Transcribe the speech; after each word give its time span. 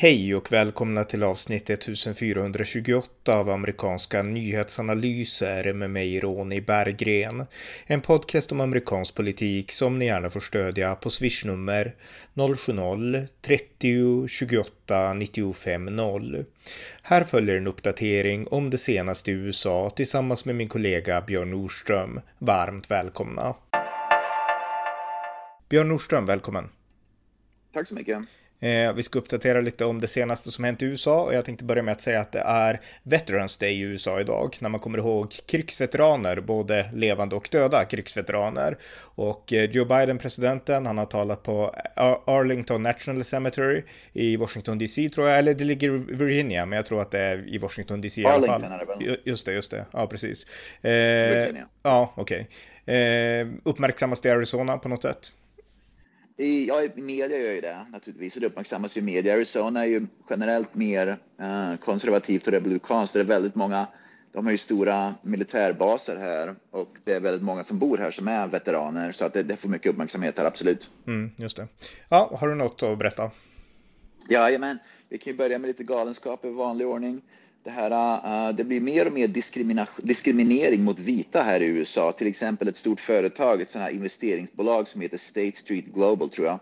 Hej 0.00 0.34
och 0.34 0.52
välkomna 0.52 1.04
till 1.04 1.22
avsnitt 1.22 1.70
1428 1.70 3.36
av 3.38 3.50
amerikanska 3.50 4.22
nyhetsanalyser 4.22 5.72
med 5.72 5.90
mig 5.90 6.20
Ronny 6.20 6.60
Berggren. 6.60 7.46
En 7.86 8.00
podcast 8.00 8.52
om 8.52 8.60
amerikansk 8.60 9.14
politik 9.14 9.72
som 9.72 9.98
ni 9.98 10.04
gärna 10.06 10.30
får 10.30 10.40
stödja 10.40 10.94
på 10.94 11.10
swishnummer 11.10 11.94
070-30 12.34 14.28
28 14.28 15.14
95 15.14 15.84
0. 15.84 16.44
Här 17.02 17.24
följer 17.24 17.56
en 17.56 17.66
uppdatering 17.66 18.46
om 18.48 18.70
det 18.70 18.78
senaste 18.78 19.30
i 19.30 19.34
USA 19.34 19.90
tillsammans 19.90 20.44
med 20.44 20.54
min 20.54 20.68
kollega 20.68 21.20
Björn 21.20 21.50
Nordström. 21.50 22.20
Varmt 22.38 22.90
välkomna! 22.90 23.54
Björn 25.68 25.88
Nordström, 25.88 26.26
välkommen! 26.26 26.68
Tack 27.72 27.88
så 27.88 27.94
mycket! 27.94 28.18
Eh, 28.60 28.92
vi 28.92 29.02
ska 29.02 29.18
uppdatera 29.18 29.60
lite 29.60 29.84
om 29.84 30.00
det 30.00 30.08
senaste 30.08 30.50
som 30.50 30.64
hänt 30.64 30.82
i 30.82 30.86
USA 30.86 31.22
och 31.22 31.34
jag 31.34 31.44
tänkte 31.44 31.64
börja 31.64 31.82
med 31.82 31.92
att 31.92 32.00
säga 32.00 32.20
att 32.20 32.32
det 32.32 32.40
är 32.40 32.80
Veterans 33.02 33.56
Day 33.56 33.72
i 33.72 33.80
USA 33.80 34.20
idag, 34.20 34.56
när 34.60 34.68
man 34.68 34.80
kommer 34.80 34.98
ihåg 34.98 35.34
krigsveteraner, 35.46 36.40
både 36.40 36.90
levande 36.92 37.36
och 37.36 37.48
döda 37.52 37.84
krigsveteraner. 37.84 38.78
Och 39.00 39.52
eh, 39.52 39.70
Joe 39.70 39.84
Biden, 39.84 40.18
presidenten, 40.18 40.86
han 40.86 40.98
har 40.98 41.06
talat 41.06 41.42
på 41.42 41.74
Arlington 42.24 42.82
National 42.82 43.24
Cemetery 43.24 43.82
i 44.12 44.36
Washington 44.36 44.78
DC 44.78 45.08
tror 45.08 45.28
jag, 45.28 45.38
eller 45.38 45.54
det 45.54 45.64
ligger 45.64 45.88
i 45.88 45.98
Virginia, 45.98 46.66
men 46.66 46.76
jag 46.76 46.86
tror 46.86 47.00
att 47.00 47.10
det 47.10 47.20
är 47.20 47.54
i 47.54 47.58
Washington 47.58 48.00
DC 48.00 48.20
i 48.20 48.24
alla 48.24 48.46
fall. 48.46 48.50
Arlington 48.50 48.72
är 48.72 48.78
det 48.78 48.84
väl? 48.84 49.18
Just 49.24 49.46
det, 49.46 49.52
just 49.52 49.70
det, 49.70 49.84
ja 49.92 50.06
precis. 50.06 50.46
Eh, 50.82 50.90
Virginia. 50.90 51.66
Ja, 51.82 52.12
okej. 52.16 52.40
Okay. 52.40 52.94
Eh, 52.96 53.46
uppmärksammas 53.64 54.20
det 54.20 54.28
i 54.28 54.32
Arizona 54.32 54.78
på 54.78 54.88
något 54.88 55.02
sätt? 55.02 55.32
I, 56.40 56.68
ja, 56.68 56.82
i 56.82 57.02
media 57.02 57.38
gör 57.38 57.52
ju 57.52 57.60
det 57.60 57.86
naturligtvis 57.90 58.34
och 58.34 58.40
det 58.40 58.46
uppmärksammas 58.46 58.96
ju 58.96 59.00
i 59.00 59.04
media. 59.04 59.34
Arizona 59.34 59.84
är 59.84 59.88
ju 59.88 60.06
generellt 60.30 60.74
mer 60.74 61.16
eh, 61.40 61.76
konservativt 61.84 62.46
och 62.46 62.52
republikanskt. 62.52 63.14
Det 63.14 63.20
är 63.20 63.24
väldigt 63.24 63.54
många, 63.54 63.86
de 64.32 64.44
har 64.44 64.52
ju 64.52 64.58
stora 64.58 65.14
militärbaser 65.22 66.16
här 66.16 66.54
och 66.70 66.88
det 67.04 67.12
är 67.12 67.20
väldigt 67.20 67.42
många 67.42 67.64
som 67.64 67.78
bor 67.78 67.98
här 67.98 68.10
som 68.10 68.28
är 68.28 68.46
veteraner 68.46 69.12
så 69.12 69.24
att 69.24 69.32
det, 69.32 69.42
det 69.42 69.56
får 69.56 69.68
mycket 69.68 69.92
uppmärksamhet 69.92 70.38
här, 70.38 70.44
absolut. 70.44 70.90
Mm, 71.06 71.30
just 71.36 71.56
det. 71.56 71.68
Ja, 72.08 72.36
har 72.40 72.48
du 72.48 72.54
något 72.54 72.82
att 72.82 72.98
berätta? 72.98 73.30
Ja, 74.28 74.58
men 74.58 74.78
vi 75.08 75.18
kan 75.18 75.32
ju 75.32 75.36
börja 75.36 75.58
med 75.58 75.68
lite 75.68 75.84
galenskap 75.84 76.44
i 76.44 76.48
vanlig 76.48 76.86
ordning 76.86 77.22
det, 77.68 77.72
här, 77.72 78.48
eh, 78.48 78.54
det 78.54 78.64
blir 78.64 78.80
mer 78.80 79.06
och 79.06 79.12
mer 79.12 79.28
diskriminering 80.02 80.84
mot 80.84 80.98
vita 80.98 81.42
här 81.42 81.60
i 81.60 81.66
USA. 81.66 82.12
Till 82.12 82.26
exempel 82.26 82.68
ett 82.68 82.76
stort 82.76 83.00
företag, 83.00 83.60
ett 83.60 83.70
sånt 83.70 83.84
här 83.84 83.90
investeringsbolag 83.90 84.88
som 84.88 85.00
heter 85.00 85.18
State 85.18 85.56
Street 85.56 85.84
Global 85.84 86.28
tror 86.28 86.46
jag. 86.46 86.58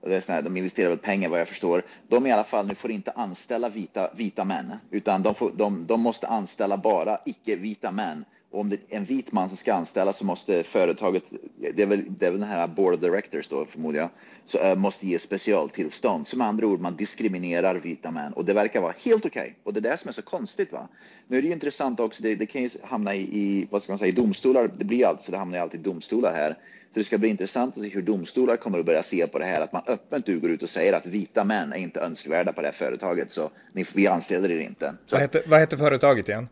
Och 0.00 0.08
det 0.08 0.28
är 0.28 0.32
här, 0.32 0.42
de 0.42 0.56
investerar 0.56 0.88
väl 0.88 0.98
pengar 0.98 1.28
vad 1.28 1.40
jag 1.40 1.48
förstår. 1.48 1.82
De 2.08 2.26
i 2.26 2.32
alla 2.32 2.44
fall 2.44 2.66
nu 2.66 2.74
får 2.74 2.90
inte 2.90 3.10
anställa 3.10 3.68
vita, 3.68 4.10
vita 4.16 4.44
män, 4.44 4.72
utan 4.90 5.22
de, 5.22 5.34
får, 5.34 5.52
de, 5.56 5.86
de 5.86 6.00
måste 6.00 6.26
anställa 6.26 6.76
bara 6.76 7.18
icke-vita 7.24 7.90
män 7.90 8.24
om 8.60 8.68
det 8.68 8.76
är 8.76 8.96
en 8.96 9.04
vit 9.04 9.32
man 9.32 9.48
som 9.48 9.58
ska 9.58 9.74
anställas 9.74 10.16
så 10.18 10.24
måste 10.24 10.62
företaget, 10.62 11.32
det 11.74 11.82
är 11.82 11.86
väl, 11.86 12.04
det 12.08 12.26
är 12.26 12.30
väl 12.30 12.40
den 12.40 12.48
här 12.48 12.66
board 12.68 12.94
of 12.94 13.00
directors 13.00 13.48
då 13.48 13.66
förmodar 13.66 14.00
jag, 14.00 14.08
så 14.44 14.58
äh, 14.58 14.76
måste 14.76 15.06
ge 15.06 15.18
specialtillstånd. 15.18 16.26
Som 16.26 16.40
andra 16.40 16.66
ord, 16.66 16.80
man 16.80 16.96
diskriminerar 16.96 17.74
vita 17.74 18.10
män 18.10 18.32
och 18.32 18.44
det 18.44 18.52
verkar 18.52 18.80
vara 18.80 18.94
helt 19.04 19.26
okej. 19.26 19.42
Okay. 19.42 19.54
Och 19.62 19.72
det 19.72 19.80
är 19.80 19.90
det 19.90 19.96
som 19.96 20.08
är 20.08 20.12
så 20.12 20.22
konstigt. 20.22 20.72
va. 20.72 20.88
Nu 21.28 21.38
är 21.38 21.42
det 21.42 21.48
ju 21.48 21.54
intressant 21.54 22.00
också, 22.00 22.22
det, 22.22 22.34
det 22.34 22.46
kan 22.46 22.62
ju 22.62 22.70
hamna 22.82 23.14
i, 23.14 23.20
i, 23.20 23.68
vad 23.70 23.82
ska 23.82 23.92
man 23.92 23.98
säga, 23.98 24.08
i 24.08 24.12
domstolar. 24.12 24.70
Det 24.78 24.84
blir 24.84 25.06
alltid 25.06 25.24
så, 25.24 25.32
det 25.32 25.38
hamnar 25.38 25.58
ju 25.58 25.62
alltid 25.62 25.80
i 25.80 25.82
domstolar 25.82 26.32
här. 26.32 26.56
Så 26.90 27.00
det 27.00 27.04
ska 27.04 27.18
bli 27.18 27.28
intressant 27.28 27.76
att 27.76 27.82
se 27.82 27.88
hur 27.88 28.02
domstolar 28.02 28.56
kommer 28.56 28.78
att 28.78 28.86
börja 28.86 29.02
se 29.02 29.26
på 29.26 29.38
det 29.38 29.44
här, 29.44 29.60
att 29.60 29.72
man 29.72 29.82
öppet 29.86 30.40
går 30.40 30.50
ut 30.50 30.62
och 30.62 30.68
säger 30.68 30.92
att 30.92 31.06
vita 31.06 31.44
män 31.44 31.72
är 31.72 31.76
inte 31.76 32.00
önskvärda 32.00 32.52
på 32.52 32.60
det 32.60 32.66
här 32.66 32.74
företaget, 32.74 33.32
så 33.32 33.50
ni, 33.72 33.84
vi 33.94 34.06
anställer 34.06 34.50
er 34.50 34.60
inte. 34.60 34.94
Vad 35.10 35.20
heter, 35.20 35.42
vad 35.46 35.60
heter 35.60 35.76
företaget 35.76 36.28
igen? 36.28 36.48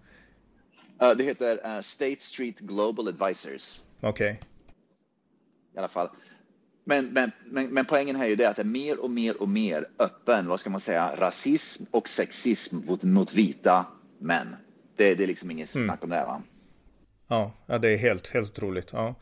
Uh, 1.04 1.16
det 1.16 1.24
heter 1.24 1.76
uh, 1.76 1.80
State 1.80 2.20
Street 2.20 2.58
Global 2.58 3.08
Advisors. 3.08 3.80
Okej. 4.00 4.10
Okay. 4.10 4.48
I 5.74 5.78
alla 5.78 5.88
fall. 5.88 6.08
Men, 6.84 7.06
men, 7.06 7.30
men, 7.44 7.66
men, 7.74 7.84
poängen 7.84 8.16
här 8.16 8.24
är 8.24 8.28
ju 8.28 8.36
det 8.36 8.48
att 8.48 8.56
det 8.56 8.62
är 8.62 8.66
mer 8.66 9.00
och 9.00 9.10
mer 9.10 9.42
och 9.42 9.48
mer 9.48 9.88
öppen, 9.98 10.48
vad 10.48 10.60
ska 10.60 10.70
man 10.70 10.80
säga, 10.80 11.16
rasism 11.16 11.84
och 11.90 12.08
sexism 12.08 12.76
mot, 12.88 13.02
mot 13.02 13.34
vita 13.34 13.86
män. 14.18 14.56
Det, 14.96 15.14
det 15.14 15.22
är 15.22 15.26
liksom 15.26 15.50
inget 15.50 15.74
mm. 15.74 15.88
snack 15.88 16.04
om 16.04 16.10
det, 16.10 16.24
va? 16.24 16.42
Ja, 17.28 17.52
ja, 17.66 17.78
det 17.78 17.88
är 17.88 17.96
helt, 17.96 18.28
helt 18.28 18.50
otroligt. 18.50 18.92
Ja, 18.92 19.14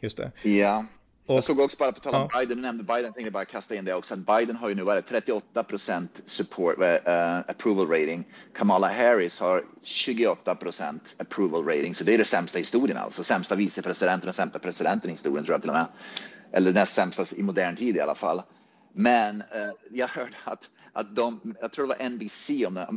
just 0.00 0.16
det. 0.16 0.32
Ja. 0.42 0.86
Och, 1.28 1.36
jag 1.36 1.44
såg 1.44 1.60
också 1.60 1.76
bara 1.78 1.92
på 1.92 2.00
tal 2.00 2.14
om 2.14 2.28
ja. 2.32 2.40
Biden, 2.40 2.62
nämnde 2.62 2.84
Biden, 2.84 3.12
tänkte 3.12 3.30
bara 3.30 3.44
kasta 3.44 3.74
in 3.74 3.84
det 3.84 3.94
också, 3.94 4.14
att 4.14 4.20
Biden 4.20 4.56
har 4.56 4.68
ju 4.68 4.74
nu 4.74 4.82
varit 4.82 5.06
38 5.06 5.62
procent 5.62 6.22
support, 6.24 6.78
uh, 6.78 7.38
approval 7.46 7.88
rating. 7.88 8.24
Kamala 8.54 8.88
Harris 8.88 9.40
har 9.40 9.64
28 9.82 10.54
procent 10.54 11.16
approval 11.18 11.64
rating, 11.64 11.94
så 11.94 12.04
det 12.04 12.14
är 12.14 12.18
det 12.18 12.24
sämsta 12.24 12.58
i 12.58 12.62
historien 12.62 12.96
alltså. 12.96 13.24
Sämsta 13.24 13.54
vicepresidenten 13.54 14.28
och 14.28 14.34
sämsta 14.34 14.58
presidenten 14.58 15.10
i 15.10 15.12
historien 15.12 15.44
tror 15.44 15.54
jag 15.54 15.60
till 15.60 15.70
och 15.70 15.76
med. 15.76 15.86
Eller 16.52 16.72
näst 16.72 16.94
sämsta 16.94 17.24
i 17.36 17.42
modern 17.42 17.76
tid 17.76 17.96
i 17.96 18.00
alla 18.00 18.14
fall. 18.14 18.42
Men 18.92 19.36
uh, 19.36 19.72
jag 19.90 20.08
hörde 20.08 20.36
att 20.44 20.70
att 20.92 21.16
de, 21.16 21.54
jag 21.60 21.72
tror 21.72 21.86
det 21.86 21.94
var 21.98 22.08
NBC, 22.08 22.50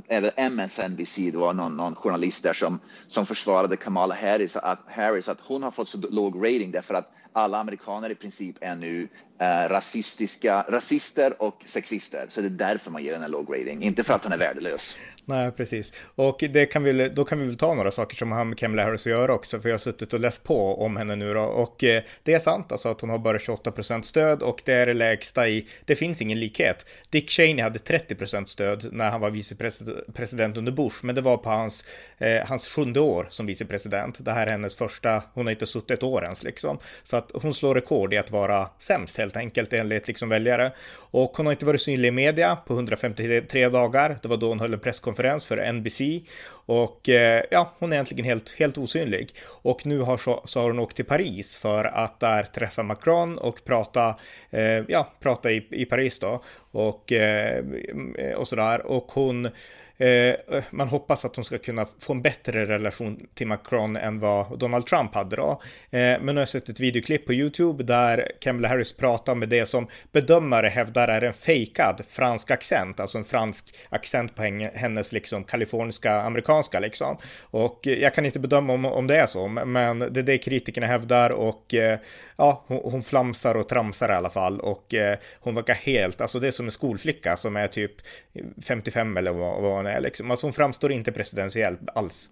eller 0.08 0.32
MSNBC, 0.38 1.32
det 1.32 1.38
var 1.38 1.54
någon, 1.54 1.78
någon, 1.78 1.96
journalist 1.96 2.44
där 2.44 2.54
som, 2.54 2.80
som 3.08 3.26
försvarade 3.26 3.78
Kamala 3.78 4.16
Harris 4.16 4.56
att, 4.56 4.80
Harris, 4.88 5.30
att 5.30 5.42
hon 5.42 5.64
har 5.64 5.72
fått 5.72 5.88
så 5.88 5.98
låg 5.98 6.36
rating 6.36 6.72
därför 6.72 6.94
att 6.94 7.12
alla 7.34 7.60
amerikaner 7.60 8.10
i 8.10 8.16
princip 8.16 8.56
är 8.62 8.76
nu 8.76 9.08
eh, 9.42 9.70
rasistiska, 9.70 10.66
rasister 10.70 11.42
och 11.42 11.64
sexister. 11.66 12.26
Så 12.30 12.42
det 12.42 12.48
är 12.48 12.50
därför 12.50 12.92
man 12.92 13.04
ger 13.04 13.12
den 13.14 13.24
en 13.24 13.32
låg 13.32 13.54
rating, 13.54 13.84
inte 13.84 14.04
för 14.04 14.14
att 14.14 14.24
hon 14.24 14.34
är 14.34 14.38
värdelös. 14.38 14.98
Nej, 15.26 15.52
precis. 15.52 15.94
Och 16.16 16.44
det 16.54 16.66
kan 16.66 16.84
vi, 16.84 17.10
då 17.10 17.26
kan 17.26 17.40
vi 17.40 17.46
väl 17.46 17.58
ta 17.58 17.74
några 17.74 17.92
saker 17.92 18.16
som 18.16 18.32
har 18.32 18.46
med 18.46 18.58
Kamala 18.58 18.84
Harris 18.84 19.02
att 19.02 19.12
göra 19.12 19.34
också, 19.34 19.60
för 19.60 19.70
jag 19.70 19.74
har 19.74 19.80
suttit 19.80 20.14
och 20.14 20.20
läst 20.20 20.44
på 20.44 20.84
om 20.84 20.96
henne 20.96 21.16
nu 21.16 21.34
då. 21.34 21.42
Och 21.42 21.84
eh, 21.84 22.04
det 22.24 22.34
är 22.34 22.40
sant 22.40 22.72
alltså 22.72 22.90
att 22.90 23.02
hon 23.02 23.10
har 23.10 23.18
bara 23.18 23.38
28% 23.38 24.02
stöd 24.02 24.42
och 24.42 24.62
det 24.66 24.74
är 24.74 24.86
det 24.86 24.94
lägsta 24.94 25.48
i, 25.48 25.68
det 25.86 25.96
finns 25.96 26.22
ingen 26.22 26.40
likhet. 26.40 26.86
Dick 27.10 27.30
Cheney 27.30 27.64
hade 27.64 27.80
30% 27.80 28.46
stöd 28.46 28.90
när 28.92 29.10
han 29.10 29.22
var 29.22 29.30
vicepresident 29.30 30.58
under 30.58 30.72
Bush, 30.72 31.06
men 31.06 31.16
det 31.16 31.22
var 31.22 31.38
på 31.38 31.50
hans, 31.50 31.86
eh, 32.18 32.48
hans 32.48 32.68
sjunde 32.68 33.00
år 33.00 33.28
som 33.30 33.46
vicepresident. 33.46 34.26
Det 34.26 34.32
här 34.32 34.48
är 34.48 34.52
hennes 34.52 34.76
första, 34.76 35.24
hon 35.34 35.46
har 35.46 35.52
inte 35.52 35.68
suttit 35.68 35.92
ett 35.92 36.04
år 36.04 36.24
ens 36.24 36.44
liksom. 36.44 36.80
Så 37.04 37.18
att 37.18 37.32
hon 37.34 37.54
slår 37.54 37.76
rekord 37.76 38.14
i 38.14 38.18
att 38.18 38.32
vara 38.32 38.70
sämst 38.80 39.18
helt 39.18 39.31
enkelt 39.38 39.74
enligt 39.74 40.08
liksom 40.08 40.30
väljare. 40.30 40.72
Och 41.12 41.38
hon 41.38 41.46
har 41.46 41.54
inte 41.54 41.66
varit 41.66 41.82
synlig 41.82 42.08
i 42.08 42.12
media 42.12 42.56
på 42.56 42.74
153 42.74 43.70
dagar. 43.70 44.18
Det 44.22 44.28
var 44.28 44.38
då 44.38 44.48
hon 44.48 44.60
höll 44.60 44.74
en 44.74 44.80
presskonferens 44.80 45.46
för 45.46 45.72
NBC 45.74 46.02
och 46.66 47.10
eh, 47.10 47.44
ja, 47.52 47.76
hon 47.80 47.92
är 47.92 47.96
egentligen 47.96 48.26
helt, 48.26 48.52
helt 48.60 48.78
osynlig. 48.78 49.30
Och 49.48 49.86
nu 49.86 50.00
har 50.00 50.18
så, 50.18 50.42
så 50.46 50.62
har 50.62 50.68
hon 50.68 50.80
åkt 50.80 50.96
till 50.96 51.06
Paris 51.06 51.56
för 51.56 51.86
att 51.86 52.20
där 52.20 52.44
träffa 52.44 52.84
Macron 52.84 53.38
och 53.38 53.66
prata, 53.66 54.16
eh, 54.50 54.84
ja, 54.88 55.14
prata 55.20 55.52
i, 55.52 55.68
i 55.72 55.86
Paris 55.86 56.20
då 56.20 56.44
och, 56.72 57.12
eh, 57.12 57.64
och 58.36 58.48
sådär. 58.48 58.86
Och 58.86 59.12
hon 59.12 59.50
Eh, 60.02 60.58
eh, 60.58 60.64
man 60.70 60.88
hoppas 60.88 61.26
att 61.26 61.36
hon 61.36 61.46
ska 61.46 61.58
kunna 61.58 61.86
få 62.00 62.14
en 62.14 62.22
bättre 62.22 62.66
relation 62.66 63.28
till 63.34 63.48
Macron 63.48 63.96
än 63.98 64.20
vad 64.20 64.60
Donald 64.60 64.86
Trump 64.86 65.16
hade 65.16 65.36
då. 65.36 65.50
Eh, 65.52 66.00
men 66.00 66.26
nu 66.26 66.34
har 66.34 66.40
jag 66.40 66.50
sett 66.50 66.70
ett 66.70 66.80
videoklipp 66.80 67.26
på 67.26 67.34
YouTube 67.34 67.84
där 67.84 68.32
Kamala 68.40 68.68
Harris 68.68 68.94
pratar 68.98 69.36
med 69.36 69.50
det 69.50 69.66
som 69.66 69.88
bedömare 70.12 70.68
hävdar 70.68 71.08
är 71.08 71.22
en 71.22 71.34
fejkad 71.34 72.02
fransk 72.10 72.52
accent, 72.52 73.00
alltså 73.00 73.18
en 73.18 73.24
fransk 73.24 73.76
accent 73.90 74.36
på 74.36 74.44
hennes 74.74 75.12
liksom 75.12 75.44
kaliforniska 75.44 76.22
amerikanska 76.22 76.80
liksom. 76.80 77.18
Och 77.42 77.88
eh, 77.88 77.94
jag 77.94 78.14
kan 78.14 78.26
inte 78.26 78.40
bedöma 78.40 78.74
om, 78.74 78.86
om 78.86 79.08
det 79.08 79.18
är 79.18 79.26
så, 79.26 79.48
men 79.48 80.00
det 80.00 80.20
är 80.20 80.24
det 80.24 80.38
kritikerna 80.38 80.88
hävdar 80.88 81.30
och 81.30 81.74
eh, 81.74 82.00
ja, 82.38 82.64
hon, 82.68 82.92
hon, 82.92 83.04
flamsar 83.04 83.56
och 83.56 83.70
tramsar 83.70 84.10
i 84.10 84.16
alla 84.16 84.30
fall 84.30 84.60
och 84.60 84.94
eh, 84.94 85.18
hon 85.40 85.56
verkar 85.56 85.74
helt, 85.74 86.22
alltså 86.22 86.40
det 86.40 86.48
är 86.48 86.52
som 86.52 86.66
en 86.66 86.72
skolflicka 86.72 87.38
som 87.38 87.56
är 87.56 87.68
typ 87.68 87.92
55 88.68 89.18
eller 89.18 89.32
vad, 89.32 89.62
vad 89.62 89.72
hon 89.72 89.86
är 89.86 89.91
liksom. 90.00 90.32
Alltså 90.32 90.46
hon 90.48 90.54
framstår 90.54 90.92
inte 90.92 91.12
presidentiell 91.12 91.78
alls. 91.96 92.30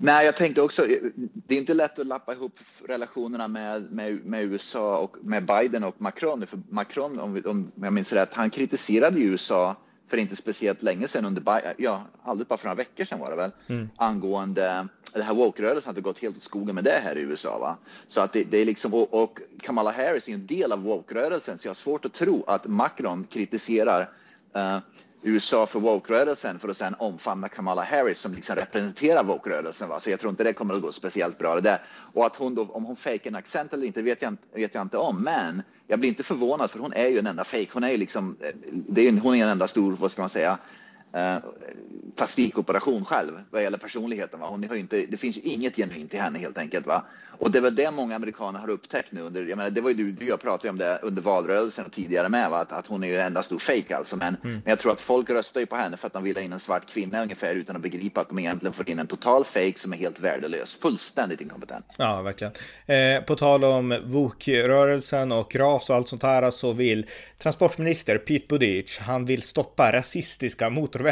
Nej, 0.00 0.26
jag 0.26 0.36
tänkte 0.36 0.62
också, 0.62 0.86
det 1.32 1.54
är 1.54 1.58
inte 1.58 1.74
lätt 1.74 1.98
att 1.98 2.06
lappa 2.06 2.32
ihop 2.32 2.58
relationerna 2.88 3.48
med, 3.48 3.92
med, 3.92 4.24
med 4.24 4.44
USA 4.44 4.98
och 4.98 5.16
med 5.22 5.44
Biden 5.44 5.84
och 5.84 6.00
Macron. 6.00 6.46
För 6.46 6.60
Macron, 6.68 7.18
om, 7.20 7.42
om 7.44 7.72
jag 7.74 7.92
minns 7.92 8.12
rätt, 8.12 8.34
han 8.34 8.50
kritiserade 8.50 9.20
USA 9.20 9.76
för 10.08 10.16
inte 10.16 10.36
speciellt 10.36 10.82
länge 10.82 11.08
sedan 11.08 11.24
under, 11.24 11.74
ja, 11.78 12.02
alldeles 12.22 12.48
bara 12.48 12.56
för 12.56 12.66
några 12.66 12.74
veckor 12.74 13.04
sedan 13.04 13.18
var 13.18 13.30
det 13.30 13.36
väl, 13.36 13.50
mm. 13.66 13.88
angående 13.96 14.88
det 15.12 15.22
här 15.22 15.34
woke-rörelsen 15.34 15.90
hade 15.90 16.00
gått 16.00 16.18
helt 16.18 16.36
åt 16.36 16.42
skogen 16.42 16.74
med 16.74 16.84
det 16.84 17.00
här 17.04 17.18
i 17.18 17.22
USA. 17.22 17.58
Va? 17.58 17.76
Så 18.08 18.20
att 18.20 18.32
det, 18.32 18.44
det 18.50 18.58
är 18.58 18.64
liksom, 18.64 18.94
och, 18.94 19.22
och, 19.22 19.40
Kamala 19.60 19.90
Harris 19.90 20.28
är 20.28 20.32
en 20.32 20.46
del 20.46 20.72
av 20.72 20.82
woke-rörelsen, 20.82 21.58
så 21.58 21.66
jag 21.66 21.70
har 21.70 21.74
svårt 21.74 22.04
att 22.04 22.12
tro 22.12 22.44
att 22.46 22.66
Macron 22.66 23.24
kritiserar 23.24 24.00
uh, 24.56 24.78
USA 25.22 25.66
för 25.66 25.80
woke-rörelsen 25.80 26.58
för 26.58 26.68
att 26.68 26.76
sedan 26.76 26.94
omfamna 26.98 27.48
Kamala 27.48 27.82
Harris 27.82 28.18
som 28.18 28.34
liksom 28.34 28.56
representerar 28.56 29.24
woke-rörelsen. 29.24 29.88
Så 30.00 30.10
jag 30.10 30.20
tror 30.20 30.30
inte 30.30 30.44
det 30.44 30.52
kommer 30.52 30.74
att 30.74 30.82
gå 30.82 30.92
speciellt 30.92 31.38
bra 31.38 31.54
det 31.54 31.60
där. 31.60 31.78
Och 32.14 32.26
att 32.26 32.36
hon 32.36 32.54
då, 32.54 32.64
om 32.64 32.84
hon 32.84 32.96
fejkar 32.96 33.30
en 33.30 33.36
accent 33.36 33.72
eller 33.72 33.86
inte 33.86 34.02
vet 34.02 34.22
jag, 34.22 34.36
vet 34.54 34.74
jag 34.74 34.82
inte 34.82 34.96
om, 34.96 35.22
men 35.22 35.62
jag 35.86 35.98
blir 35.98 36.08
inte 36.08 36.22
förvånad 36.22 36.70
för 36.70 36.78
hon 36.78 36.92
är 36.92 37.08
ju 37.08 37.18
en 37.18 37.26
enda 37.26 37.44
fejk, 37.44 37.72
Hon 37.72 37.84
är 37.84 37.90
ju 37.90 37.96
liksom, 37.96 38.36
eh, 38.40 38.50
det 38.72 39.08
är, 39.08 39.12
hon 39.12 39.34
är 39.34 39.42
en 39.42 39.48
enda 39.48 39.68
stor, 39.68 39.96
vad 39.96 40.10
ska 40.10 40.22
man 40.22 40.30
säga, 40.30 40.58
eh, 41.12 41.36
plastikoperation 42.16 43.04
själv 43.04 43.32
vad 43.50 43.62
gäller 43.62 43.78
personligheten. 43.78 44.40
Va? 44.40 44.46
Hon 44.46 44.68
har 44.68 44.76
inte, 44.76 45.06
det 45.08 45.16
finns 45.16 45.36
ju 45.36 45.40
inget 45.40 45.76
genuint 45.76 46.14
i 46.14 46.16
henne 46.16 46.38
helt 46.38 46.58
enkelt. 46.58 46.86
Va? 46.86 47.04
Och 47.38 47.50
det 47.50 47.58
är 47.58 47.62
väl 47.62 47.74
det 47.74 47.90
många 47.90 48.16
amerikaner 48.16 48.60
har 48.60 48.70
upptäckt 48.70 49.12
nu. 49.12 49.20
Under, 49.20 49.44
jag 49.44 49.56
menar, 49.56 49.70
det 49.70 49.80
var 49.80 49.90
ju 49.90 49.96
du, 49.96 50.12
du 50.12 50.26
jag 50.26 50.40
pratade 50.40 50.70
om 50.70 50.78
det 50.78 50.98
under 51.02 51.22
valrörelsen 51.22 51.84
och 51.84 51.92
tidigare 51.92 52.28
med, 52.28 52.50
va? 52.50 52.58
Att, 52.58 52.72
att 52.72 52.86
hon 52.86 53.04
är 53.04 53.08
ju 53.08 53.16
en 53.16 53.26
enda 53.26 53.42
stor 53.42 53.58
fake 53.58 53.96
alltså. 53.96 54.16
Men, 54.16 54.36
mm. 54.44 54.52
men 54.52 54.62
jag 54.64 54.78
tror 54.78 54.92
att 54.92 55.00
folk 55.00 55.30
röstar 55.30 55.60
ju 55.60 55.66
på 55.66 55.76
henne 55.76 55.96
för 55.96 56.06
att 56.06 56.12
de 56.12 56.24
vill 56.24 56.36
ha 56.36 56.42
in 56.42 56.52
en 56.52 56.58
svart 56.58 56.86
kvinna 56.86 57.22
ungefär 57.22 57.54
utan 57.54 57.76
att 57.76 57.82
begripa 57.82 58.20
att 58.20 58.28
de 58.28 58.38
egentligen 58.38 58.72
får 58.72 58.90
in 58.90 58.98
en 58.98 59.06
total 59.06 59.44
fake 59.44 59.78
som 59.78 59.92
är 59.92 59.96
helt 59.96 60.20
värdelös. 60.20 60.74
Fullständigt 60.82 61.40
inkompetent. 61.40 61.94
Ja, 61.98 62.22
verkligen. 62.22 62.52
Eh, 62.86 63.22
på 63.24 63.36
tal 63.36 63.64
om 63.64 64.02
VOK-rörelsen 64.04 65.32
och 65.32 65.56
ras 65.56 65.90
och 65.90 65.96
allt 65.96 66.08
sånt 66.08 66.22
här 66.22 66.50
så 66.50 66.72
vill 66.72 67.06
transportminister 67.38 68.18
Pete 68.18 68.46
Buttigieg, 68.48 68.88
han 69.00 69.24
vill 69.24 69.42
stoppa 69.42 69.92
rasistiska 69.92 70.70
motorvägar. 70.70 71.07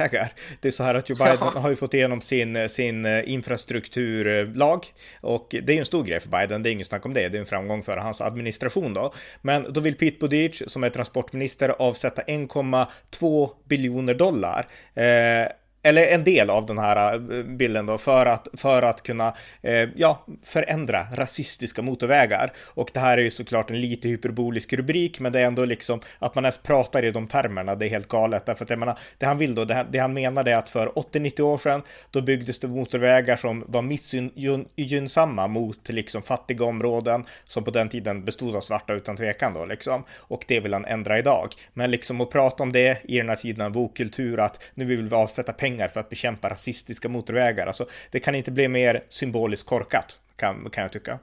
Det 0.60 0.68
är 0.68 0.72
så 0.72 0.82
här 0.82 0.94
att 0.94 1.10
Joe 1.10 1.16
Biden 1.16 1.38
ja. 1.40 1.60
har 1.60 1.70
ju 1.70 1.76
fått 1.76 1.94
igenom 1.94 2.20
sin, 2.20 2.68
sin 2.68 3.04
eh, 3.04 3.32
infrastrukturlag 3.32 4.86
och 5.20 5.46
det 5.50 5.72
är 5.72 5.74
ju 5.74 5.78
en 5.78 5.86
stor 5.86 6.04
grej 6.04 6.20
för 6.20 6.28
Biden, 6.28 6.62
det 6.62 6.70
är 6.70 6.72
inget 6.72 6.86
snack 6.86 7.06
om 7.06 7.14
det, 7.14 7.28
det 7.28 7.38
är 7.38 7.40
en 7.40 7.46
framgång 7.46 7.82
för 7.82 7.96
hans 7.96 8.20
administration 8.20 8.94
då. 8.94 9.12
Men 9.42 9.72
då 9.72 9.80
vill 9.80 9.94
Pete 9.94 10.16
Buttigieg, 10.20 10.70
som 10.70 10.84
är 10.84 10.90
transportminister, 10.90 11.68
avsätta 11.68 12.22
1,2 12.22 13.50
biljoner 13.64 14.14
dollar. 14.14 14.66
Eh, 14.94 15.48
eller 15.86 16.06
en 16.06 16.24
del 16.24 16.50
av 16.50 16.66
den 16.66 16.78
här 16.78 17.14
eh, 17.14 17.42
bilden 17.42 17.86
då, 17.86 17.98
för 17.98 18.26
att, 18.26 18.48
för 18.52 18.82
att 18.82 19.02
kunna 19.02 19.34
eh, 19.62 19.88
ja, 19.96 20.26
förändra 20.42 21.06
rasistiska 21.14 21.82
motorvägar. 21.82 22.52
Och 22.58 22.90
det 22.94 23.00
här 23.00 23.18
är 23.18 23.22
ju 23.22 23.30
såklart 23.30 23.70
en 23.70 23.80
lite 23.80 24.08
hyperbolisk 24.08 24.72
rubrik, 24.72 25.20
men 25.20 25.32
det 25.32 25.40
är 25.40 25.46
ändå 25.46 25.64
liksom 25.64 26.00
att 26.18 26.34
man 26.34 26.44
ens 26.44 26.58
pratar 26.58 27.04
i 27.04 27.10
de 27.10 27.26
termerna, 27.26 27.74
det 27.74 27.86
är 27.86 27.88
helt 27.88 28.08
galet. 28.08 28.46
Därför 28.46 28.64
att 28.64 28.70
jag 28.70 28.78
menar, 28.78 28.98
det 29.18 29.26
han 29.26 29.38
vill 29.38 29.54
då, 29.54 29.64
det, 29.64 29.86
det 29.90 29.98
han 29.98 30.12
menar 30.12 30.48
är 30.48 30.56
att 30.56 30.68
för 30.68 30.86
80-90 30.86 31.40
år 31.40 31.58
sedan, 31.58 31.82
då 32.10 32.20
byggdes 32.20 32.60
det 32.60 32.68
motorvägar 32.68 33.36
som 33.36 33.64
var 33.68 33.82
missgynnsamma 33.82 35.46
mot 35.46 35.88
liksom 35.88 36.22
fattiga 36.22 36.64
områden 36.64 37.24
som 37.44 37.64
på 37.64 37.70
den 37.70 37.88
tiden 37.88 38.24
bestod 38.24 38.56
av 38.56 38.60
svarta 38.60 38.94
utan 38.94 39.16
tvekan 39.16 39.54
då 39.54 39.64
liksom. 39.64 40.04
Och 40.12 40.44
det 40.48 40.60
vill 40.60 40.72
han 40.72 40.84
ändra 40.84 41.18
idag. 41.18 41.48
Men 41.74 41.90
liksom 41.90 42.20
att 42.20 42.30
prata 42.30 42.62
om 42.62 42.72
det 42.72 42.98
i 43.04 43.16
den 43.16 43.28
här 43.28 43.36
tiden 43.36 43.66
av 43.66 43.72
bokkultur, 43.72 44.40
att 44.40 44.62
nu 44.74 44.84
vill 44.84 45.02
vi 45.02 45.14
avsätta 45.14 45.52
pengar 45.52 45.75
pengar 45.76 45.88
för 45.88 46.00
att 46.00 46.08
bekämpa 46.08 46.50
rasistiska 46.50 47.08
motorvägar. 47.08 47.66
Alltså, 47.66 47.86
det 48.10 48.20
kan 48.20 48.34
inte 48.34 48.50
bli 48.50 48.68
mer 48.68 49.04
symboliskt 49.08 49.66
korkat, 49.66 50.20
kan, 50.36 50.70
kan 50.70 50.82
jag 50.82 50.92
tycka. 50.92 51.18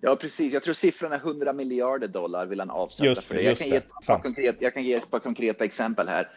Ja, 0.00 0.16
precis. 0.16 0.52
Jag 0.52 0.62
tror 0.62 0.74
siffran 0.74 1.12
är 1.12 1.16
100 1.16 1.52
miljarder 1.52 2.08
dollar 2.08 2.46
vill 2.46 2.60
han 2.60 2.70
avsätta 2.70 3.04
just, 3.04 3.28
för 3.28 3.34
det. 3.34 3.42
Jag 3.42 3.58
kan, 3.58 3.68
ge 3.68 3.76
ett 3.76 3.88
par 4.06 4.18
konkret, 4.22 4.56
jag 4.60 4.74
kan 4.74 4.84
ge 4.84 4.94
ett 4.94 5.10
par 5.10 5.18
konkreta 5.18 5.64
exempel 5.64 6.08
här. 6.08 6.28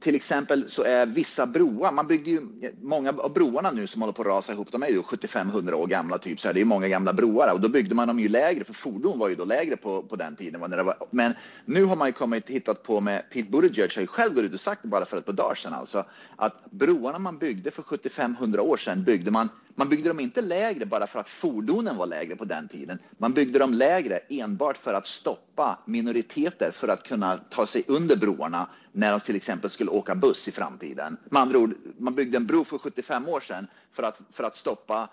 Till 0.00 0.14
exempel 0.14 0.68
så 0.68 0.82
är 0.82 1.06
vissa 1.06 1.46
broar, 1.46 1.92
man 1.92 2.06
byggde 2.06 2.30
ju, 2.30 2.40
många 2.82 3.10
av 3.10 3.32
broarna 3.32 3.70
nu 3.70 3.86
som 3.86 4.02
håller 4.02 4.12
på 4.12 4.22
att 4.22 4.28
rasa 4.28 4.52
ihop, 4.52 4.72
de 4.72 4.82
är 4.82 4.88
ju 4.88 5.00
75-100 5.00 5.72
år 5.72 5.86
gamla 5.86 6.18
typ, 6.18 6.40
så 6.40 6.48
här, 6.48 6.54
det 6.54 6.60
är 6.60 6.64
många 6.64 6.88
gamla 6.88 7.12
broar 7.12 7.52
och 7.52 7.60
då 7.60 7.68
byggde 7.68 7.94
man 7.94 8.08
dem 8.08 8.20
ju 8.20 8.28
lägre, 8.28 8.64
för 8.64 8.74
fordon 8.74 9.18
var 9.18 9.28
ju 9.28 9.34
då 9.34 9.44
lägre 9.44 9.76
på, 9.76 10.02
på 10.02 10.16
den 10.16 10.36
tiden. 10.36 10.60
När 10.60 10.76
det 10.76 10.82
var, 10.82 10.96
men 11.10 11.34
nu 11.64 11.84
har 11.84 11.96
man 11.96 12.08
ju 12.08 12.12
kommit 12.12 12.50
hittat 12.50 12.82
på 12.82 13.00
med, 13.00 13.30
Pete 13.32 13.50
Buttigieg 13.50 13.94
har 13.94 14.00
ju 14.00 14.06
själv 14.06 14.34
gått 14.34 14.44
ut 14.44 14.54
och 14.54 14.60
sagt 14.60 14.82
bara 14.82 15.04
för 15.04 15.16
ett 15.16 15.26
par 15.26 15.32
dagar 15.32 15.54
sedan 15.54 15.74
alltså, 15.74 16.04
att 16.36 16.70
broarna 16.70 17.18
man 17.18 17.38
byggde 17.38 17.70
för 17.70 17.82
75-100 17.82 18.58
år 18.58 18.76
sedan 18.76 19.04
byggde 19.04 19.30
man 19.30 19.48
man 19.74 19.88
byggde 19.88 20.08
dem 20.08 20.20
inte 20.20 20.40
lägre 20.40 20.86
bara 20.86 21.06
för 21.06 21.20
att 21.20 21.28
fordonen 21.28 21.96
var 21.96 22.06
lägre 22.06 22.36
på 22.36 22.44
den 22.44 22.68
tiden. 22.68 22.98
Man 23.18 23.32
byggde 23.32 23.58
dem 23.58 23.74
lägre 23.74 24.20
enbart 24.28 24.76
för 24.76 24.94
att 24.94 25.06
stoppa 25.06 25.78
minoriteter 25.86 26.70
för 26.70 26.88
att 26.88 27.02
kunna 27.02 27.36
ta 27.36 27.66
sig 27.66 27.84
under 27.88 28.16
broarna 28.16 28.68
när 28.92 29.10
de 29.10 29.20
till 29.20 29.36
exempel 29.36 29.70
skulle 29.70 29.89
åka 29.90 30.14
buss 30.14 30.48
i 30.48 30.52
framtiden. 30.52 31.16
Med 31.30 31.42
andra 31.42 31.58
ord, 31.58 31.74
man 31.98 32.14
byggde 32.14 32.36
en 32.36 32.46
bro 32.46 32.64
för 32.64 32.78
75 32.78 33.28
år 33.28 33.40
sedan 33.40 33.66
för 33.92 34.02
att, 34.02 34.20
för 34.32 34.44
att 34.44 34.54
stoppa 34.54 35.08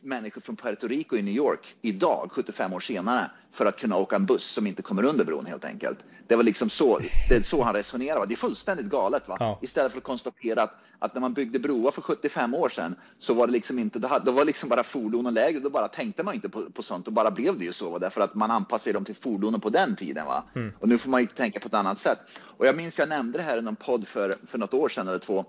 människor 0.00 0.40
från 0.40 0.56
Puerto 0.56 0.88
Rico 0.88 1.16
i 1.16 1.22
New 1.22 1.34
York 1.34 1.76
idag, 1.82 2.30
75 2.32 2.72
år 2.72 2.80
senare, 2.80 3.30
för 3.52 3.66
att 3.66 3.80
kunna 3.80 3.96
åka 3.96 4.16
en 4.16 4.26
buss 4.26 4.44
som 4.44 4.66
inte 4.66 4.82
kommer 4.82 5.04
under 5.04 5.24
bron 5.24 5.46
helt 5.46 5.64
enkelt. 5.64 5.98
Det 6.26 6.36
var 6.36 6.42
liksom 6.42 6.70
så, 6.70 7.00
det 7.28 7.34
är 7.34 7.42
så 7.42 7.62
han 7.62 7.74
resonerar. 7.74 8.26
Det 8.26 8.34
är 8.34 8.36
fullständigt 8.36 8.86
galet. 8.86 9.28
Va? 9.28 9.36
Ja. 9.40 9.58
Istället 9.62 9.92
för 9.92 9.98
att 9.98 10.04
konstatera 10.04 10.62
att, 10.62 10.76
att 10.98 11.14
när 11.14 11.20
man 11.20 11.32
byggde 11.32 11.58
broar 11.58 11.90
för 11.90 12.02
75 12.02 12.54
år 12.54 12.68
sedan 12.68 12.94
så 13.18 13.34
var 13.34 13.46
det 13.46 13.52
liksom 13.52 13.78
inte, 13.78 13.98
då 13.98 14.32
var 14.32 14.44
liksom 14.44 14.68
bara 14.68 14.82
fordonen 14.82 15.34
lägre. 15.34 15.60
Då 15.60 15.70
bara 15.70 15.88
tänkte 15.88 16.22
man 16.22 16.34
inte 16.34 16.48
på, 16.48 16.70
på 16.70 16.82
sånt 16.82 17.06
och 17.06 17.12
bara 17.12 17.30
blev 17.30 17.58
det 17.58 17.64
ju 17.64 17.72
så. 17.72 17.90
Va? 17.90 17.98
Därför 17.98 18.20
att 18.20 18.34
man 18.34 18.50
anpassade 18.50 18.92
dem 18.92 19.04
till 19.04 19.14
fordonen 19.14 19.60
på 19.60 19.70
den 19.70 19.96
tiden. 19.96 20.26
Va? 20.26 20.44
Mm. 20.54 20.72
Och 20.80 20.88
nu 20.88 20.98
får 20.98 21.10
man 21.10 21.20
ju 21.20 21.26
tänka 21.26 21.60
på 21.60 21.68
ett 21.68 21.74
annat 21.74 21.98
sätt. 21.98 22.18
Och 22.40 22.66
jag 22.66 22.76
minns 22.76 22.98
jag 22.98 23.08
nämnde 23.08 23.38
det 23.38 23.44
här 23.44 23.58
i 23.58 23.62
någon 23.62 23.76
podd 23.76 24.08
för, 24.08 24.36
för 24.46 24.58
något 24.58 24.74
år 24.74 24.88
sedan 24.88 25.08
eller 25.08 25.18
två. 25.18 25.44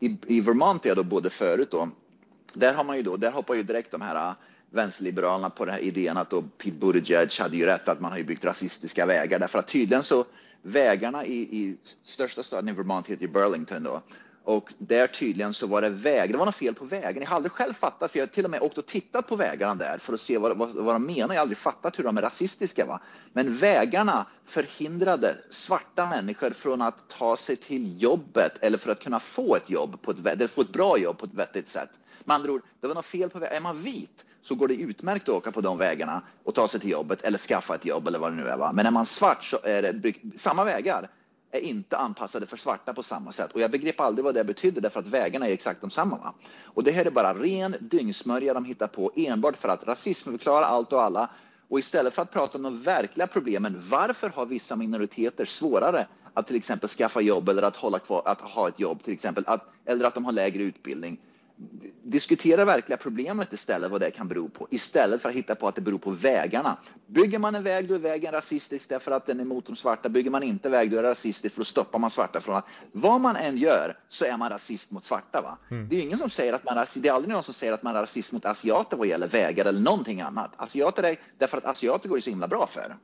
I, 0.00 0.16
i 0.26 0.40
Vermont, 0.40 0.84
jag 0.84 0.96
då 0.96 1.04
bodde 1.04 1.30
förut 1.30 1.70
då, 1.70 1.88
där 2.58 2.74
har 2.74 2.84
man 2.84 2.96
ju 2.96 3.02
då, 3.02 3.16
där 3.16 3.30
hoppar 3.30 3.54
ju 3.54 3.62
direkt 3.62 3.90
de 3.90 4.00
här 4.00 4.28
äh, 4.28 4.34
vänsterliberalerna 4.70 5.50
på 5.50 5.64
den 5.64 5.74
här 5.74 5.80
idén 5.80 6.16
att 6.16 6.30
då 6.30 6.42
Pete 6.42 6.76
Buttigieg 6.76 7.28
hade 7.40 7.56
ju 7.56 7.66
rätt 7.66 7.88
att 7.88 8.00
man 8.00 8.10
har 8.10 8.18
ju 8.18 8.24
byggt 8.24 8.44
rasistiska 8.44 9.06
vägar 9.06 9.38
därför 9.38 9.58
att 9.58 9.68
tydligen 9.68 10.02
så 10.02 10.24
vägarna 10.62 11.24
i, 11.24 11.36
i 11.40 11.76
största 12.02 12.42
staden 12.42 12.68
i 12.68 12.72
Vermont 12.72 13.06
heter 13.06 13.22
ju 13.22 13.28
Burlington 13.28 13.82
då 13.82 14.02
och 14.44 14.72
där 14.78 15.06
tydligen 15.06 15.54
så 15.54 15.66
var 15.66 15.82
det 15.82 15.88
väg, 15.88 16.32
det 16.32 16.38
var 16.38 16.46
något 16.46 16.54
fel 16.54 16.74
på 16.74 16.84
vägen. 16.84 17.22
Jag 17.22 17.28
har 17.28 17.36
aldrig 17.36 17.52
själv 17.52 17.72
fattat, 17.72 18.12
för 18.12 18.18
jag 18.18 18.26
har 18.26 18.30
till 18.30 18.44
och 18.44 18.50
med 18.50 18.62
åkt 18.62 18.78
och 18.78 18.86
tittat 18.86 19.26
på 19.26 19.36
vägarna 19.36 19.74
där 19.74 19.98
för 19.98 20.12
att 20.12 20.20
se 20.20 20.38
vad, 20.38 20.56
vad, 20.56 20.74
vad 20.74 20.94
de 20.94 21.06
menar. 21.06 21.28
Jag 21.28 21.34
har 21.34 21.40
aldrig 21.40 21.58
fattat 21.58 21.98
hur 21.98 22.04
de 22.04 22.18
är 22.18 22.22
rasistiska. 22.22 22.86
Va? 22.86 23.00
Men 23.32 23.56
vägarna 23.56 24.26
förhindrade 24.44 25.36
svarta 25.50 26.06
människor 26.06 26.50
från 26.50 26.82
att 26.82 27.08
ta 27.08 27.36
sig 27.36 27.56
till 27.56 28.02
jobbet 28.02 28.52
eller 28.60 28.78
för 28.78 28.92
att 28.92 29.02
kunna 29.02 29.20
få 29.20 29.56
ett 29.56 29.70
jobb, 29.70 30.02
på 30.02 30.10
ett, 30.10 30.26
eller 30.26 30.46
få 30.46 30.60
ett 30.60 30.72
bra 30.72 30.98
jobb 30.98 31.18
på 31.18 31.26
ett 31.26 31.34
vettigt 31.34 31.68
sätt. 31.68 31.90
Med 32.24 32.34
andra 32.34 32.52
ord, 32.52 32.62
det 32.80 32.86
var 32.86 32.94
något 32.94 33.06
fel 33.06 33.30
på 33.30 33.38
vägen. 33.38 33.56
Är 33.56 33.60
man 33.60 33.82
vit 33.82 34.26
så 34.42 34.54
går 34.54 34.68
det 34.68 34.74
utmärkt 34.74 35.28
att 35.28 35.34
åka 35.34 35.52
på 35.52 35.60
de 35.60 35.78
vägarna 35.78 36.22
och 36.44 36.54
ta 36.54 36.68
sig 36.68 36.80
till 36.80 36.90
jobbet 36.90 37.22
eller 37.22 37.38
skaffa 37.38 37.74
ett 37.74 37.84
jobb 37.86 38.08
eller 38.08 38.18
vad 38.18 38.32
det 38.32 38.36
nu 38.36 38.48
är. 38.48 38.56
Va? 38.56 38.72
Men 38.72 38.86
är 38.86 38.90
man 38.90 39.06
svart 39.06 39.44
så 39.44 39.58
är 39.62 39.92
det 39.92 40.14
samma 40.36 40.64
vägar 40.64 41.08
är 41.50 41.60
inte 41.60 41.96
anpassade 41.96 42.46
för 42.46 42.56
svarta 42.56 42.94
på 42.94 43.02
samma 43.02 43.32
sätt. 43.32 43.52
Och 43.52 43.60
jag 43.60 43.70
begrep 43.70 44.00
aldrig 44.00 44.24
vad 44.24 44.34
det 44.34 44.44
betydde 44.44 44.80
därför 44.80 45.00
att 45.00 45.06
vägarna 45.06 45.46
är 45.46 45.52
exakt 45.52 45.80
de 45.80 45.90
samma. 45.90 46.16
Va? 46.16 46.34
Och 46.64 46.84
det 46.84 46.92
här 46.92 47.04
är 47.04 47.10
bara 47.10 47.34
ren 47.34 47.76
dyngsmörja 47.80 48.54
de 48.54 48.64
hittar 48.64 48.86
på 48.86 49.12
enbart 49.16 49.56
för 49.56 49.68
att 49.68 49.86
rasism 49.86 50.30
förklarar 50.30 50.66
allt 50.66 50.92
och 50.92 51.02
alla. 51.02 51.30
Och 51.68 51.78
istället 51.78 52.14
för 52.14 52.22
att 52.22 52.32
prata 52.32 52.58
om 52.58 52.62
de 52.62 52.82
verkliga 52.82 53.26
problemen, 53.26 53.82
varför 53.90 54.28
har 54.28 54.46
vissa 54.46 54.76
minoriteter 54.76 55.44
svårare 55.44 56.06
att 56.34 56.46
till 56.46 56.56
exempel 56.56 56.88
skaffa 56.88 57.20
jobb 57.20 57.48
eller 57.48 57.62
att, 57.62 57.76
hålla 57.76 57.98
kvar, 57.98 58.22
att 58.24 58.40
ha 58.40 58.68
ett 58.68 58.80
jobb 58.80 59.02
till 59.02 59.12
exempel, 59.12 59.44
att, 59.46 59.68
eller 59.84 60.04
att 60.04 60.14
de 60.14 60.24
har 60.24 60.32
lägre 60.32 60.62
utbildning 60.62 61.18
diskutera 62.02 62.64
verkliga 62.64 62.96
problemet 62.96 63.52
istället, 63.52 63.90
vad 63.90 64.00
det 64.00 64.10
kan 64.10 64.28
bero 64.28 64.48
på, 64.48 64.66
istället 64.70 65.22
för 65.22 65.28
att 65.28 65.34
hitta 65.34 65.54
på 65.54 65.68
att 65.68 65.74
det 65.74 65.80
beror 65.80 65.98
på 65.98 66.10
vägarna. 66.10 66.76
Bygger 67.06 67.38
man 67.38 67.54
en 67.54 67.62
väg, 67.62 67.88
då 67.88 67.94
är 67.94 67.98
vägen 67.98 68.32
rasistisk 68.32 68.88
därför 68.88 69.10
att 69.12 69.26
den 69.26 69.40
är 69.40 69.44
mot 69.44 69.66
de 69.66 69.76
svarta. 69.76 70.08
Bygger 70.08 70.30
man 70.30 70.42
inte 70.42 70.68
väg, 70.68 70.90
då 70.90 70.98
är 70.98 71.02
det 71.02 71.08
rasistiskt, 71.08 71.54
för 71.54 71.60
då 71.60 71.64
stoppar 71.64 71.98
man 71.98 72.10
svarta 72.10 72.40
från 72.40 72.56
att... 72.56 72.66
Vad 72.92 73.20
man 73.20 73.36
än 73.36 73.56
gör 73.56 73.98
så 74.08 74.24
är 74.24 74.36
man 74.36 74.50
rasist 74.50 74.90
mot 74.90 75.04
svarta. 75.04 75.40
Va? 75.40 75.58
Mm. 75.70 75.88
Det 75.88 75.96
är 75.96 76.02
ingen 76.02 76.18
som 76.18 76.30
säger 76.30 76.52
att 76.52 76.64
man 76.64 76.78
är, 76.78 76.88
det 76.94 77.08
är 77.08 77.12
aldrig 77.12 77.34
någon 77.34 77.42
som 77.42 77.54
säger 77.54 77.72
att 77.72 77.82
man 77.82 77.96
är 77.96 78.00
rasist 78.00 78.32
mot 78.32 78.44
asiater 78.44 78.96
vad 78.96 79.06
gäller 79.06 79.28
vägar 79.28 79.64
eller 79.64 79.80
någonting 79.80 80.20
annat. 80.20 80.52
Asiater 80.56 81.02
är, 81.02 81.16
därför 81.38 81.58
att 81.58 81.64
asiater 81.64 82.08
går 82.08 82.16
det 82.16 82.22
så 82.22 82.30
himla 82.30 82.48
bra 82.48 82.66
för. 82.66 82.96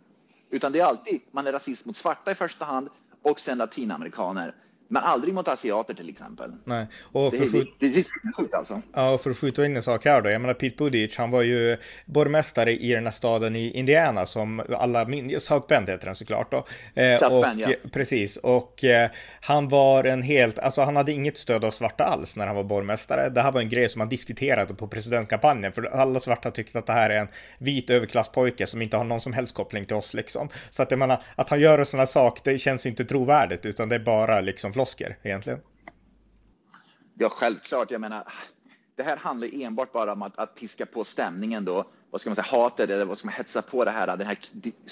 Utan 0.50 0.72
det 0.72 0.80
är 0.80 0.84
alltid, 0.84 1.20
man 1.30 1.46
är 1.46 1.52
rasist 1.52 1.84
mot 1.84 1.96
svarta 1.96 2.30
i 2.30 2.34
första 2.34 2.64
hand 2.64 2.88
och 3.22 3.40
sen 3.40 3.58
latinamerikaner. 3.58 4.54
Men 4.88 5.02
aldrig 5.02 5.34
mot 5.34 5.48
asiater 5.48 5.94
till 5.94 6.08
exempel. 6.08 6.52
Nej. 6.64 6.86
Och 7.02 7.32
för 7.34 7.40
det, 7.40 7.48
skjut... 7.48 7.74
det, 7.78 7.88
det, 7.88 7.98
är 7.98 8.32
sjukt 8.36 8.54
alltså. 8.54 8.82
Ja, 8.92 9.10
och 9.10 9.20
för 9.20 9.30
att 9.30 9.36
skjuta 9.36 9.66
in 9.66 9.76
en 9.76 9.82
sak 9.82 10.04
här 10.04 10.22
då. 10.22 10.30
Jag 10.30 10.40
menar 10.40 10.54
Pete 10.54 10.76
Buttigieg, 10.76 11.14
han 11.16 11.30
var 11.30 11.42
ju 11.42 11.76
borgmästare 12.06 12.72
i 12.72 12.92
den 12.92 13.04
här 13.04 13.10
staden 13.10 13.56
i 13.56 13.70
Indiana 13.70 14.26
som 14.26 14.62
alla 14.78 15.04
minns. 15.04 15.44
South 15.44 15.66
Bend 15.68 15.88
heter 15.88 16.06
den 16.06 16.14
såklart 16.14 16.50
då. 16.50 16.66
Eh, 17.02 17.18
South 17.18 17.34
och, 17.34 17.42
Bend, 17.42 17.60
ja. 17.60 17.68
Precis, 17.92 18.36
och 18.36 18.84
eh, 18.84 19.10
han 19.40 19.68
var 19.68 20.04
en 20.04 20.22
helt, 20.22 20.58
alltså 20.58 20.82
han 20.82 20.96
hade 20.96 21.12
inget 21.12 21.38
stöd 21.38 21.64
av 21.64 21.70
svarta 21.70 22.04
alls 22.04 22.36
när 22.36 22.46
han 22.46 22.56
var 22.56 22.64
borgmästare. 22.64 23.28
Det 23.28 23.42
här 23.42 23.52
var 23.52 23.60
en 23.60 23.68
grej 23.68 23.88
som 23.88 23.98
man 23.98 24.08
diskuterade 24.08 24.74
på 24.74 24.88
presidentkampanjen, 24.88 25.72
för 25.72 25.82
alla 25.82 26.20
svarta 26.20 26.50
tyckte 26.50 26.78
att 26.78 26.86
det 26.86 26.92
här 26.92 27.10
är 27.10 27.20
en 27.20 27.28
vit 27.58 27.90
överklasspojke 27.90 28.66
som 28.66 28.82
inte 28.82 28.96
har 28.96 29.04
någon 29.04 29.20
som 29.20 29.32
helst 29.32 29.54
koppling 29.54 29.84
till 29.84 29.96
oss 29.96 30.14
liksom. 30.14 30.48
Så 30.70 30.82
att 30.82 30.90
jag 30.90 30.98
menar, 30.98 31.22
att 31.36 31.50
han 31.50 31.60
gör 31.60 31.78
en 31.78 31.86
sån 31.86 31.98
här 31.98 32.06
sak, 32.06 32.40
det 32.44 32.58
känns 32.58 32.86
inte 32.86 33.04
trovärdigt, 33.04 33.66
utan 33.66 33.88
det 33.88 33.94
är 33.94 34.00
bara 34.00 34.40
liksom 34.40 34.72
flosker 34.78 35.18
egentligen? 35.22 35.60
Ja, 37.14 37.28
självklart. 37.28 37.90
Jag 37.90 38.00
menar, 38.00 38.24
det 38.96 39.02
här 39.02 39.16
handlar 39.16 39.62
enbart 39.62 39.92
bara 39.92 40.12
om 40.12 40.22
att, 40.22 40.38
att 40.38 40.54
piska 40.54 40.86
på 40.86 41.04
stämningen 41.04 41.64
då. 41.64 41.84
Vad 42.10 42.20
ska 42.20 42.30
man 42.30 42.34
säga, 42.34 42.46
hatet 42.50 42.90
eller 42.90 43.04
vad 43.04 43.18
ska 43.18 43.26
man 43.26 43.34
hetsa 43.34 43.62
på 43.62 43.84
det 43.84 43.90
här, 43.90 44.16
den 44.16 44.26
här 44.26 44.38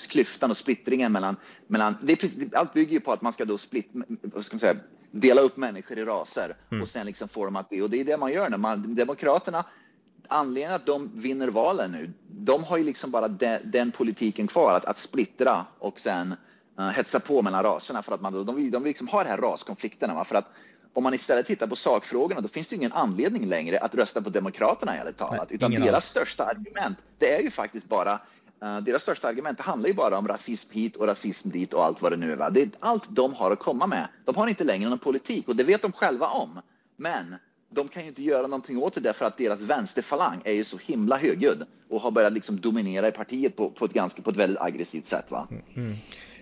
klyftan 0.08 0.50
och 0.50 0.56
splittringen 0.56 1.12
mellan, 1.12 1.36
mellan 1.66 1.96
det 2.02 2.24
är, 2.24 2.56
allt 2.56 2.72
bygger 2.72 2.92
ju 2.92 3.00
på 3.00 3.12
att 3.12 3.22
man 3.22 3.32
ska 3.32 3.44
då 3.44 3.58
split, 3.58 3.88
vad 4.22 4.44
ska 4.44 4.54
man 4.54 4.60
säga, 4.60 4.76
dela 5.10 5.40
upp 5.40 5.56
människor 5.56 5.98
i 5.98 6.04
raser 6.04 6.56
mm. 6.70 6.82
och 6.82 6.88
sen 6.88 7.06
liksom 7.06 7.28
få 7.28 7.44
dem 7.44 7.56
att 7.56 7.68
bli, 7.68 7.82
och 7.82 7.90
det 7.90 8.00
är 8.00 8.04
det 8.04 8.16
man 8.16 8.32
gör 8.32 8.50
när 8.50 8.58
man, 8.58 8.94
Demokraterna 8.94 9.64
anledningen 10.28 10.72
att 10.72 10.86
de 10.86 11.10
vinner 11.14 11.48
valen 11.48 11.92
nu, 11.92 12.10
de 12.30 12.64
har 12.64 12.78
ju 12.78 12.84
liksom 12.84 13.10
bara 13.10 13.28
de, 13.28 13.58
den 13.64 13.90
politiken 13.90 14.46
kvar, 14.46 14.74
att, 14.74 14.84
att 14.84 14.98
splittra 14.98 15.66
och 15.78 16.00
sen 16.00 16.34
hetsa 16.82 17.20
på 17.20 17.42
mellan 17.42 17.62
raserna 17.62 18.02
för 18.02 18.14
att 18.14 18.20
man, 18.20 18.44
de 18.46 18.56
vill, 18.56 18.70
de 18.70 18.82
vill 18.82 18.90
liksom 18.90 19.08
ha 19.08 19.22
de 19.22 19.28
här 19.28 19.38
raskonflikterna. 19.38 20.14
Va? 20.14 20.24
För 20.24 20.34
att 20.34 20.46
om 20.92 21.02
man 21.02 21.14
istället 21.14 21.46
tittar 21.46 21.66
på 21.66 21.76
sakfrågorna, 21.76 22.40
då 22.40 22.48
finns 22.48 22.68
det 22.68 22.76
ingen 22.76 22.92
anledning 22.92 23.46
längre 23.46 23.78
att 23.78 23.94
rösta 23.94 24.22
på 24.22 24.30
Demokraterna 24.30 24.96
ärligt 24.96 25.16
talat. 25.16 25.52
Utan 25.52 25.70
deras 25.70 25.94
alls. 25.94 26.04
största 26.04 26.44
argument, 26.44 26.98
det 27.18 27.34
är 27.34 27.42
ju 27.42 27.50
faktiskt 27.50 27.88
bara 27.88 28.20
Uh, 28.62 28.78
deras 28.80 29.02
största 29.02 29.28
argument 29.28 29.60
handlar 29.60 29.88
ju 29.88 29.94
bara 29.94 30.18
om 30.18 30.28
rasism 30.28 30.72
hit 30.72 30.96
och 30.96 31.06
rasism 31.06 31.50
dit 31.50 31.72
och 31.74 31.84
allt 31.84 32.02
vad 32.02 32.12
det 32.12 32.16
nu 32.16 32.32
är. 32.32 32.36
Va? 32.36 32.50
Det 32.50 32.62
är 32.62 32.68
allt 32.80 33.04
de 33.08 33.34
har 33.34 33.50
att 33.50 33.58
komma 33.58 33.86
med. 33.86 34.08
De 34.24 34.34
har 34.36 34.48
inte 34.48 34.64
längre 34.64 34.88
någon 34.88 34.98
politik 34.98 35.48
och 35.48 35.56
det 35.56 35.64
vet 35.64 35.82
de 35.82 35.92
själva 35.92 36.26
om. 36.26 36.60
Men 36.96 37.36
de 37.70 37.88
kan 37.88 38.02
ju 38.02 38.08
inte 38.08 38.22
göra 38.22 38.42
någonting 38.42 38.82
åt 38.82 38.94
det 38.94 39.00
därför 39.00 39.24
att 39.24 39.36
deras 39.36 39.60
vänsterfalang 39.60 40.40
är 40.44 40.52
ju 40.52 40.64
så 40.64 40.78
himla 40.78 41.16
högljudd 41.16 41.66
och 41.90 42.00
har 42.00 42.10
börjat 42.10 42.32
liksom 42.32 42.60
dominera 42.60 43.08
i 43.08 43.12
partiet 43.12 43.56
på, 43.56 43.70
på, 43.70 43.84
ett, 43.84 43.92
ganska, 43.92 44.22
på 44.22 44.30
ett 44.30 44.36
väldigt 44.36 44.60
aggressivt 44.60 45.06
sätt. 45.06 45.30
Va? 45.30 45.48
Mm. 45.74 45.94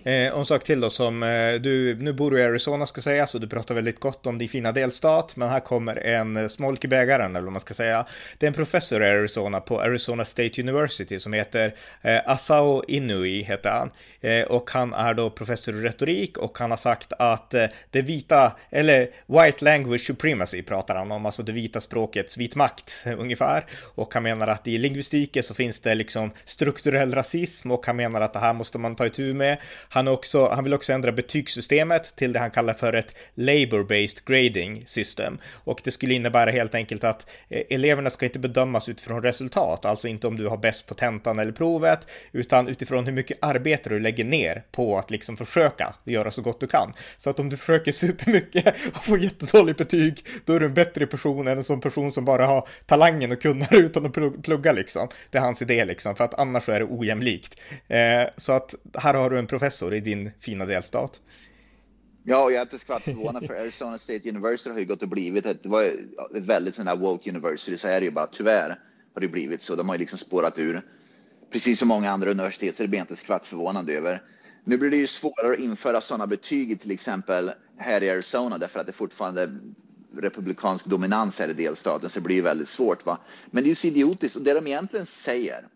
Eh, 0.05 0.33
och 0.33 0.39
en 0.39 0.45
sak 0.45 0.65
till 0.65 0.81
då 0.81 0.91
som 0.91 1.23
eh, 1.23 1.55
du, 1.55 1.95
nu 1.95 2.13
bor 2.13 2.31
du 2.31 2.39
i 2.39 2.43
Arizona 2.43 2.87
ska 2.87 3.01
säga, 3.01 3.27
så 3.27 3.39
du 3.39 3.49
pratar 3.49 3.75
väldigt 3.75 4.01
gott 4.01 4.27
om 4.27 4.39
din 4.39 4.49
fina 4.49 4.73
delstat, 4.73 5.37
men 5.37 5.51
här 5.51 5.61
kommer 5.61 5.97
en 5.97 6.37
eh, 6.37 6.49
smolk 6.49 6.85
i 6.85 6.89
bägaren, 6.89 7.31
eller 7.31 7.45
vad 7.45 7.53
man 7.53 7.61
ska 7.61 7.75
säga. 7.75 8.07
Det 8.39 8.47
är 8.47 8.49
en 8.49 8.55
professor 8.55 9.03
i 9.03 9.07
Arizona 9.07 9.61
på 9.61 9.81
Arizona 9.81 10.25
State 10.25 10.63
University 10.63 11.21
som 11.21 11.33
heter 11.33 11.75
eh, 12.03 12.21
Asao 12.27 12.85
Inui, 12.89 13.43
heter 13.43 13.71
han. 13.71 13.91
Eh, 14.21 14.45
och 14.45 14.71
han 14.71 14.95
är 14.95 15.15
då 15.15 15.31
professor 15.31 15.77
i 15.77 15.81
retorik 15.81 16.39
och 16.39 16.59
han 16.59 16.71
har 16.71 16.77
sagt 16.77 17.13
att 17.19 17.55
eh, 17.55 17.67
det 17.91 18.03
vita, 18.03 18.53
eller 18.71 19.09
white 19.27 19.65
language 19.65 20.01
supremacy 20.01 20.63
pratar 20.63 20.95
han 20.95 21.13
om, 21.13 21.27
alltså 21.27 21.43
det 21.43 21.53
vita 21.53 21.81
språkets 21.81 22.37
vit 22.37 22.55
makt 22.55 23.05
ungefär. 23.19 23.67
Och 23.95 24.15
han 24.15 24.23
menar 24.23 24.49
att 24.49 24.69
i 24.69 24.79
lingvistiken 24.79 25.43
så 25.43 25.55
finns 25.55 25.81
det 25.81 25.95
liksom 25.95 26.31
strukturell 26.45 27.15
rasism 27.15 27.71
och 27.71 27.87
han 27.87 27.97
menar 27.97 28.21
att 28.21 28.33
det 28.33 28.39
här 28.39 28.53
måste 28.53 28.79
man 28.79 28.97
ta 28.97 29.07
itu 29.07 29.35
med. 29.35 29.59
Han, 29.95 30.09
också, 30.09 30.49
han 30.49 30.65
vill 30.65 30.75
också 30.75 30.93
ändra 30.93 31.13
betygssystemet 31.13 32.17
till 32.17 32.33
det 32.33 32.39
han 32.39 32.51
kallar 32.51 32.75
för 32.75 32.93
ett 32.93 33.17
labor-based 33.35 34.23
grading 34.27 34.83
system. 34.87 35.39
Och 35.65 35.81
det 35.85 35.91
skulle 35.91 36.15
innebära 36.15 36.51
helt 36.51 36.75
enkelt 36.75 37.05
att 37.05 37.31
eh, 37.49 37.63
eleverna 37.71 38.11
ska 38.11 38.27
inte 38.27 38.39
bedömas 38.39 38.89
utifrån 38.89 39.23
resultat, 39.23 39.85
alltså 39.85 40.09
inte 40.09 40.27
om 40.27 40.37
du 40.37 40.49
har 40.49 40.57
bäst 40.57 40.87
på 40.87 40.95
tentan 40.95 41.39
eller 41.39 41.53
provet, 41.53 42.09
utan 42.33 42.69
utifrån 42.69 43.07
hur 43.07 43.13
mycket 43.13 43.39
arbete 43.41 43.91
du 43.91 44.01
lägger 44.01 44.25
ner 44.25 44.63
på 44.73 44.99
att 44.99 45.11
liksom 45.11 45.37
försöka 45.37 45.95
göra 46.05 46.31
så 46.31 46.43
gott 46.43 46.61
du 46.61 46.67
kan. 46.67 46.93
Så 47.17 47.31
att 47.31 47.41
om 47.41 47.51
du 47.51 47.57
försöker 47.57 47.93
supermycket 47.93 48.75
och 48.95 49.05
får 49.05 49.19
jättedåligt 49.19 49.79
betyg, 49.79 50.27
då 50.45 50.53
är 50.53 50.61
du 50.61 50.67
en 50.67 50.75
bättre 50.75 51.07
person 51.07 51.49
än 51.49 51.59
en 51.59 51.65
sån 51.65 51.81
person 51.81 52.13
som 52.13 52.25
bara 52.25 52.47
har 52.47 52.69
talangen 52.87 53.33
och 53.33 53.43
kunnar 53.43 53.75
utan 53.75 54.07
att 54.07 54.43
plugga 54.43 54.73
liksom. 54.73 55.09
Det 55.31 55.39
är 55.39 55.43
hans 55.43 55.63
idé 55.63 55.85
liksom, 55.85 56.17
för 56.17 56.25
att 56.25 56.35
annars 56.35 56.69
är 56.69 56.81
det 56.81 56.87
ojämlikt. 56.87 57.61
Eh, 57.89 57.99
så 58.37 58.53
att 58.53 58.75
här 58.99 59.15
har 59.15 59.31
du 59.31 59.39
en 59.39 59.47
professor 59.47 59.84
professor 59.85 59.95
i 59.95 60.01
din 60.01 60.31
fina 60.41 60.67
delstat. 60.67 61.21
Ja, 62.27 62.45
och 62.45 62.53
jag 62.53 62.59
är 62.59 62.63
inte 62.63 62.79
skvatt 62.79 63.03
förvånad 63.03 63.47
för 63.47 63.55
Arizona 63.55 63.99
State 63.99 64.29
University 64.29 64.71
har 64.71 64.79
ju 64.79 64.85
gått 64.85 65.03
och 65.03 65.09
blivit 65.09 65.47
ett, 65.47 65.63
det 65.63 65.69
var 65.69 65.83
ett 65.83 66.47
väldigt 66.47 66.75
sån 66.75 66.87
här 66.87 66.97
woke 66.97 67.31
university, 67.31 67.77
så 67.77 67.89
är 67.89 68.01
det 68.01 68.07
ju 68.07 68.13
bara 68.13 68.27
tyvärr 68.27 68.79
har 69.15 69.21
det 69.21 69.29
blivit 69.29 69.61
så. 69.61 69.77
De 69.77 69.89
har 69.89 69.97
ju 69.97 69.99
liksom 69.99 70.19
spårat 70.19 70.59
ur. 70.59 70.83
Precis 71.53 71.79
som 71.79 71.89
många 71.89 72.11
andra 72.11 72.31
universitet 72.31 72.75
så 72.75 72.83
det 72.83 72.89
blir 72.89 72.99
jag 72.99 73.05
inte 73.05 73.17
skvatt 73.17 73.47
förvånad 73.47 73.91
över. 73.91 74.23
Nu 74.65 74.79
blir 74.79 74.91
det 74.91 74.97
ju 74.97 75.07
svårare 75.07 75.53
att 75.53 75.59
införa 75.59 76.01
sådana 76.01 76.27
betyg 76.27 76.81
till 76.81 76.91
exempel 76.91 77.51
här 77.79 78.03
i 78.03 78.11
Arizona 78.11 78.59
därför 78.59 78.81
att 78.81 78.87
det 78.87 78.93
fortfarande 78.93 79.59
republikansk 80.17 80.87
dominans 80.87 81.39
här 81.39 81.49
i 81.49 81.53
delstaten 81.53 82.11
så 82.11 82.21
det 82.21 82.25
blir 82.25 82.37
ju 82.37 82.43
väldigt 82.43 82.69
svårt. 82.69 83.07
Va? 83.07 83.19
Men 83.51 83.63
det 83.63 83.67
är 83.67 83.71
ju 83.71 83.75
så 83.75 83.87
idiotiskt 83.87 84.37
och 84.37 84.43
det 84.43 84.55
de 84.55 84.67
egentligen 84.67 85.07
säger 85.07 85.69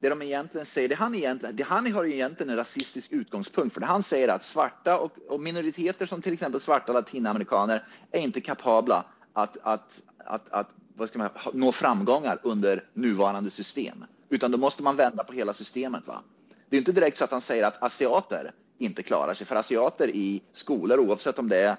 det 0.00 0.08
de 0.08 0.22
egentligen 0.22 0.66
säger, 0.66 0.88
det 0.88 0.94
han, 0.94 1.14
egentligen, 1.14 1.56
det 1.56 1.62
han 1.62 1.92
har 1.92 2.04
egentligen 2.04 2.50
en 2.50 2.56
rasistisk 2.56 3.12
utgångspunkt 3.12 3.74
för 3.74 3.80
det 3.80 3.86
han 3.86 4.02
säger 4.02 4.28
att 4.28 4.42
svarta 4.42 4.98
och, 4.98 5.12
och 5.28 5.40
minoriteter 5.40 6.06
som 6.06 6.22
till 6.22 6.32
exempel 6.32 6.60
svarta 6.60 6.92
latinamerikaner 6.92 7.82
är 8.10 8.20
inte 8.20 8.40
kapabla 8.40 9.04
att, 9.32 9.56
att, 9.62 10.02
att, 10.18 10.50
att 10.50 10.68
vad 10.96 11.08
ska 11.08 11.18
man, 11.18 11.28
nå 11.52 11.72
framgångar 11.72 12.38
under 12.42 12.82
nuvarande 12.92 13.50
system. 13.50 14.04
Utan 14.28 14.50
då 14.50 14.58
måste 14.58 14.82
man 14.82 14.96
vända 14.96 15.24
på 15.24 15.32
hela 15.32 15.54
systemet. 15.54 16.06
Va? 16.06 16.22
Det 16.68 16.76
är 16.76 16.78
inte 16.78 16.92
direkt 16.92 17.16
så 17.16 17.24
att 17.24 17.30
han 17.30 17.40
säger 17.40 17.64
att 17.64 17.82
asiater 17.82 18.52
inte 18.78 19.02
klarar 19.02 19.34
sig, 19.34 19.46
för 19.46 19.56
asiater 19.56 20.08
i 20.08 20.42
skolor, 20.52 20.98
oavsett 20.98 21.38
om 21.38 21.48
det 21.48 21.56
är 21.56 21.76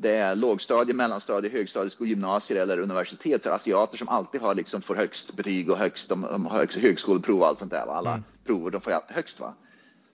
det 0.00 0.10
är 0.10 0.34
lågstadie, 0.34 0.94
mellanstadie, 0.94 1.50
högstadieskolor, 1.50 2.08
gymnasier 2.08 2.62
eller 2.62 2.78
universitet, 2.78 3.42
så 3.42 3.50
asiater 3.50 3.98
som 3.98 4.08
alltid 4.08 4.40
har 4.40 4.54
liksom 4.54 4.82
får 4.82 4.94
högst 4.94 5.36
betyg 5.36 5.70
och 5.70 5.78
högst, 5.78 6.08
de, 6.08 6.22
de 6.22 6.46
högst 6.46 6.78
högskoleprov 6.78 7.40
och 7.40 7.46
allt 7.46 7.58
sånt 7.58 7.70
där. 7.70 7.86
Va? 7.86 7.94
Alla 7.94 8.10
mm. 8.10 8.24
prover, 8.46 8.70
de 8.70 8.80
får 8.80 8.90
alltid 8.90 9.16
högst. 9.16 9.40
Va? 9.40 9.54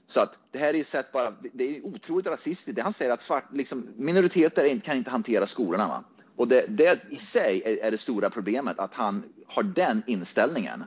Så 0.07 0.21
att 0.21 0.39
det 0.51 0.59
här 0.59 0.75
är 0.75 0.85
sätt 0.85 1.13
bara, 1.13 1.35
det 1.53 1.77
är 1.77 1.87
otroligt 1.87 2.27
rasistiskt. 2.27 2.77
Det 2.77 2.83
han 2.83 2.93
säger 2.93 3.11
att 3.11 3.21
svart, 3.21 3.45
liksom, 3.53 3.89
minoriteter 3.97 4.79
kan 4.79 4.97
inte 4.97 5.11
hantera 5.11 5.47
skolorna. 5.47 5.89
Va? 5.89 6.05
Och 6.37 6.49
det, 6.49 6.65
det 6.69 7.01
i 7.11 7.17
sig 7.17 7.63
är, 7.65 7.87
är, 7.87 7.91
det 7.91 7.99
stora 7.99 8.31
problemet, 8.31 8.79
att 8.79 8.95
han 8.95 9.23
har 9.47 9.63
den 9.63 10.03
inställningen. 10.07 10.85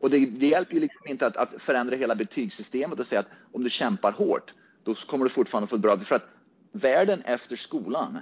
Och 0.00 0.10
det, 0.10 0.26
det 0.26 0.46
hjälper 0.46 0.74
ju 0.74 0.80
liksom 0.80 1.00
inte 1.06 1.26
att, 1.26 1.36
att 1.36 1.54
förändra 1.58 1.96
hela 1.96 2.14
betygssystemet 2.14 3.00
och 3.00 3.06
säga 3.06 3.20
att 3.20 3.30
om 3.52 3.64
du 3.64 3.70
kämpar 3.70 4.12
hårt, 4.12 4.54
då 4.84 4.94
kommer 4.94 5.24
du 5.24 5.30
fortfarande 5.30 5.66
få 5.66 5.76
ett 5.76 5.82
bra... 5.82 5.98
För 5.98 6.16
att 6.16 6.26
världen 6.72 7.22
efter 7.24 7.56
skolan 7.56 8.18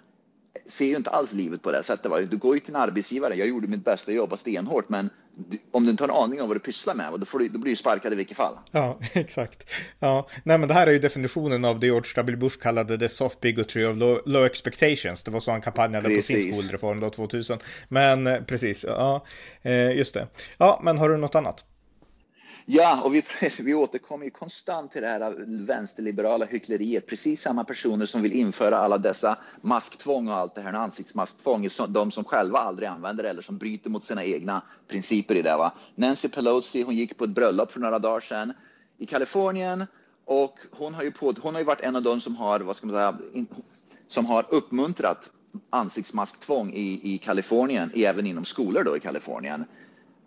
ser 0.67 0.85
ju 0.85 0.97
inte 0.97 1.11
alls 1.11 1.33
livet 1.33 1.63
på 1.63 1.73
det 1.73 1.83
sättet. 1.83 2.11
Va? 2.11 2.21
Du 2.21 2.37
går 2.37 2.55
ju 2.55 2.61
till 2.61 2.75
en 2.75 2.81
arbetsgivare, 2.81 3.35
jag 3.35 3.49
gjorde 3.49 3.69
mitt 3.69 3.85
bästa, 3.85 4.13
jobba 4.13 4.37
stenhårt, 4.37 4.89
men 4.89 5.11
om 5.71 5.85
du 5.85 5.91
inte 5.91 6.05
har 6.05 6.09
en 6.09 6.15
aning 6.15 6.43
om 6.43 6.49
vad 6.49 6.57
du 6.57 6.61
pysslar 6.61 6.95
med, 6.95 7.13
då, 7.13 7.39
du, 7.39 7.49
då 7.49 7.59
blir 7.59 7.73
du 7.73 7.77
sparkad 7.77 8.13
i 8.13 8.17
vilket 8.17 8.37
fall. 8.37 8.59
Ja, 8.71 8.99
exakt. 9.13 9.71
Ja, 9.99 10.29
nej 10.45 10.59
men 10.59 10.69
det 10.69 10.75
här 10.75 10.87
är 10.87 10.93
ju 10.93 10.99
definitionen 10.99 11.65
av 11.65 11.81
det 11.81 11.87
George 11.87 12.13
W. 12.17 12.37
Bush 12.37 12.59
kallade 12.61 12.99
the 12.99 13.09
soft 13.09 13.41
bigotry 13.41 13.85
of 13.85 13.97
low, 13.97 14.23
low 14.27 14.45
expectations. 14.45 15.23
Det 15.23 15.31
var 15.31 15.41
så 15.41 15.51
han 15.51 15.61
kampanjade 15.61 16.09
precis. 16.09 16.37
på 16.37 16.43
sin 16.43 16.53
skolreform 16.53 17.01
då 17.01 17.11
2000. 17.11 17.59
Men 17.89 18.27
eh, 18.27 18.41
precis, 18.41 18.85
ja, 18.89 19.25
eh, 19.63 19.97
just 19.97 20.15
det. 20.15 20.29
Ja, 20.59 20.81
men 20.83 20.99
har 20.99 21.09
du 21.09 21.17
något 21.17 21.35
annat? 21.35 21.65
Ja, 22.73 23.01
och 23.03 23.15
vi, 23.15 23.23
vi 23.61 23.75
återkommer 23.75 24.25
ju 24.25 24.31
konstant 24.31 24.93
till 24.93 25.03
det 25.03 25.09
här 25.09 25.35
vänsterliberala 25.47 26.45
hyckleriet. 26.45 27.07
Precis 27.07 27.43
samma 27.43 27.65
personer 27.65 28.07
som 28.07 28.23
vill 28.23 28.33
införa 28.33 28.79
alla 28.79 28.99
dessa 28.99 29.39
masktvång 29.61 30.29
och 30.29 30.35
allt 30.35 30.55
det 30.55 30.61
här, 30.61 30.73
ansiktsmasktvång, 30.73 31.69
de 31.89 32.11
som 32.11 32.25
själva 32.25 32.59
aldrig 32.59 32.89
använder 32.89 33.25
det 33.25 33.31
eller 33.31 33.43
som 33.43 33.59
bryter 33.59 33.91
mot 33.91 34.05
sina 34.05 34.25
egna 34.25 34.63
principer 34.89 35.35
i 35.35 35.43
det. 35.43 35.57
Va? 35.57 35.73
Nancy 35.95 36.29
Pelosi, 36.29 36.83
hon 36.83 36.95
gick 36.95 37.19
på 37.19 37.25
ett 37.25 37.31
bröllop 37.31 37.71
för 37.71 37.81
några 37.81 37.99
dagar 37.99 38.21
sedan 38.21 38.53
i 38.99 39.07
Kalifornien 39.07 39.87
och 40.25 40.59
hon 40.71 40.95
har 40.95 41.03
ju, 41.03 41.11
på, 41.11 41.35
hon 41.41 41.55
har 41.55 41.61
ju 41.61 41.67
varit 41.67 41.81
en 41.81 41.97
av 41.97 42.03
de 42.03 42.21
som 42.21 42.37
har, 42.37 42.61
vad 42.61 42.77
ska 42.77 42.87
man 42.87 42.97
säga, 42.97 43.19
som 44.09 44.27
har 44.27 44.47
uppmuntrat 44.49 45.31
ansiktsmasktvång 45.71 46.73
i, 46.75 47.15
i 47.15 47.19
Kalifornien, 47.19 47.93
även 47.95 48.27
inom 48.27 48.45
skolor 48.45 48.85
då 48.85 48.97
i 48.97 49.01
Kalifornien. 49.01 49.65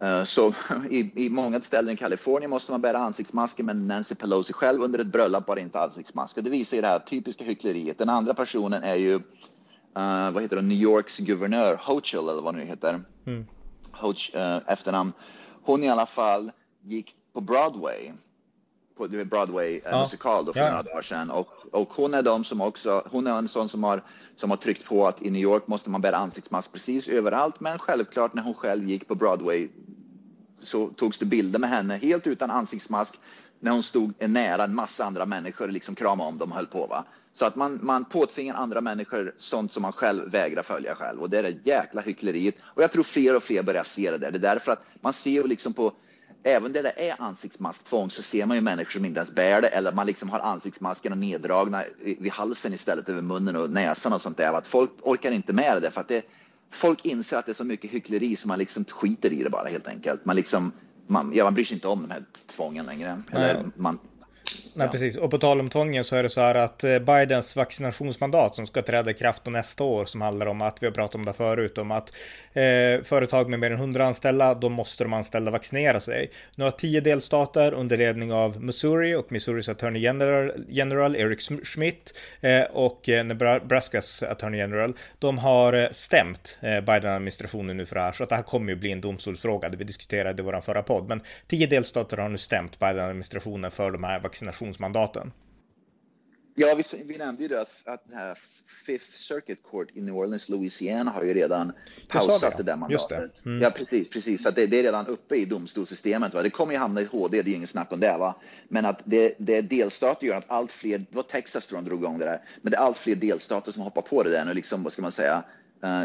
Eh, 0.03 0.23
så 0.23 0.53
i, 0.89 1.25
i 1.25 1.29
många 1.29 1.61
ställen 1.61 1.93
i 1.93 1.97
Kalifornien 1.97 2.49
måste 2.49 2.71
man 2.71 2.81
bära 2.81 2.97
ansiktsmasker, 2.97 3.63
men 3.63 3.87
Nancy 3.87 4.15
Pelosi 4.15 4.53
själv 4.53 4.81
under 4.81 4.99
ett 4.99 5.07
bröllop 5.07 5.45
bar 5.45 5.57
inte 5.57 5.79
ansiktsmasker. 5.79 6.41
Det 6.41 6.49
visar 6.49 6.77
ju 6.77 6.81
det 6.81 6.87
här 6.87 6.99
typiska 6.99 7.43
hyckleriet. 7.43 7.97
Den 7.97 8.09
andra 8.09 8.33
personen 8.33 8.83
är 8.83 8.95
ju, 8.95 9.15
uh, 9.15 10.31
vad 10.31 10.41
heter 10.41 10.55
det, 10.55 10.61
New 10.61 10.77
Yorks 10.77 11.17
guvernör, 11.17 11.79
Hochul 11.81 12.29
eller 12.29 12.41
vad 12.41 12.55
nu 12.55 12.65
heter, 12.65 13.01
mm. 13.25 13.45
Hoch, 13.91 14.31
uh, 14.35 14.57
efternamn. 14.67 15.13
Hon 15.63 15.83
i 15.83 15.89
alla 15.89 16.05
fall 16.05 16.51
gick 16.81 17.15
på 17.33 17.41
Broadway, 17.41 18.11
på 18.97 19.07
Broadway 19.07 19.81
ja. 19.83 19.99
musikal 19.99 20.45
då 20.45 20.53
för 20.53 20.59
ja. 20.59 20.69
några 20.69 20.83
dagar 20.83 21.01
sedan. 21.01 21.31
Och, 21.31 21.47
och 21.71 21.93
hon 21.93 22.13
är 22.13 22.21
de 22.21 22.43
som 22.43 22.61
också, 22.61 23.03
hon 23.11 23.27
är 23.27 23.37
en 23.37 23.47
sån 23.47 23.69
som 23.69 23.83
har, 23.83 24.03
som 24.35 24.49
har 24.49 24.57
tryckt 24.57 24.85
på 24.85 25.07
att 25.07 25.21
i 25.21 25.29
New 25.29 25.41
York 25.41 25.67
måste 25.67 25.89
man 25.89 26.01
bära 26.01 26.17
ansiktsmask 26.17 26.71
precis 26.71 27.07
överallt, 27.07 27.59
men 27.59 27.79
självklart 27.79 28.33
när 28.33 28.43
hon 28.43 28.53
själv 28.53 28.89
gick 28.89 29.07
på 29.07 29.15
Broadway 29.15 29.67
så 30.63 30.87
togs 30.87 31.17
det 31.17 31.25
bilder 31.25 31.59
med 31.59 31.69
henne 31.69 31.97
helt 31.97 32.27
utan 32.27 32.51
ansiktsmask 32.51 33.13
när 33.59 33.71
hon 33.71 33.83
stod 33.83 34.13
nära 34.19 34.63
en 34.63 34.75
massa 34.75 35.05
andra 35.05 35.25
människor 35.25 35.67
och 35.67 35.73
liksom 35.73 35.95
kramade 35.95 36.29
om 36.29 36.37
dem 36.37 36.51
och 36.51 36.57
höll 36.57 36.67
på. 36.67 36.87
Va? 36.87 37.05
Så 37.33 37.45
att 37.45 37.55
man, 37.55 37.79
man 37.81 38.05
påtvingar 38.05 38.55
andra 38.55 38.81
människor 38.81 39.33
sånt 39.37 39.71
som 39.71 39.81
man 39.81 39.91
själv 39.91 40.31
vägrar 40.31 40.63
följa 40.63 40.95
själv 40.95 41.21
och 41.21 41.29
det 41.29 41.39
är 41.39 41.43
det 41.43 41.55
jäkla 41.63 42.01
hyckleriet. 42.01 42.55
Och 42.63 42.83
jag 42.83 42.91
tror 42.91 43.03
fler 43.03 43.35
och 43.35 43.43
fler 43.43 43.63
börjar 43.63 43.83
se 43.83 44.11
det 44.11 44.17
där. 44.17 44.31
Det 44.31 44.37
är 44.37 44.53
därför 44.53 44.71
att 44.71 44.85
man 45.01 45.13
ser 45.13 45.43
liksom 45.43 45.73
på 45.73 45.93
Även 46.45 46.73
där 46.73 46.83
det 46.83 47.09
är 47.09 47.15
ansiktsmasktvång 47.21 48.09
så 48.09 48.23
ser 48.23 48.45
man 48.45 48.57
ju 48.57 48.61
människor 48.61 48.91
som 48.91 49.05
inte 49.05 49.17
ens 49.19 49.31
bär 49.31 49.61
det 49.61 49.67
eller 49.67 49.91
man 49.91 50.05
liksom 50.05 50.29
har 50.29 50.39
ansiktsmaskerna 50.39 51.15
neddragna 51.15 51.83
vid 51.99 52.31
halsen 52.31 52.73
istället 52.73 53.09
över 53.09 53.21
munnen 53.21 53.55
och 53.55 53.69
näsan 53.69 54.13
och 54.13 54.21
sånt 54.21 54.37
där. 54.37 54.53
Att 54.53 54.67
folk 54.67 54.91
orkar 55.01 55.31
inte 55.31 55.53
med 55.53 55.81
det 55.81 55.91
för 55.91 56.01
att 56.01 56.07
det, 56.07 56.25
folk 56.73 57.05
inser 57.05 57.37
att 57.37 57.45
det 57.45 57.51
är 57.51 57.53
så 57.53 57.63
mycket 57.63 57.91
hyckleri 57.91 58.35
så 58.35 58.47
man 58.47 58.59
liksom 58.59 58.85
skiter 58.85 59.33
i 59.33 59.43
det 59.43 59.49
bara 59.49 59.67
helt 59.69 59.87
enkelt. 59.87 60.25
Man 60.25 60.35
liksom, 60.35 60.71
man, 61.07 61.31
ja, 61.35 61.43
man 61.43 61.53
bryr 61.53 61.65
sig 61.65 61.75
inte 61.75 61.87
om 61.87 62.01
de 62.01 62.11
här 62.11 62.23
tvången 62.47 62.85
längre. 62.85 63.21
Eller 63.31 63.65
man, 63.75 63.99
Nej, 64.75 64.87
ja. 64.87 64.91
precis. 64.91 65.17
Och 65.17 65.31
på 65.31 65.37
tal 65.37 65.59
om 65.59 65.69
tvången 65.69 66.03
så 66.03 66.15
är 66.15 66.23
det 66.23 66.29
så 66.29 66.41
här 66.41 66.55
att 66.55 66.83
eh, 66.83 66.99
Bidens 66.99 67.55
vaccinationsmandat 67.55 68.55
som 68.55 68.67
ska 68.67 68.81
träda 68.81 69.11
i 69.11 69.13
kraft 69.13 69.45
nästa 69.45 69.83
år 69.83 70.05
som 70.05 70.21
handlar 70.21 70.45
om 70.45 70.61
att 70.61 70.83
vi 70.83 70.87
har 70.87 70.93
pratat 70.93 71.15
om 71.15 71.25
det 71.25 71.33
förut 71.33 71.77
om 71.77 71.91
att 71.91 72.13
eh, 72.53 73.03
företag 73.03 73.49
med 73.49 73.59
mer 73.59 73.71
än 73.71 73.79
100 73.79 74.05
anställda 74.05 74.53
då 74.53 74.69
måste 74.69 75.03
de 75.03 75.13
anställda 75.13 75.51
vaccinera 75.51 75.99
sig. 75.99 76.31
Nu 76.55 76.63
har 76.63 76.71
tio 76.71 77.01
delstater 77.01 77.73
under 77.73 77.97
ledning 77.97 78.33
av 78.33 78.63
Missouri 78.63 79.15
och 79.15 79.31
Missouris 79.31 79.69
Attorney 79.69 80.01
General, 80.01 80.51
General 80.67 81.15
Eric 81.15 81.51
Schmidt 81.63 82.13
eh, 82.41 82.61
och 82.61 83.09
eh, 83.09 83.25
Nebraskas 83.25 84.23
Attorney 84.23 84.59
General. 84.59 84.93
De 85.19 85.37
har 85.37 85.73
eh, 85.73 85.89
stämt 85.91 86.59
eh, 86.61 86.81
Biden-administrationen 86.81 87.77
nu 87.77 87.85
för 87.85 87.95
det 87.95 88.01
här 88.01 88.11
så 88.11 88.23
att 88.23 88.29
det 88.29 88.35
här 88.35 88.43
kommer 88.43 88.69
ju 88.69 88.75
bli 88.75 88.91
en 88.91 89.01
domstolsfråga. 89.01 89.69
Det 89.69 89.77
vi 89.77 89.83
diskuterade 89.83 90.41
i 90.41 90.45
vår 90.45 90.61
förra 90.61 90.83
podd. 90.83 91.07
Men 91.07 91.21
tio 91.47 91.67
delstater 91.67 92.17
har 92.17 92.29
nu 92.29 92.37
stämt 92.37 92.79
Biden-administrationen 92.79 93.71
för 93.71 93.91
de 93.91 94.03
här 94.03 94.19
vaccinationerna 94.19 94.62
vaccinationsmandaten. 94.63 95.31
Ja, 96.55 96.75
vi, 96.75 97.03
vi 97.03 97.17
nämnde 97.17 97.43
ju 97.43 97.47
det 97.47 97.61
att, 97.61 97.81
att 97.85 98.07
den 98.07 98.17
här 98.17 98.37
Fifth 98.85 99.11
Circuit 99.11 99.63
Court 99.63 99.87
i 99.93 100.01
New 100.01 100.15
Orleans, 100.15 100.49
Louisiana 100.49 101.11
har 101.11 101.23
ju 101.23 101.33
redan 101.33 101.71
pausat 102.07 102.57
det, 102.57 102.63
där 102.63 102.75
mandatet. 102.75 103.35
Det. 103.43 103.49
Mm. 103.49 103.61
Ja, 103.61 103.69
precis, 103.69 104.09
precis. 104.09 104.43
Så 104.43 104.51
det, 104.51 104.67
det, 104.67 104.79
är 104.79 104.83
redan 104.83 105.07
uppe 105.07 105.35
i 105.35 105.45
domstolssystemet. 105.45 106.33
Va? 106.33 106.43
Det 106.43 106.49
kommer 106.49 106.73
ju 106.73 106.79
hamna 106.79 107.01
i 107.01 107.05
HD, 107.05 107.41
det 107.41 107.51
är 107.51 107.55
inget 107.55 107.69
snack 107.69 107.91
om 107.91 107.99
det. 107.99 108.17
Va? 108.17 108.35
Men 108.67 108.85
att 108.85 109.01
det, 109.05 109.35
det 109.37 109.61
delstater 109.61 110.27
gör 110.27 110.35
att 110.35 110.49
allt 110.49 110.71
fler, 110.71 110.97
det 110.97 111.15
var 111.15 111.23
Texas 111.23 111.67
tror 111.67 111.77
jag 111.77 111.85
drog 111.85 111.99
igång 111.99 112.19
det 112.19 112.25
där, 112.25 112.41
men 112.61 112.71
det 112.71 112.77
är 112.77 112.81
allt 112.81 112.97
fler 112.97 113.15
delstater 113.15 113.71
som 113.71 113.81
hoppar 113.81 114.01
på 114.01 114.23
det 114.23 114.29
där 114.29 114.45
nu, 114.45 114.53
liksom, 114.53 114.83
vad 114.83 114.93
ska 114.93 115.01
man 115.01 115.11
säga, 115.11 115.43
uh, 115.83 116.03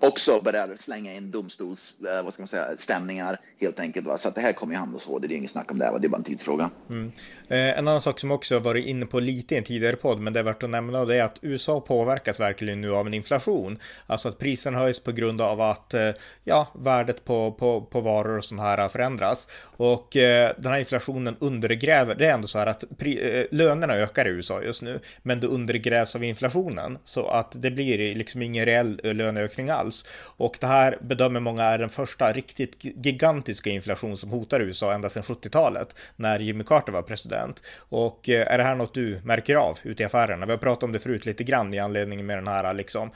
också 0.00 0.40
börjar 0.40 0.76
slänga 0.76 1.14
in 1.14 1.30
domstols, 1.30 1.94
eh, 2.00 2.24
vad 2.24 2.32
ska 2.32 2.42
man 2.42 2.48
säga, 2.48 2.76
stämningar 2.76 3.40
helt 3.60 3.80
enkelt. 3.80 4.06
Va? 4.06 4.18
Så 4.18 4.28
att 4.28 4.34
det 4.34 4.40
här 4.40 4.52
kommer 4.52 4.74
ju 4.74 4.78
hamna 4.78 4.98
så, 4.98 5.18
det 5.18 5.26
är 5.26 5.36
inget 5.36 5.50
snack 5.50 5.70
om 5.70 5.78
det, 5.78 5.90
va? 5.90 5.98
det 5.98 6.06
är 6.06 6.08
bara 6.08 6.16
en 6.16 6.24
tidsfråga. 6.24 6.70
Mm. 6.88 7.12
Eh, 7.48 7.58
en 7.78 7.88
annan 7.88 8.00
sak 8.00 8.18
som 8.18 8.30
också 8.30 8.58
varit 8.58 8.86
inne 8.86 9.06
på 9.06 9.20
lite 9.20 9.54
i 9.54 9.58
en 9.58 9.64
tidigare 9.64 9.96
podd, 9.96 10.20
men 10.20 10.32
det 10.32 10.38
är 10.38 10.44
värt 10.44 10.62
att 10.62 10.70
nämna, 10.70 11.04
det 11.04 11.16
är 11.16 11.22
att 11.22 11.38
USA 11.42 11.80
påverkas 11.80 12.40
verkligen 12.40 12.80
nu 12.80 12.94
av 12.94 13.06
en 13.06 13.14
inflation. 13.14 13.78
Alltså 14.06 14.28
att 14.28 14.38
priserna 14.38 14.78
höjs 14.78 15.00
på 15.00 15.12
grund 15.12 15.40
av 15.40 15.60
att 15.60 15.94
eh, 15.94 16.10
ja, 16.44 16.68
värdet 16.74 17.24
på, 17.24 17.52
på, 17.52 17.80
på 17.80 18.00
varor 18.00 18.38
och 18.38 18.44
sånt 18.44 18.60
här 18.60 18.88
förändras. 18.88 19.48
Och 19.76 20.16
eh, 20.16 20.52
den 20.58 20.72
här 20.72 20.78
inflationen 20.78 21.36
undergräver, 21.40 22.14
det 22.14 22.26
är 22.26 22.34
ändå 22.34 22.48
så 22.48 22.58
här 22.58 22.66
att 22.66 22.84
pri, 22.98 23.38
eh, 23.38 23.46
lönerna 23.50 23.94
ökar 23.94 24.28
i 24.28 24.30
USA 24.30 24.62
just 24.62 24.82
nu, 24.82 25.00
men 25.22 25.40
det 25.40 25.46
undergrävs 25.46 26.16
av 26.16 26.24
inflationen 26.24 26.98
så 27.04 27.28
att 27.28 27.62
det 27.62 27.70
blir 27.70 28.14
liksom 28.14 28.42
ingen 28.42 28.64
reell 28.64 29.00
eh, 29.04 29.14
löneökning 29.14 29.70
alls 29.70 29.89
alls. 29.90 30.04
Och 30.36 30.56
det 30.60 30.66
här 30.66 30.98
bedömer 31.00 31.40
många 31.40 31.62
är 31.62 31.78
den 31.78 31.88
första 31.88 32.32
riktigt 32.32 32.84
gigantiska 32.84 33.70
inflation 33.70 34.16
som 34.16 34.30
hotar 34.30 34.60
USA 34.60 34.92
ända 34.92 35.08
sedan 35.08 35.22
70-talet 35.22 35.96
när 36.16 36.40
Jimmy 36.40 36.64
Carter 36.64 36.92
var 36.92 37.02
president. 37.02 37.62
Och 37.90 38.28
eh, 38.28 38.52
är 38.52 38.58
det 38.58 38.64
här 38.64 38.74
något 38.74 38.94
du 38.94 39.20
märker 39.24 39.56
av 39.56 39.78
ute 39.82 40.02
i 40.02 40.06
affärerna? 40.06 40.46
Vi 40.46 40.52
har 40.52 40.58
pratat 40.58 40.82
om 40.82 40.92
det 40.92 40.98
förut 40.98 41.26
lite 41.26 41.44
grann 41.44 41.74
i 41.74 41.78
anledning 41.78 42.26
med 42.26 42.38
den 42.38 42.46
här 42.46 42.74
liksom 42.74 43.10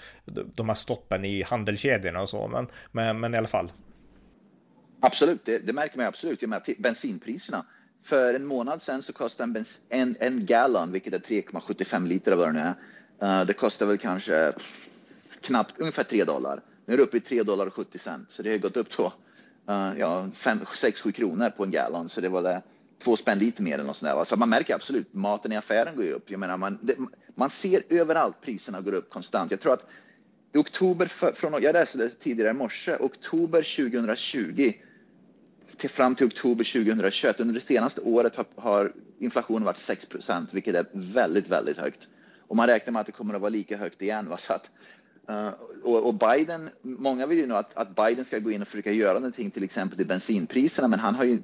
de 0.55 0.69
här 0.69 0.77
stoppen 0.77 1.25
i 1.25 1.43
handelskedjorna 1.43 2.23
och 2.23 2.29
så, 2.29 2.49
men, 2.49 2.67
men, 2.93 3.21
men 3.21 3.35
i 3.35 3.39
alla 3.39 3.49
fall. 3.49 3.73
Absolut, 5.01 5.45
det, 5.45 5.59
det 5.59 5.73
märker 5.73 5.97
man 5.99 6.07
absolut. 6.07 6.43
Jag 6.43 6.49
menar, 6.49 6.65
bensinpriserna. 6.79 7.67
För 8.05 8.35
en 8.35 8.45
månad 8.45 8.83
sedan 8.83 9.03
så 9.03 9.13
kostade 9.13 9.59
en, 9.59 9.65
en, 9.89 10.17
en 10.21 10.47
gallon, 10.47 10.93
vilket 10.93 11.15
är 11.15 11.19
3,75 11.19 12.07
liter 12.07 12.33
av 12.33 12.39
vad 12.39 12.49
det 12.49 12.53
nu 12.53 12.61
är, 12.61 13.41
uh, 13.41 13.47
det 13.47 13.53
kostar 13.53 13.87
väl 13.87 13.99
kanske 13.99 14.53
knappt 15.45 15.79
ungefär 15.79 16.05
3 16.05 16.25
dollar. 16.25 16.63
Nu 16.87 16.95
är 16.95 16.99
det 16.99 17.03
uppe 17.03 17.17
i 17.17 17.21
3 17.21 17.43
dollar 17.43 17.67
och 17.67 17.75
70 17.75 17.99
cent, 17.99 18.31
så 18.31 18.43
det 18.43 18.51
har 18.51 18.59
gått 18.59 18.77
upp 18.77 18.97
då, 18.97 19.13
uh, 19.71 19.99
ja, 19.99 20.29
6-7 20.35 21.13
kronor 21.13 21.51
på 21.51 21.65
en 21.65 21.71
gallon, 21.71 22.09
så 22.09 22.21
det 22.21 22.29
var 22.29 22.43
det 22.43 22.63
två 22.99 23.17
spänn 23.17 23.39
lite 23.39 23.63
mer 23.63 23.75
eller 23.75 23.85
något 23.85 23.97
sånt 23.97 24.13
där. 24.13 24.25
Så 24.25 24.37
man 24.37 24.49
märker 24.49 24.75
absolut, 24.75 25.15
maten 25.15 25.53
i 25.53 25.57
affären 25.57 25.97
går 25.97 26.05
ju 26.05 26.13
upp. 26.13 26.31
Jag 26.31 26.41
menar, 26.41 26.57
man, 26.57 26.79
det, 26.83 26.97
man 27.35 27.51
ser 27.51 27.83
överallt 27.89 28.41
priserna 28.41 28.81
går 28.81 28.95
upp 28.95 29.11
konstant. 29.11 29.51
Jag 29.51 29.61
tror 29.61 29.73
att 29.73 29.87
i 30.53 30.59
oktober, 30.59 31.07
för, 31.07 31.33
från, 31.33 31.63
jag 31.63 31.73
läste 31.73 31.99
det 31.99 32.09
tidigare 32.09 32.51
i 32.51 32.55
morse, 32.55 32.97
oktober 33.01 33.63
2020 33.77 34.73
till 35.77 35.91
fram 35.91 36.15
till 36.15 36.27
oktober 36.27 36.65
2021, 36.85 37.41
under 37.41 37.55
det 37.55 37.61
senaste 37.61 38.01
året 38.01 38.37
har, 38.37 38.47
har 38.57 38.93
inflationen 39.19 39.65
varit 39.65 39.77
6 39.77 40.07
procent, 40.07 40.55
vilket 40.55 40.75
är 40.75 40.87
väldigt, 40.93 41.49
väldigt 41.49 41.77
högt. 41.77 42.09
Och 42.49 42.57
man 42.57 42.67
räknar 42.67 42.93
med 42.93 43.01
att 43.01 43.07
det 43.07 43.13
kommer 43.13 43.35
att 43.35 43.41
vara 43.41 43.51
lika 43.51 43.77
högt 43.77 44.03
igen. 44.03 44.29
Va? 44.29 44.37
Så 44.37 44.53
att 44.53 44.71
Uh, 45.31 45.49
och, 45.83 46.07
och, 46.07 46.15
Biden, 46.15 46.71
många 46.83 47.27
vill 47.27 47.39
ju 47.39 47.47
nog 47.47 47.59
att, 47.59 47.77
att, 47.77 47.97
Biden 47.97 48.25
ska 48.25 48.39
gå 48.39 48.51
in 48.51 48.63
och 48.63 48.69
försöka 48.69 48.93
göra 48.93 49.15
någonting 49.15 49.51
till 49.51 49.65
exempel 49.65 49.99
till 49.99 50.07
bensinpriserna, 50.07 50.89
men 50.89 51.01
han 51.01 51.15
har 51.15 51.25
ju 51.25 51.43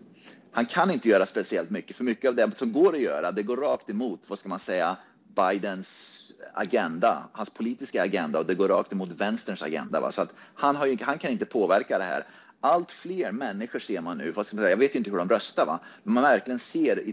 han 0.53 0.67
kan 0.67 0.91
inte 0.91 1.09
göra 1.09 1.27
speciellt 1.27 1.71
mycket, 1.71 1.97
för 1.97 2.05
mycket 2.05 2.29
av 2.29 2.35
det 2.35 2.57
som 2.57 2.73
går 2.73 2.95
att 2.95 3.01
göra, 3.01 3.33
det 3.33 3.43
går 3.43 3.57
rakt 3.57 3.91
emot, 3.91 4.21
vad 4.27 4.39
ska 4.39 4.49
man 4.49 4.59
säga, 4.59 4.97
Bidens 5.37 6.17
agenda, 6.55 7.29
hans 7.33 7.51
politiska 7.51 8.03
agenda 8.03 8.39
och 8.39 8.47
det 8.47 8.55
går 8.55 8.69
rakt 8.69 8.93
emot 8.93 9.09
vänsterns 9.09 9.63
agenda. 9.63 10.01
Va? 10.01 10.13
Så 10.13 10.23
att 10.23 10.35
han, 10.55 10.77
har 10.77 10.87
ju, 10.87 10.99
han 11.01 11.19
kan 11.19 11.31
inte 11.31 11.45
påverka 11.45 11.99
det 11.99 12.05
här. 12.05 12.25
Allt 12.61 12.93
fler 12.93 13.33
människor 13.33 13.79
ser 13.79 14.01
man 14.01 14.19
nu, 14.19 14.31
vad 14.31 14.47
ska 14.47 14.57
man 14.57 14.63
säga, 14.63 14.71
jag 14.71 14.79
vet 14.79 14.95
inte 14.95 15.11
hur 15.11 15.19
de 15.19 15.29
röstar, 15.29 15.67
va? 15.67 15.81
men 16.03 16.15
man 16.15 16.23
verkligen 16.23 16.59
ser, 16.59 17.05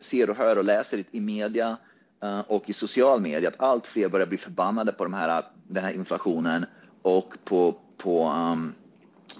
ser 0.00 0.30
och 0.30 0.36
hör 0.36 0.58
och 0.58 0.64
läser 0.64 1.04
i 1.10 1.20
media 1.20 1.76
Eh, 2.22 2.40
och 2.40 2.70
i 2.70 2.72
social 2.72 3.20
media 3.20 3.48
att 3.48 3.60
allt 3.60 3.86
fler 3.86 4.08
börjar 4.08 4.26
bli 4.26 4.38
förbannade 4.38 4.92
på 4.92 5.04
de 5.04 5.14
här, 5.14 5.42
den 5.68 5.84
här 5.84 5.92
inflationen 5.92 6.66
och 7.02 7.34
på, 7.44 7.74
på, 7.96 8.28
um, 8.28 8.74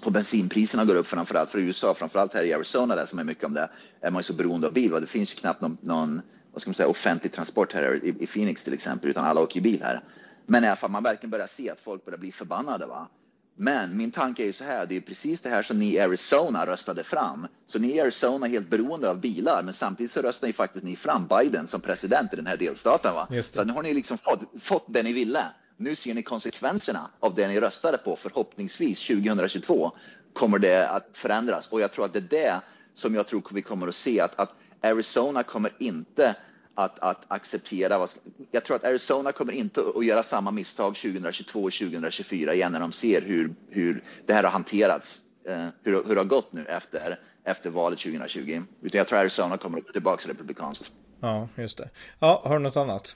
på 0.03 0.11
bensinpriserna 0.11 0.85
går 0.85 0.95
upp 0.95 1.07
framförallt 1.07 1.49
för 1.49 1.59
USA, 1.59 1.93
framförallt 1.93 2.33
här 2.33 2.43
i 2.43 2.53
Arizona 2.53 2.95
där 2.95 3.05
som 3.05 3.19
är 3.19 3.23
mycket 3.23 3.43
om 3.43 3.53
det, 3.53 3.69
är 4.01 4.11
man 4.11 4.19
ju 4.19 4.23
så 4.23 4.33
beroende 4.33 4.67
av 4.67 4.73
bil. 4.73 4.91
Va? 4.91 4.99
Det 4.99 5.07
finns 5.07 5.33
ju 5.33 5.39
knappt 5.39 5.61
någon, 5.61 5.77
någon 5.81 6.21
vad 6.51 6.61
ska 6.61 6.69
man 6.69 6.75
säga, 6.75 6.89
offentlig 6.89 7.31
transport 7.31 7.73
här 7.73 8.05
i, 8.05 8.15
i 8.19 8.27
Phoenix 8.27 8.63
till 8.63 8.73
exempel, 8.73 9.09
utan 9.09 9.25
alla 9.25 9.41
åker 9.41 9.55
ju 9.55 9.61
bil 9.61 9.83
här. 9.83 10.03
Men 10.45 10.63
i 10.63 10.67
alla 10.67 10.75
fall, 10.75 10.91
man 10.91 11.03
verkligen 11.03 11.31
börjar 11.31 11.47
se 11.47 11.69
att 11.69 11.79
folk 11.79 12.05
börjar 12.05 12.17
bli 12.17 12.31
förbannade. 12.31 12.85
Va? 12.85 13.07
Men 13.59 13.97
min 13.97 14.11
tanke 14.11 14.43
är 14.43 14.45
ju 14.45 14.53
så 14.53 14.63
här, 14.63 14.85
det 14.85 14.97
är 14.97 15.01
precis 15.01 15.41
det 15.41 15.49
här 15.49 15.63
som 15.63 15.79
ni 15.79 15.93
i 15.93 15.99
Arizona 15.99 16.65
röstade 16.65 17.03
fram. 17.03 17.47
Så 17.67 17.79
ni 17.79 17.95
i 17.95 17.99
Arizona 17.99 18.45
är 18.45 18.51
helt 18.51 18.69
beroende 18.69 19.09
av 19.09 19.19
bilar, 19.21 19.63
men 19.63 19.73
samtidigt 19.73 20.11
så 20.11 20.21
röstar 20.21 20.47
ni 20.47 20.53
faktiskt 20.53 20.85
ni 20.85 20.95
fram 20.95 21.27
Biden 21.27 21.67
som 21.67 21.81
president 21.81 22.33
i 22.33 22.35
den 22.35 22.47
här 22.47 22.57
delstaten. 22.57 23.13
Va? 23.13 23.27
Så 23.43 23.63
nu 23.63 23.73
har 23.73 23.83
ni 23.83 23.93
liksom 23.93 24.17
fått, 24.17 24.43
fått 24.59 24.85
det 24.87 25.03
ni 25.03 25.13
ville. 25.13 25.43
Nu 25.77 25.95
ser 25.95 26.13
ni 26.13 26.23
konsekvenserna 26.23 27.09
av 27.19 27.35
det 27.35 27.47
ni 27.47 27.59
röstade 27.59 27.97
på. 27.97 28.15
Förhoppningsvis 28.15 29.07
2022 29.07 29.91
kommer 30.33 30.59
det 30.59 30.89
att 30.89 31.17
förändras 31.17 31.67
och 31.67 31.81
jag 31.81 31.91
tror 31.91 32.05
att 32.05 32.13
det 32.13 32.19
är 32.19 32.41
det 32.41 32.61
som 32.93 33.15
jag 33.15 33.27
tror 33.27 33.43
vi 33.51 33.61
kommer 33.61 33.87
att 33.87 33.95
se 33.95 34.19
att, 34.19 34.39
att 34.39 34.51
Arizona 34.81 35.43
kommer 35.43 35.71
inte 35.79 36.35
att, 36.77 36.99
att 36.99 37.25
acceptera. 37.27 38.07
Jag 38.51 38.63
tror 38.63 38.75
att 38.75 38.83
Arizona 38.83 39.31
kommer 39.31 39.53
inte 39.53 39.81
att 39.95 40.05
göra 40.05 40.23
samma 40.23 40.51
misstag 40.51 40.95
2022 40.95 41.63
och 41.63 41.73
2024 41.73 42.53
igen 42.53 42.71
när 42.71 42.79
de 42.79 42.91
ser 42.91 43.21
hur, 43.21 43.55
hur 43.69 44.03
det 44.25 44.33
här 44.33 44.43
har 44.43 44.49
hanterats, 44.49 45.21
eh, 45.47 45.67
hur, 45.83 46.03
hur 46.03 46.15
det 46.15 46.21
har 46.21 46.25
gått 46.25 46.53
nu 46.53 46.65
efter, 46.65 47.19
efter 47.43 47.69
valet 47.69 47.99
2020. 47.99 48.61
Utan 48.81 48.97
jag 48.97 49.07
tror 49.07 49.19
Arizona 49.19 49.57
kommer 49.57 49.81
tillbaka 49.81 50.29
republikanskt. 50.29 50.91
Ja, 51.19 51.49
just 51.55 51.77
det. 51.77 51.89
Ja, 52.19 52.41
har 52.45 52.53
du 52.53 52.63
något 52.63 52.77
annat? 52.77 53.15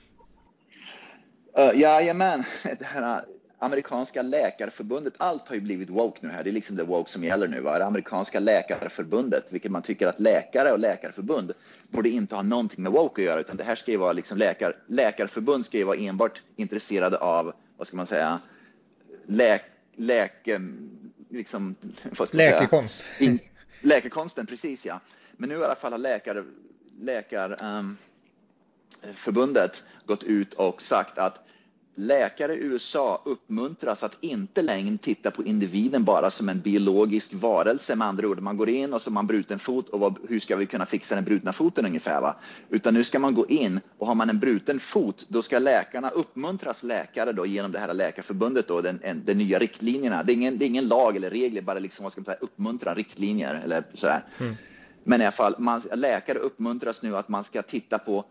Uh, 1.60 1.80
jajamän, 1.80 2.43
det 2.63 2.86
här 2.86 3.26
amerikanska 3.63 4.21
läkarförbundet, 4.21 5.13
allt 5.17 5.47
har 5.47 5.56
ju 5.56 5.62
blivit 5.62 5.89
woke 5.89 6.19
nu 6.21 6.30
här. 6.30 6.43
Det 6.43 6.50
är 6.50 6.52
liksom 6.52 6.76
det 6.76 6.84
woke 6.84 7.12
som 7.12 7.24
gäller 7.24 7.47
nu. 7.47 7.62
Va? 7.62 7.80
Det 7.80 7.86
amerikanska 7.86 8.39
läkarförbundet, 8.39 9.45
vilket 9.50 9.71
man 9.71 9.82
tycker 9.82 10.08
att 10.08 10.19
läkare 10.19 10.71
och 10.71 10.80
läkarförbund 10.80 11.54
borde 11.89 12.10
inte 12.10 12.36
ha 12.36 12.41
någonting 12.41 12.84
med 12.84 12.91
woke 12.91 13.21
att 13.21 13.26
göra, 13.26 13.39
utan 13.39 13.58
det 13.58 13.63
här 13.63 13.76
ska 13.76 13.91
ju 13.91 13.97
vara 13.97 14.13
liksom 14.13 14.38
läkar, 14.38 14.76
läkarförbund 14.88 15.65
ska 15.65 15.78
ju 15.78 15.84
vara 15.84 15.97
enbart 15.97 16.41
intresserade 16.56 17.17
av, 17.17 17.54
vad 17.78 17.88
ska 17.88 17.97
man 17.97 18.08
säga, 18.08 18.39
läk, 19.26 19.62
läke, 19.95 20.62
liksom, 21.30 21.76
Läkekonst. 22.32 23.10
In, 23.19 23.39
läkekonsten, 23.82 24.45
precis 24.45 24.86
ja. 24.86 25.00
Men 25.32 25.50
nu 25.50 25.56
i 25.56 25.63
alla 25.63 25.76
fall 25.76 25.91
har 25.91 26.00
läkar, 26.00 26.45
läkar 27.02 27.63
um, 27.63 27.97
gått 30.06 30.24
ut 30.24 30.54
och 30.54 30.82
sagt 30.82 31.17
att 31.17 31.39
Läkare 31.95 32.54
i 32.56 32.63
USA 32.63 33.21
uppmuntras 33.25 34.04
att 34.04 34.17
inte 34.21 34.62
längre 34.62 34.97
titta 34.97 35.32
på 35.32 35.43
individen 35.43 36.04
bara 36.04 36.30
som 36.30 36.49
en 36.49 36.60
biologisk 36.60 37.34
varelse. 37.34 37.95
Med 37.95 38.08
andra 38.08 38.27
ord, 38.27 38.39
man 38.39 38.58
går 38.58 38.69
in 38.69 38.93
och 38.93 39.01
så 39.01 39.10
har 39.10 39.13
man 39.13 39.27
bruten 39.27 39.60
fot 39.60 39.89
och 39.89 39.99
vad, 39.99 40.17
hur 40.30 40.39
ska 40.39 40.56
vi 40.56 40.65
kunna 40.65 40.86
fixa 40.86 41.15
den 41.15 41.23
brutna 41.23 41.54
foten 41.54 41.86
ungefär? 41.86 42.21
Va? 42.21 42.36
Utan 42.69 42.93
nu 42.93 43.04
ska 43.04 43.19
man 43.19 43.34
gå 43.34 43.47
in 43.47 43.80
och 43.97 44.08
har 44.08 44.15
man 44.15 44.30
en 44.30 44.39
bruten 44.39 44.80
fot, 44.80 45.25
då 45.27 45.41
ska 45.41 45.60
läkarna 45.60 46.10
uppmuntras 46.10 46.84
läkare 46.84 47.32
då 47.32 47.45
genom 47.45 47.71
det 47.71 47.80
här 47.80 47.93
läkarförbundet 47.93 48.67
då, 48.67 48.82
den, 48.82 48.99
en, 49.04 49.25
den 49.25 49.38
nya 49.38 49.60
riktlinjerna. 49.60 50.23
Det 50.23 50.34
är, 50.34 50.36
ingen, 50.36 50.58
det 50.58 50.65
är 50.65 50.67
ingen 50.67 50.88
lag 50.88 51.15
eller 51.15 51.30
regler, 51.30 51.62
bara 51.62 51.80
liksom, 51.80 52.04
vad 52.04 52.12
ska 52.12 52.21
man 52.21 52.25
säga, 52.25 52.38
uppmuntra 52.41 52.93
riktlinjer 52.93 53.62
eller 53.63 53.84
sådär. 53.93 54.25
Mm. 54.39 54.56
Men 55.04 55.21
i 55.21 55.23
alla 55.23 55.32
fall, 55.32 55.56
man, 55.58 55.82
läkare 55.93 56.38
uppmuntras 56.38 57.01
nu 57.01 57.17
att 57.17 57.30
man 57.30 57.43
ska 57.43 57.62
titta 57.62 57.99
på 57.99 58.25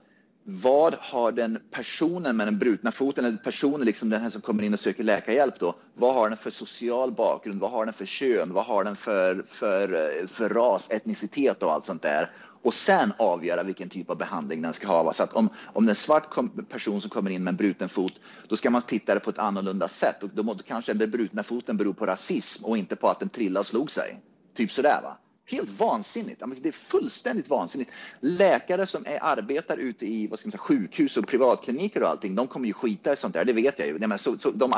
vad 0.44 0.94
har 0.94 1.32
den 1.32 1.58
personen 1.70 2.36
med 2.36 2.46
den 2.46 2.58
brutna 2.58 2.92
foten, 2.92 3.24
eller 3.24 3.36
personen 3.36 3.86
liksom 3.86 4.10
den 4.10 4.22
här 4.22 4.28
som 4.28 4.40
kommer 4.40 4.62
in 4.62 4.74
och 4.74 4.80
söker 4.80 5.04
läkarhjälp 5.04 5.58
då, 5.58 5.74
vad 5.94 6.14
har 6.14 6.28
den 6.28 6.38
för 6.38 6.50
social 6.50 7.12
bakgrund, 7.12 7.60
vad 7.60 7.70
har 7.70 7.84
den 7.84 7.94
för 7.94 8.06
kön, 8.06 8.52
vad 8.52 8.64
har 8.64 8.84
den 8.84 8.96
för, 8.96 9.44
för, 9.48 10.26
för 10.26 10.48
ras, 10.48 10.90
etnicitet 10.90 11.62
och 11.62 11.72
allt 11.72 11.84
sånt 11.84 12.02
där. 12.02 12.30
Och 12.62 12.74
sen 12.74 13.12
avgöra 13.16 13.62
vilken 13.62 13.88
typ 13.88 14.10
av 14.10 14.18
behandling 14.18 14.62
den 14.62 14.72
ska 14.72 14.86
ha. 14.86 15.12
Så 15.12 15.22
att 15.22 15.32
om, 15.32 15.48
om 15.66 15.86
det 15.86 15.88
är 15.88 15.92
en 15.92 15.96
svart 15.96 16.34
person 16.68 17.00
som 17.00 17.10
kommer 17.10 17.30
in 17.30 17.44
med 17.44 17.50
en 17.52 17.56
bruten 17.56 17.88
fot, 17.88 18.20
då 18.48 18.56
ska 18.56 18.70
man 18.70 18.82
titta 18.82 19.20
på 19.20 19.30
ett 19.30 19.38
annorlunda 19.38 19.88
sätt. 19.88 20.22
Och 20.22 20.30
då 20.34 20.42
då 20.42 20.54
kanske 20.66 20.94
den 20.94 21.10
brutna 21.10 21.42
foten 21.42 21.76
beror 21.76 21.92
på 21.92 22.06
rasism 22.06 22.64
och 22.64 22.78
inte 22.78 22.96
på 22.96 23.08
att 23.08 23.20
den 23.20 23.28
trillade 23.28 23.60
och 23.60 23.66
slog 23.66 23.90
sig. 23.90 24.20
Typ 24.54 24.70
sådär 24.70 25.00
va. 25.02 25.16
Helt 25.50 25.80
vansinnigt. 25.80 26.42
Det 26.62 26.68
är 26.68 26.72
fullständigt 26.72 27.48
vansinnigt. 27.48 27.90
Läkare 28.20 28.86
som 28.86 29.06
är, 29.06 29.18
arbetar 29.22 29.76
ute 29.76 30.06
i 30.06 30.26
vad 30.26 30.38
ska 30.38 30.46
man 30.46 30.50
säga, 30.50 30.58
sjukhus 30.58 31.16
och 31.16 31.26
privatkliniker 31.26 32.02
och 32.02 32.08
allting, 32.08 32.34
de 32.34 32.46
kommer 32.46 32.66
ju 32.66 32.72
skita 32.72 33.12
i 33.12 33.16
sånt 33.16 33.34
där, 33.34 33.44
det 33.44 33.52
vet 33.52 33.78
jag 33.78 33.88
ju. 33.88 33.98
Men 33.98 34.18
så, 34.18 34.38
så 34.38 34.50
de, 34.50 34.72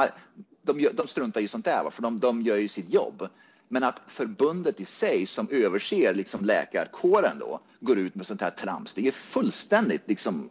de, 0.63 0.89
de 0.93 1.09
struntar 1.09 1.41
i 1.41 1.49
sånt 1.49 1.65
där, 1.65 1.91
för 1.91 2.03
de, 2.03 2.21
de 2.21 2.43
gör 2.43 2.57
ju 2.57 2.69
sitt 2.69 2.93
jobb. 2.93 3.29
Men 3.73 3.85
att 3.85 4.01
förbundet 4.07 4.81
i 4.81 4.85
sig 4.85 5.27
som 5.27 5.49
överser 5.51 6.15
liksom 6.15 6.45
läkarkåren 6.45 7.39
då 7.39 7.61
går 7.81 7.99
ut 7.99 8.15
med 8.15 8.27
sånt 8.27 8.41
här 8.41 8.51
trams, 8.51 8.95
det 8.95 9.07
är 9.07 9.13
fullständigt 9.13 10.03
liksom 10.07 10.51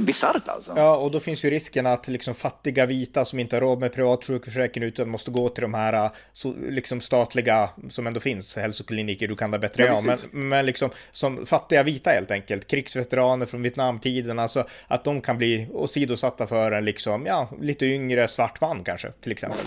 bisarrt 0.00 0.48
alltså. 0.48 0.72
Ja, 0.76 0.96
och 0.96 1.10
då 1.10 1.20
finns 1.20 1.44
ju 1.44 1.50
risken 1.50 1.86
att 1.86 2.08
liksom 2.08 2.34
fattiga 2.34 2.86
vita 2.86 3.24
som 3.24 3.38
inte 3.38 3.56
har 3.56 3.60
råd 3.60 3.80
med 3.80 3.92
privat 3.92 4.24
sjukförsäkring 4.24 4.84
utan 4.84 5.08
måste 5.08 5.30
gå 5.30 5.48
till 5.48 5.62
de 5.62 5.74
här 5.74 6.10
så, 6.32 6.54
liksom 6.68 7.00
statliga 7.00 7.70
som 7.88 8.06
ändå 8.06 8.20
finns, 8.20 8.56
hälsokliniker, 8.56 9.28
du 9.28 9.36
kan 9.36 9.50
det 9.50 9.58
bättre 9.58 9.84
ja, 9.84 10.00
men, 10.00 10.48
men 10.48 10.66
liksom 10.66 10.90
som 11.12 11.46
fattiga 11.46 11.82
vita 11.82 12.10
helt 12.10 12.30
enkelt, 12.30 12.66
krigsveteraner 12.66 13.46
från 13.46 13.62
Vietnamtiden, 13.62 14.38
alltså 14.38 14.66
att 14.86 15.04
de 15.04 15.20
kan 15.20 15.38
bli 15.38 15.68
åsidosatta 15.72 16.46
för 16.46 16.72
en 16.72 16.84
liksom, 16.84 17.26
ja, 17.26 17.50
lite 17.60 17.86
yngre 17.86 18.28
svart 18.28 18.60
man 18.60 18.84
kanske, 18.84 19.12
till 19.12 19.32
exempel. 19.32 19.66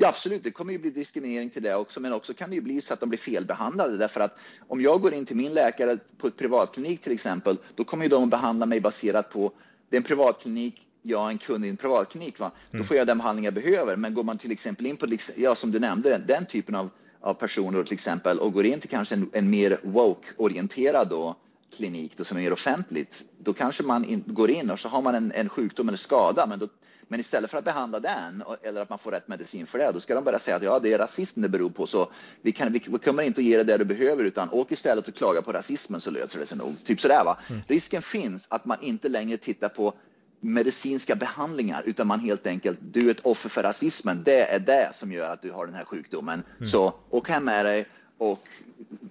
Ja, 0.00 0.08
absolut, 0.08 0.44
det 0.44 0.50
kommer 0.50 0.72
ju 0.72 0.78
bli 0.78 0.90
diskriminering 0.90 1.50
till 1.50 1.62
det 1.62 1.74
också, 1.74 2.00
men 2.00 2.12
också 2.12 2.34
kan 2.34 2.50
det 2.50 2.56
ju 2.56 2.62
bli 2.62 2.80
så 2.80 2.94
att 2.94 3.00
de 3.00 3.08
blir 3.08 3.18
felbehandlade 3.18 3.96
därför 3.96 4.20
att 4.20 4.38
om 4.68 4.82
jag 4.82 5.00
går 5.00 5.14
in 5.14 5.26
till 5.26 5.36
min 5.36 5.54
läkare 5.54 5.98
på 6.18 6.26
ett 6.26 6.36
privatklinik 6.36 7.00
till 7.00 7.12
exempel, 7.12 7.56
då 7.74 7.84
kommer 7.84 8.04
ju 8.04 8.08
de 8.08 8.22
att 8.22 8.30
behandla 8.30 8.66
mig 8.66 8.80
baserat 8.80 9.30
på 9.30 9.52
det 9.88 9.96
är 9.96 10.00
en 10.00 10.04
privatklinik 10.04 10.88
jag 11.02 11.26
är 11.26 11.28
en 11.28 11.38
kund 11.38 11.64
i 11.64 11.68
en 11.68 11.76
privatklinik, 11.76 12.38
va? 12.38 12.50
då 12.70 12.76
mm. 12.76 12.86
får 12.86 12.96
jag 12.96 13.06
den 13.06 13.18
behandling 13.18 13.44
jag 13.44 13.54
behöver. 13.54 13.96
Men 13.96 14.14
går 14.14 14.24
man 14.24 14.38
till 14.38 14.52
exempel 14.52 14.86
in 14.86 14.96
på, 14.96 15.06
ja, 15.36 15.54
som 15.54 15.70
du 15.70 15.78
nämnde, 15.78 16.22
den 16.26 16.46
typen 16.46 16.74
av, 16.74 16.90
av 17.20 17.34
personer 17.34 17.84
till 17.84 17.94
exempel 17.94 18.38
och 18.38 18.52
går 18.52 18.64
in 18.64 18.80
till 18.80 18.90
kanske 18.90 19.14
en, 19.14 19.30
en 19.32 19.50
mer 19.50 19.78
woke-orienterad 19.82 21.08
då, 21.08 21.36
klinik 21.76 22.16
då, 22.16 22.24
som 22.24 22.36
är 22.36 22.42
mer 22.42 22.52
offentligt, 22.52 23.24
då 23.38 23.52
kanske 23.52 23.82
man 23.82 24.04
in, 24.04 24.24
går 24.26 24.50
in 24.50 24.70
och 24.70 24.78
så 24.78 24.88
har 24.88 25.02
man 25.02 25.14
en, 25.14 25.32
en 25.32 25.48
sjukdom 25.48 25.88
eller 25.88 25.98
skada, 25.98 26.46
men 26.46 26.58
då 26.58 26.68
men 27.08 27.20
istället 27.20 27.50
för 27.50 27.58
att 27.58 27.64
behandla 27.64 28.00
den 28.00 28.44
eller 28.62 28.82
att 28.82 28.90
man 28.90 28.98
får 28.98 29.10
rätt 29.10 29.28
medicin 29.28 29.66
för 29.66 29.78
det, 29.78 29.92
då 29.92 30.00
ska 30.00 30.14
de 30.14 30.24
börja 30.24 30.38
säga 30.38 30.56
att 30.56 30.62
ja, 30.62 30.78
det 30.78 30.92
är 30.92 30.98
rasism 30.98 31.42
det 31.42 31.48
beror 31.48 31.70
på, 31.70 31.86
så 31.86 32.10
vi, 32.42 32.52
kan, 32.52 32.72
vi, 32.72 32.82
vi 32.88 32.98
kommer 32.98 33.22
inte 33.22 33.40
att 33.40 33.44
ge 33.44 33.56
dig 33.56 33.64
det 33.64 33.76
du 33.76 33.84
behöver, 33.84 34.24
utan 34.24 34.50
åk 34.50 34.72
istället 34.72 35.08
och 35.08 35.14
klaga 35.14 35.42
på 35.42 35.52
rasismen 35.52 36.00
så 36.00 36.10
löser 36.10 36.38
det 36.38 36.46
sig 36.46 36.58
nog. 36.58 36.74
Typ 36.84 37.00
sådär 37.00 37.24
va. 37.24 37.38
Mm. 37.48 37.62
Risken 37.68 38.02
finns 38.02 38.46
att 38.50 38.64
man 38.64 38.78
inte 38.80 39.08
längre 39.08 39.36
tittar 39.36 39.68
på 39.68 39.92
medicinska 40.40 41.16
behandlingar, 41.16 41.82
utan 41.86 42.06
man 42.06 42.20
helt 42.20 42.46
enkelt, 42.46 42.78
du 42.80 43.06
är 43.06 43.10
ett 43.10 43.26
offer 43.26 43.48
för 43.48 43.62
rasismen, 43.62 44.22
det 44.24 44.54
är 44.54 44.58
det 44.58 44.90
som 44.92 45.12
gör 45.12 45.30
att 45.30 45.42
du 45.42 45.52
har 45.52 45.66
den 45.66 45.74
här 45.74 45.84
sjukdomen. 45.84 46.42
Mm. 46.56 46.66
Så 46.66 46.94
åk 47.10 47.28
hem 47.28 47.44
med 47.44 47.64
dig 47.64 47.86
och, 48.18 48.48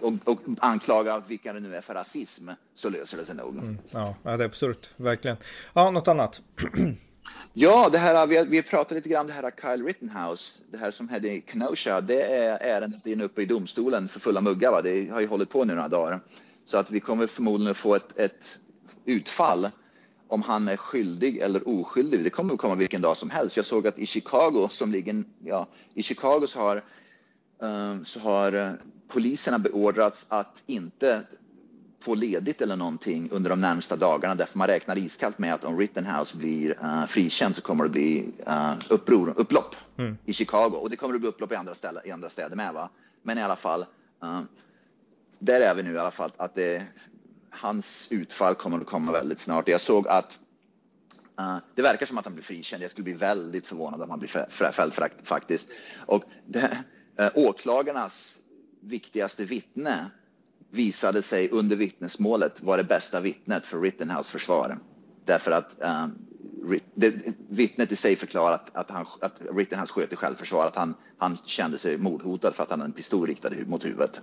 och, 0.00 0.12
och, 0.24 0.40
anklaga 0.58 1.22
vilka 1.28 1.52
det 1.52 1.60
nu 1.60 1.76
är 1.76 1.80
för 1.80 1.94
rasism, 1.94 2.48
så 2.74 2.90
löser 2.90 3.16
det 3.16 3.24
sig 3.24 3.36
nog. 3.36 3.56
Mm. 3.56 3.78
Ja, 3.90 4.14
det 4.22 4.30
är 4.30 4.40
absurt, 4.40 4.90
verkligen. 4.96 5.36
Ja, 5.72 5.90
något 5.90 6.08
annat? 6.08 6.42
Ja, 7.52 7.88
det 7.88 7.98
här, 7.98 8.26
vi, 8.26 8.44
vi 8.44 8.62
pratade 8.62 8.94
lite 8.94 9.08
grann 9.08 9.20
om 9.20 9.26
det 9.26 9.32
här 9.32 9.50
Kyle 9.62 9.86
Rittenhouse, 9.86 10.58
det 10.70 10.78
här 10.78 10.90
som 10.90 11.08
hände 11.08 11.28
i 11.28 11.44
Kenosha. 11.46 12.00
Det 12.00 12.22
är 12.22 12.58
ärendet 12.58 13.06
in 13.06 13.20
uppe 13.20 13.42
i 13.42 13.46
domstolen 13.46 14.08
för 14.08 14.20
fulla 14.20 14.40
muggar. 14.40 14.70
Va? 14.70 14.82
Det 14.82 15.10
har 15.10 15.20
ju 15.20 15.26
hållit 15.26 15.50
på 15.50 15.64
nu 15.64 15.74
några 15.74 15.88
dagar. 15.88 16.20
Så 16.66 16.78
att 16.78 16.90
vi 16.90 17.00
kommer 17.00 17.26
förmodligen 17.26 17.74
få 17.74 17.94
ett, 17.94 18.18
ett 18.18 18.58
utfall 19.04 19.68
om 20.28 20.42
han 20.42 20.68
är 20.68 20.76
skyldig 20.76 21.38
eller 21.38 21.68
oskyldig. 21.68 22.24
Det 22.24 22.30
kommer 22.30 22.54
att 22.54 22.60
komma 22.60 22.74
vilken 22.74 23.02
dag 23.02 23.16
som 23.16 23.30
helst. 23.30 23.56
Jag 23.56 23.66
såg 23.66 23.86
att 23.86 23.98
i 23.98 24.06
Chicago, 24.06 24.68
som 24.70 24.92
ligger, 24.92 25.24
ja, 25.44 25.68
i 25.94 26.02
Chicago 26.02 26.46
så 26.46 26.58
har, 26.58 26.84
um, 27.58 28.04
så 28.04 28.20
har 28.20 28.52
eh, 28.52 28.70
poliserna 29.08 29.58
beordrats 29.58 30.26
att 30.28 30.62
inte 30.66 31.22
få 32.00 32.14
ledigt 32.14 32.62
eller 32.62 32.76
någonting 32.76 33.30
under 33.30 33.50
de 33.50 33.60
närmsta 33.60 33.96
dagarna 33.96 34.34
därför 34.34 34.58
man 34.58 34.66
räknar 34.66 34.98
iskallt 34.98 35.38
med 35.38 35.54
att 35.54 35.64
om 35.64 35.78
Rittenhouse 35.78 36.36
blir 36.36 36.70
uh, 36.70 37.06
frikänd 37.06 37.56
så 37.56 37.62
kommer 37.62 37.84
det 37.84 37.90
bli 37.90 38.32
uh, 38.48 38.74
uppror, 38.88 39.34
upplopp 39.36 39.76
mm. 39.96 40.18
i 40.24 40.32
Chicago 40.32 40.74
och 40.74 40.90
det 40.90 40.96
kommer 40.96 41.14
att 41.14 41.20
bli 41.20 41.28
upplopp 41.28 41.52
i 41.52 41.54
andra, 41.54 41.74
ställe, 41.74 42.00
i 42.04 42.10
andra 42.10 42.30
städer 42.30 42.56
med. 42.56 42.74
Va? 42.74 42.90
Men 43.22 43.38
i 43.38 43.42
alla 43.42 43.56
fall, 43.56 43.86
uh, 44.24 44.40
där 45.38 45.60
är 45.60 45.74
vi 45.74 45.82
nu 45.82 45.92
i 45.92 45.98
alla 45.98 46.10
fall 46.10 46.30
att 46.36 46.54
det, 46.54 46.86
hans 47.50 48.08
utfall 48.10 48.54
kommer 48.54 48.78
att 48.80 48.86
komma 48.86 49.12
väldigt 49.12 49.38
snart. 49.38 49.68
Jag 49.68 49.80
såg 49.80 50.08
att 50.08 50.40
uh, 51.40 51.56
det 51.74 51.82
verkar 51.82 52.06
som 52.06 52.18
att 52.18 52.24
han 52.24 52.34
blir 52.34 52.44
frikänd. 52.44 52.82
Jag 52.82 52.90
skulle 52.90 53.04
bli 53.04 53.12
väldigt 53.12 53.66
förvånad 53.66 54.02
om 54.02 54.10
han 54.10 54.18
blir 54.18 54.70
fälld 54.70 54.92
faktiskt. 55.22 55.70
Och 56.06 56.24
det, 56.46 56.84
uh, 57.20 57.28
åklagarnas 57.34 58.38
viktigaste 58.80 59.44
vittne 59.44 60.10
visade 60.70 61.22
sig 61.22 61.50
under 61.50 61.76
vittnesmålet 61.76 62.62
vara 62.62 62.76
det 62.76 62.84
bästa 62.84 63.20
vittnet 63.20 63.66
för 63.66 63.80
Rittenhouse 63.80 64.32
försvar. 64.32 64.78
Därför 65.24 65.50
att 65.50 65.76
um, 65.78 66.18
det, 66.94 67.14
vittnet 67.48 67.92
i 67.92 67.96
sig 67.96 68.16
förklarar 68.16 68.54
att, 68.54 68.76
att, 68.76 68.90
han, 68.90 69.06
att 69.20 69.40
Rittenhouse 69.54 69.92
sköt 69.92 70.12
i 70.12 70.16
självförsvar, 70.16 70.66
att 70.66 70.76
han, 70.76 70.94
han 71.18 71.36
kände 71.36 71.78
sig 71.78 71.98
mordhotad 71.98 72.54
för 72.54 72.62
att 72.62 72.70
han 72.70 72.80
hade 72.80 72.88
en 72.88 72.92
pistol 72.92 73.26
riktad 73.26 73.50
mot 73.66 73.84
huvudet. 73.84 74.20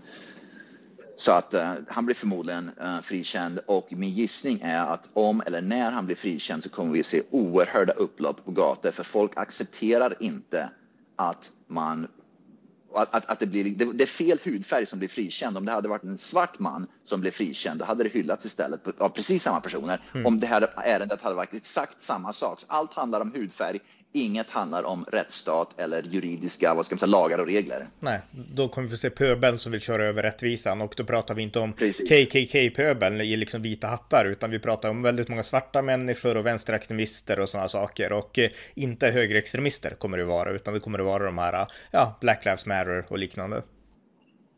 Så 1.18 1.32
att 1.32 1.54
uh, 1.54 1.72
han 1.88 2.06
blir 2.06 2.16
förmodligen 2.16 2.72
uh, 2.82 3.02
frikänd 3.02 3.60
och 3.66 3.88
min 3.94 4.10
gissning 4.10 4.60
är 4.62 4.86
att 4.86 5.10
om 5.14 5.44
eller 5.46 5.62
när 5.62 5.92
han 5.92 6.06
blir 6.06 6.16
frikänd 6.16 6.64
så 6.64 6.70
kommer 6.70 6.94
vi 6.94 7.04
se 7.04 7.22
oerhörda 7.32 7.94
upplopp 7.94 8.46
på 8.46 8.52
gator 8.52 8.92
för 8.92 9.04
folk 9.04 9.32
accepterar 9.36 10.16
inte 10.20 10.70
att 11.16 11.52
man 11.68 12.08
att, 12.98 13.16
att, 13.16 13.26
att 13.26 13.40
det, 13.40 13.46
blir, 13.46 13.64
det, 13.64 13.86
det, 13.94 14.04
är 14.04 14.08
fel 14.08 14.40
hudfärg 14.44 14.86
som 14.86 15.00
blir 15.00 15.10
frikänd. 15.10 15.58
Om 15.58 15.66
det 15.66 15.72
hade 15.72 15.90
varit 15.90 16.04
en 16.04 16.18
svart 16.18 16.60
man 16.60 16.88
som 17.04 17.22
blev 17.22 17.32
frikänd, 17.32 17.80
då 17.80 17.86
hade 17.86 18.04
det 18.04 18.10
hyllats 18.10 18.46
istället 18.46 19.02
av 19.02 19.10
precis 19.10 19.44
samma 19.44 19.60
personer. 19.60 20.02
Mm. 20.14 20.26
Om 20.26 20.40
det 20.40 20.48
här 20.48 20.70
ärendet 20.76 21.22
hade 21.22 21.36
varit 21.36 21.54
exakt 21.54 22.02
samma 22.02 22.34
sak. 22.34 22.60
Allt 22.68 22.94
handlar 22.94 23.22
om 23.22 23.32
hudfärg, 23.32 23.80
Inget 24.16 24.50
handlar 24.50 24.84
om 24.84 25.06
rättsstat 25.12 25.80
eller 25.80 26.04
juridiska 26.04 26.74
vad 26.74 26.86
ska 26.86 26.96
man 26.96 27.00
säga, 27.00 27.10
lagar 27.10 27.40
och 27.40 27.46
regler. 27.46 27.88
Nej, 28.00 28.20
då 28.32 28.68
kommer 28.68 28.88
vi 28.88 28.98
se 28.98 29.10
pöbeln 29.10 29.60
som 29.60 29.72
vill 29.72 29.82
köra 29.82 30.06
över 30.06 30.24
rättvisan 30.24 30.82
och 30.82 30.94
då 30.98 31.04
pratar 31.04 31.36
vi 31.36 31.44
inte 31.44 31.60
om 31.60 31.74
KKK-pöbeln 32.10 33.22
i 33.22 33.38
liksom 33.38 33.62
vita 33.62 33.88
hattar 33.88 34.26
utan 34.26 34.52
vi 34.52 34.60
pratar 34.60 34.90
om 34.90 35.02
väldigt 35.02 35.30
många 35.30 35.44
svarta 35.44 35.82
människor 35.82 36.38
och 36.38 36.46
vänsteraktivister 36.46 37.40
och 37.40 37.50
sådana 37.50 37.70
saker 37.70 38.12
och 38.12 38.40
eh, 38.40 38.50
inte 38.74 39.08
högerextremister 39.08 39.90
kommer 39.90 40.18
det 40.18 40.26
vara 40.26 40.52
utan 40.52 40.74
det 40.74 40.80
kommer 40.80 40.98
det 40.98 41.04
vara 41.04 41.26
de 41.26 41.38
här 41.38 41.68
ja, 41.92 42.18
Black 42.22 42.46
Lives 42.46 42.66
Matter 42.66 43.06
och 43.10 43.18
liknande. 43.18 43.64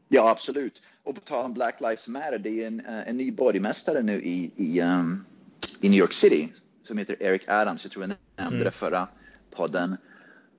Ja, 0.10 0.30
absolut. 0.30 0.82
Och 1.04 1.15
på 1.15 1.22
tal 1.22 1.46
om 1.46 1.54
Black 1.54 1.82
Lives 1.82 2.08
Matter, 2.08 2.38
det 2.38 2.63
är 2.63 2.67
en, 2.67 2.80
eh, 2.80 3.10
en 3.10 3.17
ny 3.17 3.32
borgmästare 3.32 4.02
nu 4.02 4.22
i, 4.22 4.52
i, 4.56 4.82
um, 4.82 5.26
i 5.82 5.89
New 5.89 6.00
York 6.00 6.13
City 6.13 6.50
som 6.84 6.98
heter 6.98 7.24
Eric 7.24 7.41
Adams. 7.48 7.84
Jag 7.84 7.91
tror 7.91 8.04
jag 8.04 8.10
nämnde 8.10 8.56
mm. 8.56 8.65
det 8.65 8.72
förra 8.72 9.08
podden. 9.58 9.98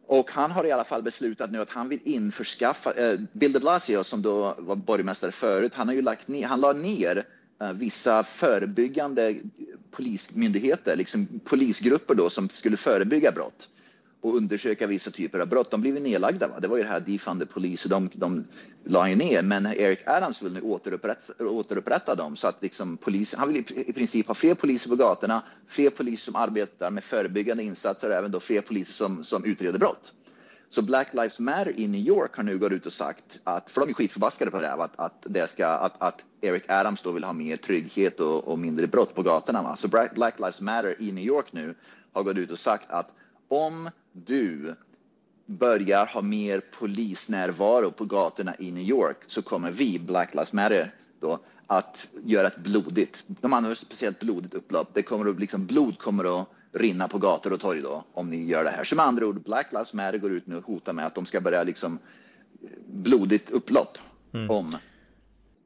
Och 0.07 0.31
han 0.31 0.51
har 0.51 0.65
i 0.67 0.73
alla 0.73 0.85
fall 0.85 1.03
beslutat 1.03 1.51
nu 1.51 1.61
att 1.61 1.71
han 1.71 1.89
vill 1.89 2.01
införskaffa, 2.05 2.93
eh, 2.93 3.21
Bill 3.33 3.53
de 3.53 3.59
Blasio 3.59 4.05
som 4.05 4.23
då 4.23 4.55
var 4.59 4.77
borgmästare 4.77 5.33
förut, 5.33 5.75
han 5.75 5.89
har 5.89 5.95
ju 5.95 6.03
lagt 6.03 6.29
ner, 6.29 6.47
han 6.47 6.61
la 6.61 6.73
ner 6.73 7.25
eh, 7.61 7.73
vissa 7.73 8.23
förebyggande 8.23 9.35
polismyndigheter, 9.91 10.97
liksom 10.97 11.41
polisgrupper 11.45 12.15
då 12.15 12.31
som 12.31 12.49
skulle 12.49 12.77
förebygga 12.77 13.33
brott 13.33 13.69
och 14.21 14.37
undersöka 14.37 14.87
vissa 14.87 15.11
typer 15.11 15.39
av 15.39 15.47
brott. 15.47 15.71
De 15.71 15.81
blev 15.81 16.03
nedlagda. 16.03 16.49
Va? 16.49 16.61
Det 16.61 16.69
var 16.69 16.77
ju 16.77 16.83
det 16.83 16.89
här 16.89 17.01
defund 17.01 17.41
the 17.41 17.47
police, 17.47 17.89
de, 17.89 18.11
de 18.15 18.45
la 18.85 19.09
ju 19.09 19.17
ner. 19.17 19.43
Men 19.43 19.67
Eric 19.67 19.99
Adams 20.07 20.43
vill 20.43 20.53
nu 20.53 20.61
återupprätta, 20.61 21.45
återupprätta 21.45 22.15
dem 22.15 22.37
så 22.37 22.49
att 22.49 22.63
liksom 22.63 22.97
polis, 22.97 23.35
han 23.35 23.53
vill 23.53 23.65
i 23.77 23.93
princip 23.93 24.27
ha 24.27 24.35
fler 24.35 24.55
poliser 24.55 24.91
på 24.91 24.97
gatorna, 24.97 25.43
fler 25.69 25.91
poliser 25.91 26.25
som 26.25 26.37
arbetar 26.37 26.91
med 26.91 27.05
förebyggande 27.05 27.63
insatser 27.63 28.09
och 28.09 28.15
även 28.15 28.31
då 28.31 28.41
fler 28.41 28.61
poliser 28.61 28.93
som, 28.93 29.25
som 29.25 29.45
utreder 29.45 29.79
brott. 29.79 30.13
Så 30.71 30.83
Black 30.83 31.15
Lives 31.15 31.41
Matter 31.41 31.81
i 31.81 31.87
New 31.87 32.01
York 32.01 32.37
har 32.37 32.43
nu 32.43 32.59
gått 32.59 32.73
ut 32.73 32.87
och 32.87 32.93
sagt 32.93 33.41
att, 33.45 33.71
för 33.71 33.81
de 33.81 33.91
är 33.91 33.95
skitförbaskade 33.95 34.51
på 34.51 34.61
det 34.61 34.67
här, 34.67 34.85
att, 34.85 34.99
att, 35.01 35.23
det 35.23 35.51
ska, 35.51 35.67
att, 35.67 36.03
att 36.03 36.25
Eric 36.41 36.63
Adams 36.69 37.03
då 37.03 37.13
vill 37.13 37.25
ha 37.25 37.33
mer 37.33 37.57
trygghet 37.57 38.21
och, 38.21 38.49
och 38.49 38.59
mindre 38.59 38.87
brott 38.87 39.15
på 39.15 39.23
gatorna. 39.23 39.63
Va? 39.63 39.77
Så 39.77 39.89
Black 39.89 40.39
Lives 40.39 40.61
Matter 40.61 40.97
i 40.99 41.13
New 41.13 41.25
York 41.25 41.53
nu 41.53 41.75
har 42.13 42.23
gått 42.23 42.37
ut 42.37 42.51
och 42.51 42.59
sagt 42.59 42.91
att 42.91 43.13
om 43.49 43.91
du 44.27 44.75
börjar 45.47 46.07
ha 46.07 46.23
mer 46.23 46.61
polisnärvaro 46.79 47.91
på 47.91 48.05
gatorna 48.05 48.55
i 48.59 48.71
New 48.71 48.85
York 48.85 49.17
så 49.27 49.43
kommer 49.43 49.71
vi, 49.71 49.99
Black 49.99 50.35
Lives 50.35 50.53
Matter, 50.53 50.95
då 51.21 51.39
att 51.67 52.09
göra 52.25 52.47
ett 52.47 52.57
blodigt, 52.57 53.25
de 53.27 53.53
använder 53.53 53.75
speciellt 53.75 54.21
blodigt 54.21 54.55
upplopp. 54.55 54.89
Det 54.95 55.03
kommer 55.03 55.31
att, 55.31 55.41
liksom, 55.41 55.67
blod 55.67 55.99
kommer 55.99 56.41
att 56.41 56.49
rinna 56.73 57.09
på 57.09 57.19
gator 57.19 57.53
och 57.53 57.61
torg 57.61 57.83
då 57.83 58.05
om 58.13 58.31
ni 58.31 58.45
gör 58.45 58.65
det 58.65 58.71
här. 58.71 58.95
Med 58.95 59.05
andra 59.05 59.27
ord, 59.27 59.43
Black 59.43 59.73
Lives 59.73 59.95
Matter 59.95 60.19
går 60.19 60.33
ut 60.33 60.47
nu 60.47 60.57
och 60.57 60.65
hotar 60.65 60.93
med 60.93 61.07
att 61.07 61.15
de 61.15 61.27
ska 61.27 61.41
börja 61.41 61.63
liksom 61.63 61.99
blodigt 62.87 63.51
upplopp 63.51 63.99
mm. 64.33 64.51
om 64.51 64.77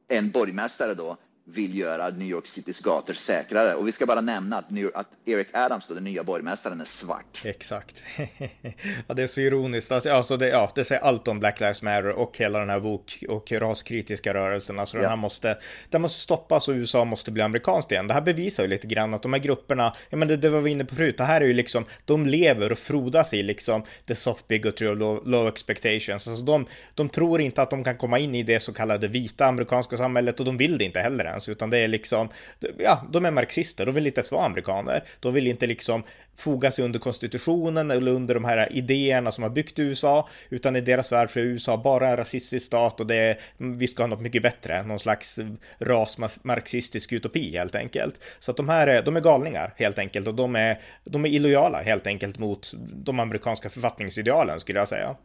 en 0.07 0.31
borgmästare 0.31 0.93
då 0.93 1.17
vill 1.45 1.77
göra 1.77 2.09
New 2.09 2.27
York 2.27 2.47
Citys 2.47 2.79
gator 2.79 3.13
säkrare. 3.13 3.75
Och 3.75 3.87
vi 3.87 3.91
ska 3.91 4.05
bara 4.05 4.21
nämna 4.21 4.57
att, 4.57 4.71
York, 4.71 4.91
att 4.95 5.07
Eric 5.25 5.47
Adams, 5.53 5.87
då, 5.87 5.93
den 5.93 6.03
nya 6.03 6.23
borgmästaren, 6.23 6.81
är 6.81 6.85
svart. 6.85 7.41
Exakt. 7.43 8.03
ja, 9.07 9.13
det 9.13 9.23
är 9.23 9.27
så 9.27 9.41
ironiskt. 9.41 9.91
Alltså, 9.91 10.11
alltså 10.11 10.37
det, 10.37 10.47
ja, 10.47 10.71
det 10.75 10.85
säger 10.85 11.01
allt 11.01 11.27
om 11.27 11.39
Black 11.39 11.59
Lives 11.59 11.81
Matter 11.81 12.09
och 12.09 12.37
hela 12.37 12.59
den 12.59 12.69
här 12.69 12.79
vok 12.79 13.23
och 13.29 13.51
raskritiska 13.51 14.33
rörelsen. 14.33 14.79
Alltså, 14.79 14.97
den 14.97 15.09
här 15.09 15.15
måste, 15.15 15.57
den 15.89 16.01
måste 16.01 16.19
stoppas 16.19 16.67
och 16.67 16.73
USA 16.73 17.05
måste 17.05 17.31
bli 17.31 17.41
amerikanskt 17.41 17.91
igen. 17.91 18.07
Det 18.07 18.13
här 18.13 18.21
bevisar 18.21 18.63
ju 18.63 18.69
lite 18.69 18.87
grann 18.87 19.13
att 19.13 19.21
de 19.21 19.33
här 19.33 19.39
grupperna, 19.39 19.95
ja 20.09 20.17
men 20.17 20.27
det, 20.27 20.37
det 20.37 20.49
var 20.49 20.61
vi 20.61 20.71
inne 20.71 20.85
på 20.85 20.95
förut, 20.95 21.17
det 21.17 21.23
här 21.23 21.41
är 21.41 21.45
ju 21.45 21.53
liksom, 21.53 21.85
de 22.05 22.25
lever 22.25 22.71
och 22.71 22.77
frodas 22.77 23.33
i 23.33 23.43
liksom 23.43 23.83
the 24.05 24.15
soft 24.15 24.47
bigotry 24.47 24.87
och 24.87 24.97
low, 24.97 25.27
low 25.27 25.47
expectations. 25.47 26.27
Alltså 26.27 26.45
de, 26.45 26.65
de 26.93 27.09
tror 27.09 27.41
inte 27.41 27.61
att 27.61 27.69
de 27.69 27.83
kan 27.83 27.97
komma 27.97 28.19
in 28.19 28.35
i 28.35 28.43
det 28.43 28.59
så 28.59 28.73
kallade 28.73 29.07
vita 29.07 29.45
amerikanska 29.45 29.97
samhället 29.97 30.39
och 30.39 30.45
de 30.45 30.57
vill 30.57 30.77
det 30.77 30.85
inte 30.85 30.99
heller 30.99 31.32
ens, 31.33 31.49
utan 31.49 31.69
det 31.69 31.77
är 31.77 31.87
liksom, 31.87 32.29
ja, 32.77 33.07
de 33.11 33.25
är 33.25 33.31
marxister, 33.31 33.85
de 33.85 33.95
vill 33.95 34.07
inte 34.07 34.19
ens 34.19 34.31
vara 34.31 34.45
amerikaner, 34.45 35.03
de 35.19 35.33
vill 35.33 35.47
inte 35.47 35.67
liksom 35.67 36.03
foga 36.37 36.71
sig 36.71 36.85
under 36.85 36.99
konstitutionen 36.99 37.91
eller 37.91 38.11
under 38.11 38.33
de 38.33 38.45
här 38.45 38.73
idéerna 38.73 39.31
som 39.31 39.43
har 39.43 39.49
byggt 39.49 39.79
USA, 39.79 40.29
utan 40.49 40.75
i 40.75 40.81
deras 40.81 41.11
värld 41.11 41.29
för 41.29 41.39
USA 41.39 41.77
bara 41.77 42.09
en 42.09 42.17
rasistisk 42.17 42.65
stat 42.65 42.99
och 42.99 43.07
det 43.07 43.15
är, 43.15 43.37
vi 43.57 43.87
ska 43.87 44.03
ha 44.03 44.07
något 44.07 44.21
mycket 44.21 44.43
bättre, 44.43 44.83
någon 44.83 44.99
slags 44.99 45.39
rasmarxistisk 45.79 47.11
utopi 47.11 47.57
helt 47.57 47.75
enkelt. 47.75 48.21
Så 48.39 48.51
att 48.51 48.57
de 48.57 48.69
här, 48.69 48.87
är, 48.87 49.03
de 49.03 49.15
är 49.15 49.21
galningar 49.21 49.73
helt 49.77 49.99
enkelt 49.99 50.27
och 50.27 50.35
de 50.35 50.55
är, 50.55 50.81
de 51.03 51.25
är 51.25 51.29
illojala 51.29 51.81
helt 51.81 52.07
enkelt 52.07 52.39
mot 52.39 52.71
de 52.93 53.19
amerikanska 53.19 53.69
författningsidealen 53.69 54.59
skulle 54.59 54.79
jag 54.79 54.87
säga. 54.87 55.15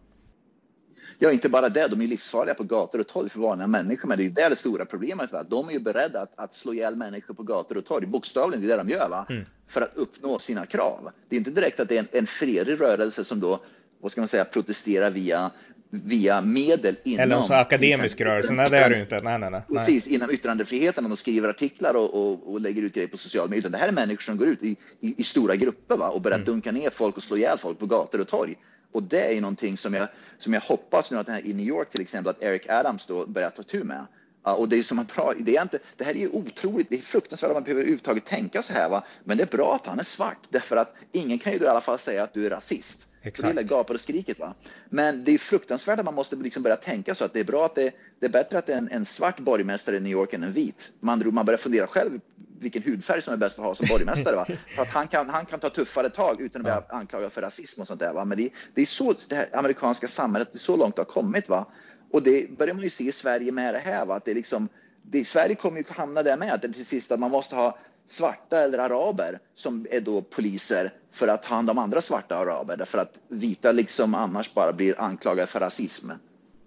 Ja, 1.19 1.33
inte 1.33 1.49
bara 1.49 1.69
det, 1.69 1.89
de 1.89 2.03
är 2.03 2.07
livsfarliga 2.07 2.55
på 2.55 2.65
gator 2.65 3.01
och 3.01 3.07
torg 3.07 3.31
för 3.31 3.41
vanliga 3.41 3.67
människor, 3.67 4.09
men 4.09 4.19
det 4.19 4.27
är 4.27 4.31
det, 4.31 4.49
det 4.49 4.57
stora 4.57 4.85
problemet. 4.85 5.33
Va? 5.33 5.43
De 5.43 5.69
är 5.69 5.73
ju 5.73 5.79
beredda 5.79 6.21
att, 6.21 6.33
att 6.37 6.55
slå 6.55 6.75
ihjäl 6.75 6.97
människor 6.97 7.35
på 7.35 7.43
gator 7.43 7.77
och 7.77 7.85
torg, 7.85 8.07
bokstavligen, 8.07 8.67
det 8.67 8.73
är 8.73 8.77
det 8.77 8.85
de 8.85 8.89
gör, 8.89 9.09
va? 9.09 9.27
Mm. 9.31 9.45
för 9.69 9.81
att 9.81 9.97
uppnå 9.97 10.39
sina 10.39 10.67
krav. 10.67 11.11
Det 11.29 11.37
är 11.37 11.39
inte 11.39 11.51
direkt 11.51 11.81
att 11.81 11.89
det 11.89 11.95
är 11.95 11.99
en, 11.99 12.09
en 12.13 12.27
fredlig 12.27 12.81
rörelse 12.81 13.25
som 13.25 13.41
då, 13.41 13.61
vad 14.01 14.13
ska 14.13 14.21
man 14.21 14.29
säga, 14.29 14.45
protesterar 14.45 15.11
via 15.11 15.51
via 15.91 16.41
medel 16.41 16.97
inom... 17.05 17.23
Eller 17.23 17.41
så 17.41 17.55
akademisk 17.55 18.21
rörelse, 18.21 18.53
nej 18.53 18.71
det 18.71 18.79
är 18.79 18.91
det 18.91 18.97
ju 18.97 19.03
inte. 19.03 19.21
Nej, 19.21 19.39
nej, 19.39 19.51
nej. 19.51 19.63
Precis, 19.69 20.07
inom 20.07 20.31
yttrandefriheten, 20.31 21.05
om 21.05 21.11
de 21.11 21.17
skriver 21.17 21.49
artiklar 21.49 21.97
och, 21.97 22.15
och, 22.15 22.53
och, 22.53 22.61
lägger 22.61 22.83
ut 22.83 22.95
grejer 22.95 23.09
på 23.09 23.17
sociala 23.17 23.49
medier. 23.49 23.61
Utan 23.61 23.73
det 23.73 23.79
här 23.79 23.89
är 23.89 23.93
människor 23.93 24.23
som 24.23 24.37
går 24.37 24.49
ut 24.49 24.63
i, 24.63 24.77
i, 25.01 25.15
i 25.19 25.23
stora 25.23 25.57
grupper 25.57 25.97
va? 25.97 26.09
och 26.09 26.21
börjar 26.21 26.39
mm. 26.39 26.47
dunka 26.47 26.73
ner 26.73 26.91
folk 26.91 27.17
och 27.17 27.23
slå 27.23 27.37
ihjäl 27.37 27.59
folk 27.59 27.79
på 27.79 27.87
gator 27.87 28.21
och 28.21 28.29
torg. 28.29 28.57
Och 28.93 29.03
det 29.03 29.21
är 29.21 29.33
ju 29.33 29.41
någonting 29.41 29.77
som 29.77 29.95
jag, 29.95 30.09
som 30.39 30.53
jag 30.53 30.61
hoppas 30.61 31.11
nu 31.11 31.19
att 31.19 31.27
den 31.27 31.35
här, 31.35 31.47
i 31.47 31.55
New 31.55 31.67
York 31.67 31.91
till 31.91 32.01
exempel, 32.01 32.31
att 32.31 32.43
Eric 32.43 32.69
Adams 32.69 33.07
då 33.07 33.27
börjar 33.27 33.51
ta 33.51 33.63
tur 33.63 33.85
med. 33.85 34.07
Uh, 34.49 34.55
och 34.55 34.69
det 34.69 34.79
är 34.79 34.83
som 34.83 34.99
en 34.99 35.07
bra, 35.15 35.33
är 35.47 35.63
inte, 35.63 35.79
det 35.97 36.05
här 36.05 36.15
är 36.15 36.19
ju 36.19 36.29
otroligt, 36.29 36.91
det 36.91 36.97
är 36.97 37.01
fruktansvärt 37.01 37.51
att 37.51 37.57
man 37.57 37.63
behöver 37.63 37.81
överhuvudtaget 37.81 38.25
tänka 38.25 38.63
så 38.63 38.73
här 38.73 38.89
va. 38.89 39.05
Men 39.25 39.37
det 39.37 39.43
är 39.43 39.57
bra 39.57 39.75
att 39.75 39.87
han 39.87 39.99
är 39.99 40.05
svart 40.05 40.39
därför 40.49 40.77
att 40.77 40.95
ingen 41.13 41.39
kan 41.39 41.53
ju 41.53 41.59
då 41.59 41.65
i 41.65 41.69
alla 41.69 41.81
fall 41.81 41.99
säga 41.99 42.23
att 42.23 42.35
du 42.35 42.47
är 42.47 42.51
rasist. 42.51 43.09
Exakt. 43.23 43.55
Det 43.55 43.61
är 43.61 43.65
gapar 43.65 43.95
och 43.95 44.01
skriket 44.01 44.39
va. 44.39 44.55
Men 44.89 45.25
det 45.25 45.33
är 45.33 45.39
fruktansvärt 45.39 45.99
att 45.99 46.05
man 46.05 46.15
måste 46.15 46.37
liksom 46.37 46.63
börja 46.63 46.77
tänka 46.77 47.15
så 47.15 47.25
att 47.25 47.33
det 47.33 47.41
är 47.41 47.45
bra 47.45 47.65
att 47.65 47.75
det, 47.75 47.95
det 48.21 48.27
är 48.27 48.31
bättre 48.31 48.59
att 48.59 48.67
det 48.67 48.73
är 48.73 48.79
en, 48.79 48.89
en 48.91 49.05
svart 49.05 49.39
borgmästare 49.39 49.97
i 49.97 50.01
New 50.01 50.13
York 50.13 50.33
än 50.33 50.43
en 50.43 50.53
vit. 50.53 50.93
Man, 51.01 51.35
man 51.35 51.47
börjar 51.47 51.59
fundera 51.59 51.87
själv 51.87 52.21
vilken 52.61 52.83
hudfärg 52.83 53.23
som 53.23 53.33
är 53.33 53.37
bäst 53.37 53.59
att 53.59 53.65
ha 53.65 53.75
som 53.75 53.87
borgmästare. 53.91 54.37
Va? 54.37 54.47
För 54.77 54.83
att 54.83 54.89
han 54.89 55.09
kan, 55.09 55.31
han 55.31 55.47
kan 55.47 55.61
ta 55.61 55.71
tuffare 55.71 56.11
tag 56.11 56.41
utan 56.41 56.67
att 56.67 56.89
bli 56.89 56.97
anklagad 56.97 57.33
för 57.33 57.43
rasism 57.43 57.81
och 57.81 57.87
sånt 57.87 58.01
där. 58.01 58.13
Va? 58.13 58.25
Men 58.25 58.39
det, 58.39 58.51
det 58.75 58.81
är 58.81 58.87
så 58.87 59.15
det 59.29 59.55
amerikanska 59.55 60.09
samhället, 60.09 60.49
det 60.53 60.57
är 60.57 60.59
så 60.59 60.77
långt 60.77 60.97
det 60.97 61.03
har 61.03 61.07
kommit. 61.07 61.49
Va? 61.49 61.67
Och 62.11 62.23
det 62.23 62.51
börjar 62.59 62.75
man 62.75 62.83
ju 62.85 62.91
se 62.91 63.05
i 63.05 63.13
Sverige 63.13 63.53
med 63.53 63.75
det 63.75 63.79
här. 63.79 64.07
Va? 64.07 64.17
Att 64.17 64.25
det 64.25 64.31
är 64.31 64.35
liksom, 64.35 64.69
det, 65.03 65.25
Sverige 65.25 65.55
kommer 65.55 65.79
ju 65.79 65.85
hamna 65.89 66.23
där 66.23 66.37
med, 66.37 66.53
att 66.53 66.63
till 66.63 66.87
sist 66.87 67.13
att 67.13 67.21
man 67.21 67.31
måste 67.31 67.57
ha 67.57 67.79
svarta 68.07 68.61
eller 68.61 68.79
araber 68.79 69.39
som 69.55 69.87
är 69.91 70.01
då 70.01 70.23
poliser 70.23 70.93
för 71.13 71.29
att 71.29 71.43
ta 71.43 71.55
hand 71.55 71.71
om 71.71 71.79
andra 71.79 72.03
svarta 72.03 72.37
araber 72.37 72.77
därför 72.77 72.99
att 72.99 73.21
vita 73.29 73.73
liksom 73.73 74.15
annars 74.15 74.55
bara 74.55 74.73
blir 74.73 75.01
anklagade 75.01 75.47
för 75.47 75.61
rasism. 75.61 76.11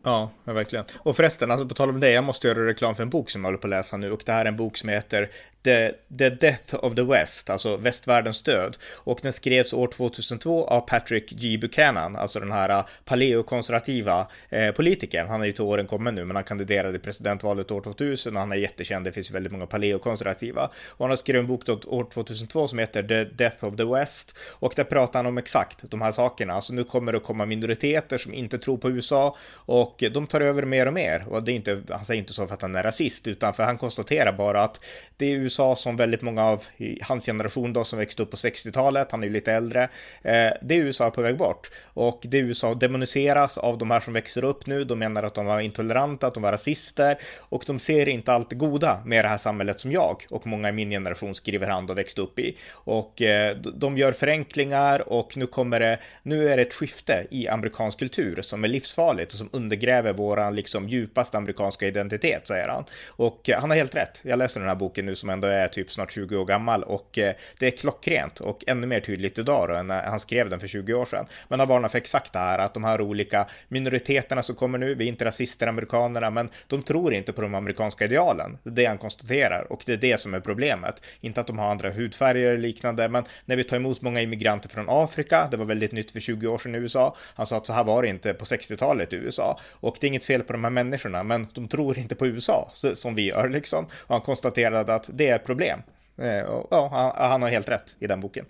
Ja, 0.04 0.32
verkligen. 0.44 0.86
Och 0.98 1.16
förresten, 1.16 1.52
alltså 1.52 1.68
på 1.68 1.74
tal 1.74 1.90
om 1.90 2.00
det, 2.00 2.12
jag 2.12 2.24
måste 2.24 2.48
göra 2.48 2.68
reklam 2.68 2.96
för 2.96 3.04
en 3.04 3.10
bok 3.10 3.30
som 3.30 3.42
jag 3.42 3.48
håller 3.48 3.58
på 3.58 3.68
att 3.68 3.72
läsa 3.72 3.98
nu 3.98 4.12
och 4.12 4.22
det 4.26 4.32
här 4.32 4.46
är 4.46 4.50
en 4.50 4.58
bok 4.58 4.78
som 4.78 4.90
heter 4.90 5.30
The, 5.64 5.92
The 6.18 6.30
Death 6.30 6.76
of 6.86 6.96
the 6.96 7.04
West, 7.04 7.50
alltså 7.50 7.78
västvärldens 7.78 8.44
död. 8.44 8.78
Och 8.94 9.20
den 9.22 9.34
skrevs 9.34 9.74
år 9.74 9.88
2002 9.88 10.66
av 10.66 10.82
Patrick 10.82 11.30
G. 11.30 11.58
Buchanan, 11.58 12.16
alltså 12.16 12.40
den 12.40 12.52
här 12.52 12.70
äh, 12.70 12.86
paleokonservativa 13.06 14.28
eh, 14.50 14.72
politikern. 14.72 15.28
Han 15.28 15.42
är 15.42 15.46
ju 15.46 15.52
till 15.52 15.64
åren 15.64 15.88
kommen 15.88 16.16
nu, 16.16 16.26
men 16.26 16.36
han 16.36 16.46
kandiderade 16.46 16.96
i 16.96 17.00
presidentvalet 17.00 17.72
år 17.72 17.82
2000 17.82 18.36
och 18.36 18.40
han 18.40 18.52
är 18.52 18.56
jättekänd. 18.56 19.06
Det 19.06 19.12
finns 19.12 19.32
väldigt 19.32 19.52
många 19.52 19.66
paleokonservativa. 19.66 20.66
Och 20.88 21.06
han 21.06 21.10
har 21.10 21.16
skrivit 21.16 21.40
en 21.40 21.48
bok 21.48 21.66
då, 21.66 21.80
år 21.88 22.08
2002 22.14 22.68
som 22.68 22.80
heter 22.80 23.04
The 23.04 23.24
Death 23.24 23.66
of 23.66 23.76
the 23.76 23.86
West. 23.86 24.38
Och 24.50 24.74
där 24.76 24.84
pratar 24.84 25.20
han 25.20 25.26
om 25.26 25.38
exakt 25.38 25.92
de 25.92 26.02
här 26.02 26.12
sakerna. 26.12 26.54
Alltså 26.54 26.74
nu 26.74 26.84
kommer 26.84 27.12
det 27.12 27.18
att 27.18 27.24
komma 27.24 27.46
minoriteter 27.46 28.18
som 28.18 28.34
inte 28.34 28.58
tror 28.58 28.78
på 28.78 28.90
USA 28.90 29.38
och 29.56 29.91
och 29.92 30.04
de 30.12 30.28
tar 30.28 30.42
över 30.42 30.64
mer 30.64 30.86
och 30.86 30.94
mer. 30.94 31.26
Och 31.28 31.44
det 31.44 31.52
är 31.52 31.56
inte, 31.56 31.82
han 31.90 32.06
säger 32.06 32.20
inte 32.20 32.34
så 32.34 32.48
för 32.48 32.54
att 32.54 32.62
han 32.62 32.76
är 32.76 32.84
rasist, 32.84 33.28
utan 33.28 33.54
för 33.54 33.64
han 33.64 33.78
konstaterar 33.78 34.34
bara 34.34 34.64
att 34.64 34.86
det 35.18 35.26
är 35.26 35.36
USA 35.36 35.76
som 35.76 35.98
väldigt 35.98 36.22
många 36.22 36.46
av 36.46 36.64
hans 37.02 37.26
generation 37.26 37.74
då 37.74 37.84
som 37.84 38.00
växte 38.00 38.24
upp 38.24 38.32
på 38.32 38.38
60-talet, 38.38 39.12
han 39.12 39.24
är 39.24 39.28
ju 39.28 39.34
lite 39.34 39.54
äldre, 39.54 39.84
eh, 39.84 40.52
det 40.62 40.76
är 40.76 40.78
USA 40.78 41.12
på 41.12 41.22
väg 41.22 41.38
bort. 41.38 41.72
Och 41.94 42.22
det 42.24 42.38
är 42.38 42.42
USA 42.42 42.74
demoniseras 42.74 43.58
av 43.58 43.78
de 43.78 43.92
här 43.92 44.00
som 44.00 44.14
växer 44.14 44.44
upp 44.44 44.66
nu, 44.66 44.84
de 44.84 45.00
menar 45.00 45.24
att 45.24 45.36
de 45.36 45.46
var 45.46 45.60
intoleranta, 45.60 46.28
att 46.28 46.34
de 46.34 46.44
var 46.44 46.52
rasister 46.52 47.18
och 47.40 47.64
de 47.68 47.80
ser 47.80 48.08
inte 48.10 48.32
allt 48.32 48.50
det 48.50 48.56
goda 48.56 49.02
med 49.06 49.26
det 49.26 49.30
här 49.30 49.38
samhället 49.38 49.80
som 49.80 49.92
jag 49.92 50.26
och 50.30 50.48
många 50.48 50.70
i 50.70 50.72
min 50.72 50.90
generation 50.90 51.36
skriver 51.36 51.68
han 51.68 51.90
och 51.90 51.98
växte 51.98 52.22
upp 52.22 52.40
i. 52.40 52.58
Och 52.74 53.22
eh, 53.22 53.56
de 53.56 53.98
gör 53.98 54.12
förenklingar 54.12 55.10
och 55.10 55.38
nu 55.38 55.48
kommer 55.48 55.80
det, 55.80 56.00
nu 56.24 56.50
är 56.50 56.58
det 56.58 56.62
ett 56.62 56.74
skifte 56.74 57.28
i 57.30 57.48
amerikansk 57.48 58.00
kultur 58.00 58.42
som 58.42 58.64
är 58.64 58.68
livsfarligt 58.68 59.32
och 59.32 59.38
som 59.38 59.50
undergräver 59.82 60.14
våran 60.14 60.56
liksom 60.56 60.90
djupaste 60.90 61.38
amerikanska 61.38 61.88
identitet, 61.88 62.48
säger 62.48 62.68
han. 62.68 62.86
Och 63.10 63.50
eh, 63.50 63.60
han 63.60 63.70
har 63.70 63.78
helt 63.78 63.96
rätt. 63.96 64.22
Jag 64.24 64.40
läser 64.40 64.60
den 64.60 64.70
här 64.70 64.76
boken 64.76 65.06
nu 65.06 65.16
som 65.16 65.30
ändå 65.30 65.48
är 65.48 65.68
typ 65.68 65.92
snart 65.92 66.12
20 66.12 66.38
år 66.38 66.46
gammal 66.46 66.84
och 66.84 67.18
eh, 67.18 67.34
det 67.60 67.68
är 67.68 67.72
klockrent 67.72 68.40
och 68.40 68.64
ännu 68.68 68.88
mer 68.88 69.00
tydligt 69.00 69.40
idag 69.40 69.70
då 69.70 69.76
än 69.76 69.88
när 69.88 70.04
han 70.04 70.20
skrev 70.20 70.50
den 70.50 70.60
för 70.60 70.68
20 70.68 70.94
år 70.94 71.06
sedan. 71.06 71.26
Men 71.50 71.60
han 71.60 71.70
varnar 71.70 71.90
för 71.90 71.98
exakt 71.98 72.34
det 72.34 72.40
här 72.40 72.60
att 72.60 72.74
de 72.74 72.84
här 72.84 73.02
olika 73.02 73.48
minoriteterna 73.68 74.44
som 74.44 74.56
kommer 74.56 74.78
nu, 74.78 74.96
vi 74.96 75.04
är 75.04 75.10
inte 75.10 75.26
rasister 75.26 75.68
amerikanerna, 75.68 76.30
men 76.30 76.50
de 76.68 76.84
tror 76.84 77.14
inte 77.14 77.34
på 77.34 77.42
de 77.42 77.56
amerikanska 77.56 78.06
idealen. 78.06 78.58
Det 78.64 78.70
är 78.70 78.76
det 78.76 78.86
han 78.86 78.98
konstaterar 78.98 79.72
och 79.72 79.84
det 79.86 79.94
är 79.94 79.98
det 79.98 80.20
som 80.20 80.34
är 80.34 80.40
problemet. 80.40 81.04
Inte 81.22 81.42
att 81.42 81.48
de 81.48 81.60
har 81.60 81.72
andra 81.72 81.90
hudfärger 81.90 82.46
eller 82.46 82.58
liknande, 82.58 83.10
men 83.10 83.24
när 83.46 83.56
vi 83.56 83.64
tar 83.64 83.78
emot 83.78 84.02
många 84.02 84.22
immigranter 84.22 84.70
från 84.70 84.86
Afrika, 84.90 85.48
det 85.52 85.58
var 85.58 85.66
väldigt 85.66 85.92
nytt 85.92 86.12
för 86.12 86.20
20 86.20 86.48
år 86.48 86.58
sedan 86.58 86.76
i 86.76 86.78
USA. 86.78 87.16
Han 87.36 87.46
sa 87.46 87.58
att 87.58 87.66
så 87.66 87.74
här 87.74 87.84
var 87.84 88.02
det 88.02 88.10
inte 88.10 88.34
på 88.34 88.46
60-talet 88.46 89.14
i 89.14 89.16
USA 89.16 89.60
och 89.72 89.98
det 90.00 90.06
är 90.06 90.10
inget 90.10 90.24
fel 90.24 90.44
på 90.44 90.54
de 90.54 90.64
här 90.64 90.72
människorna, 90.72 91.24
men 91.24 91.48
de 91.54 91.68
tror 91.68 91.98
inte 91.98 92.16
på 92.16 92.28
USA 92.28 92.72
som 92.94 93.16
vi 93.16 93.28
gör 93.28 93.50
liksom. 93.50 93.86
Och 93.86 94.16
han 94.16 94.22
konstaterade 94.22 94.94
att 94.94 95.10
det 95.14 95.28
är 95.28 95.36
ett 95.36 95.46
problem. 95.46 95.80
Eh, 96.18 96.42
och, 96.42 96.68
ja, 96.72 96.90
han, 96.92 97.30
han, 97.30 97.42
har 97.42 97.50
helt 97.50 97.70
rätt 97.70 97.96
i 98.00 98.08
den 98.08 98.22
boken. 98.22 98.46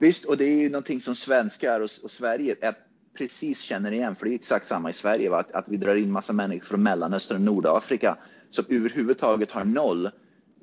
Visst, 0.00 0.24
och 0.24 0.36
det 0.36 0.44
är 0.44 0.56
ju 0.56 0.70
någonting 0.70 1.00
som 1.00 1.14
svenskar 1.14 1.80
och, 1.80 1.90
och 2.02 2.10
Sverige 2.10 2.56
är 2.60 2.74
precis 3.18 3.60
känner 3.60 3.92
igen, 3.92 4.16
för 4.16 4.26
det 4.26 4.32
är 4.32 4.34
exakt 4.34 4.66
samma 4.66 4.90
i 4.90 4.92
Sverige, 4.92 5.30
va? 5.30 5.38
Att, 5.38 5.52
att 5.52 5.68
vi 5.68 5.76
drar 5.76 5.94
in 5.94 6.12
massa 6.12 6.32
människor 6.32 6.66
från 6.66 6.82
Mellanöstern 6.82 7.36
och 7.36 7.42
Nordafrika 7.42 8.16
som 8.50 8.64
överhuvudtaget 8.68 9.50
har 9.50 9.64
noll 9.64 10.08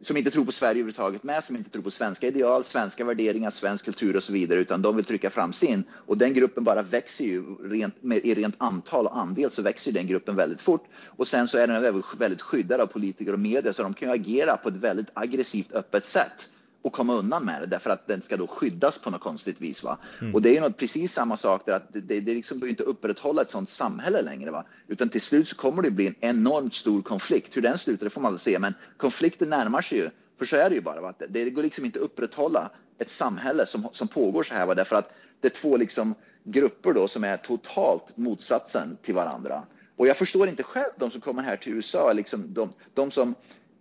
som 0.02 0.18
inte 0.18 0.32
tror 0.32 0.46
på 0.46 0.52
Sverige 0.52 0.72
överhuvudtaget 0.72 1.24
med, 1.24 1.44
som 1.44 1.56
inte 1.56 1.70
tror 1.70 1.84
på 1.84 1.92
svenska 1.92 2.28
ideal, 2.28 2.64
svenska 2.64 3.06
värderingar, 3.06 3.50
svensk 3.50 3.86
kultur 3.86 4.16
och 4.16 4.24
så 4.24 4.34
vidare, 4.34 4.60
utan 4.60 4.82
de 4.82 4.96
vill 4.96 5.06
trycka 5.06 5.30
fram 5.30 5.54
sin. 5.54 5.84
Och 5.92 6.18
den 6.18 6.34
gruppen 6.34 6.64
bara 6.64 6.82
växer 6.82 7.26
ju 7.26 7.44
rent, 7.64 8.04
med, 8.04 8.18
i 8.18 8.34
rent 8.34 8.56
antal 8.58 9.06
och 9.06 9.18
andel 9.18 9.52
så 9.52 9.62
växer 9.62 9.92
den 9.92 10.08
gruppen 10.08 10.36
väldigt 10.36 10.62
fort. 10.62 10.86
Och 11.06 11.28
sen 11.28 11.48
så 11.48 11.58
är 11.58 11.68
den 11.68 12.04
väldigt 12.18 12.42
skyddad 12.42 12.82
av 12.82 12.88
politiker 12.88 13.34
och 13.34 13.40
media, 13.40 13.74
så 13.74 13.84
de 13.84 13.94
kan 13.94 14.08
ju 14.10 14.14
agera 14.14 14.58
på 14.58 14.70
ett 14.70 14.76
väldigt 14.76 15.10
aggressivt 15.14 15.72
öppet 15.72 16.06
sätt 16.06 16.50
och 16.82 16.94
komma 16.94 17.14
undan 17.14 17.46
med 17.46 17.62
det 17.62 17.66
därför 17.66 17.90
att 17.90 18.08
den 18.08 18.22
ska 18.22 18.38
då 18.38 18.48
skyddas 18.48 18.98
på 18.98 19.10
något 19.10 19.22
konstigt 19.22 19.62
vis. 19.62 19.84
Va? 19.84 19.98
Mm. 20.22 20.36
Och 20.36 20.42
det 20.42 20.50
är 20.50 20.54
ju 20.54 20.60
något, 20.60 20.78
precis 20.78 21.14
samma 21.14 21.38
sak 21.38 21.66
där 21.66 21.74
att 21.74 21.94
det, 21.94 22.00
det, 22.00 22.20
det 22.20 22.34
liksom 22.34 22.68
inte 22.68 22.84
upprätthålla 22.84 23.42
ett 23.42 23.50
sådant 23.50 23.70
samhälle 23.70 24.22
längre. 24.22 24.52
Va? 24.52 24.66
Utan 24.88 25.10
till 25.10 25.22
slut 25.22 25.48
så 25.48 25.56
kommer 25.56 25.84
det 25.84 25.92
bli 25.92 26.08
en 26.08 26.16
enormt 26.20 26.74
stor 26.74 27.02
konflikt. 27.02 27.58
Hur 27.58 27.62
den 27.62 27.78
slutar 27.78 28.06
det 28.06 28.10
får 28.10 28.22
man 28.22 28.32
väl 28.32 28.40
se, 28.40 28.60
men 28.60 28.74
konflikten 28.98 29.50
närmar 29.50 29.82
sig 29.82 29.98
ju. 29.98 30.10
För 30.38 30.46
så 30.46 30.56
är 30.56 30.70
det 30.70 30.76
ju 30.76 30.82
bara. 30.82 31.02
Va? 31.02 31.14
Det, 31.18 31.28
det 31.28 31.50
går 31.50 31.64
liksom 31.64 31.86
inte 31.86 32.00
upprätthålla 32.00 32.72
ett 33.00 33.10
samhälle 33.10 33.66
som, 33.66 33.88
som 33.92 34.08
pågår 34.08 34.44
så 34.44 34.54
här. 34.54 34.66
Va? 34.66 34.76
Därför 34.76 34.96
att 34.96 35.14
det 35.42 35.48
är 35.48 35.62
två 35.62 35.78
liksom 35.78 36.16
grupper 36.44 36.94
då 36.94 37.08
som 37.08 37.24
är 37.24 37.38
totalt 37.38 38.18
motsatsen 38.18 38.98
till 39.02 39.16
varandra. 39.16 39.64
Och 39.96 40.08
jag 40.08 40.18
förstår 40.18 40.50
inte 40.50 40.64
själv 40.64 40.92
de 40.98 41.12
som 41.12 41.22
kommer 41.22 41.44
här 41.44 41.58
till 41.58 41.74
USA, 41.74 42.14
liksom 42.14 42.54
de, 42.54 42.70
de 42.94 43.12
som 43.12 43.36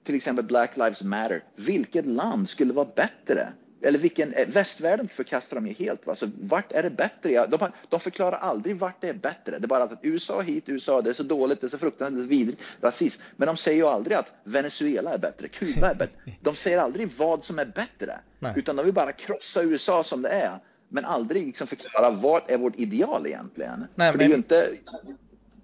till 0.07 0.15
exempel 0.15 0.45
Black 0.45 0.77
Lives 0.77 1.03
Matter. 1.03 1.43
Vilket 1.57 2.07
land 2.07 2.49
skulle 2.49 2.73
vara 2.73 2.89
bättre? 2.95 3.53
Eller 3.83 3.99
vilken, 3.99 4.33
eh, 4.33 4.49
västvärlden 4.49 5.09
förkastar 5.09 5.55
de 5.55 5.67
ju 5.67 5.73
helt. 5.73 6.07
Va? 6.07 6.15
Så 6.15 6.31
vart 6.41 6.73
är 6.73 6.83
det 6.83 6.91
bättre? 6.91 7.47
De, 7.47 7.71
de 7.89 8.01
förklarar 8.01 8.39
aldrig 8.39 8.77
vart 8.77 9.01
det 9.01 9.09
är 9.09 9.15
bättre. 9.15 9.59
Det 9.59 9.65
är 9.65 9.69
bara 9.69 9.83
att 9.83 9.99
USA 10.03 10.41
hit, 10.41 10.69
USA, 10.69 11.03
det 11.03 11.11
är 11.11 11.15
så 11.15 11.23
dåligt, 11.23 11.61
det 11.61 11.67
är 11.67 11.69
så 11.69 11.79
fruktansvärt 11.79 12.27
vidrigt, 12.27 12.63
rasism. 12.81 13.23
Men 13.37 13.47
de 13.47 13.57
säger 13.57 13.77
ju 13.79 13.87
aldrig 13.87 14.17
att 14.17 14.33
Venezuela 14.45 15.15
är 15.15 15.19
bättre, 15.19 15.49
Kuba 15.49 15.91
är 15.91 15.95
bättre. 15.95 16.33
De 16.41 16.55
säger 16.55 16.79
aldrig 16.79 17.09
vad 17.17 17.45
som 17.45 17.59
är 17.59 17.65
bättre, 17.65 18.19
Nej. 18.39 18.53
utan 18.57 18.77
de 18.77 18.85
vill 18.85 18.95
bara 18.95 19.13
krossa 19.13 19.63
USA 19.63 20.05
som 20.05 20.23
det 20.23 20.29
är 20.29 20.59
men 20.89 21.05
aldrig 21.05 21.47
liksom 21.47 21.67
förklara 21.67 22.11
vad 22.11 22.43
är 22.47 22.59
vårt 22.59 22.77
ideal 22.77 23.27
egentligen. 23.27 23.87
Nej, 23.95 24.13
För 24.13 24.19
men... 24.19 24.19
det 24.19 24.25
är 24.25 24.29
ju 24.29 24.35
inte 24.35 24.69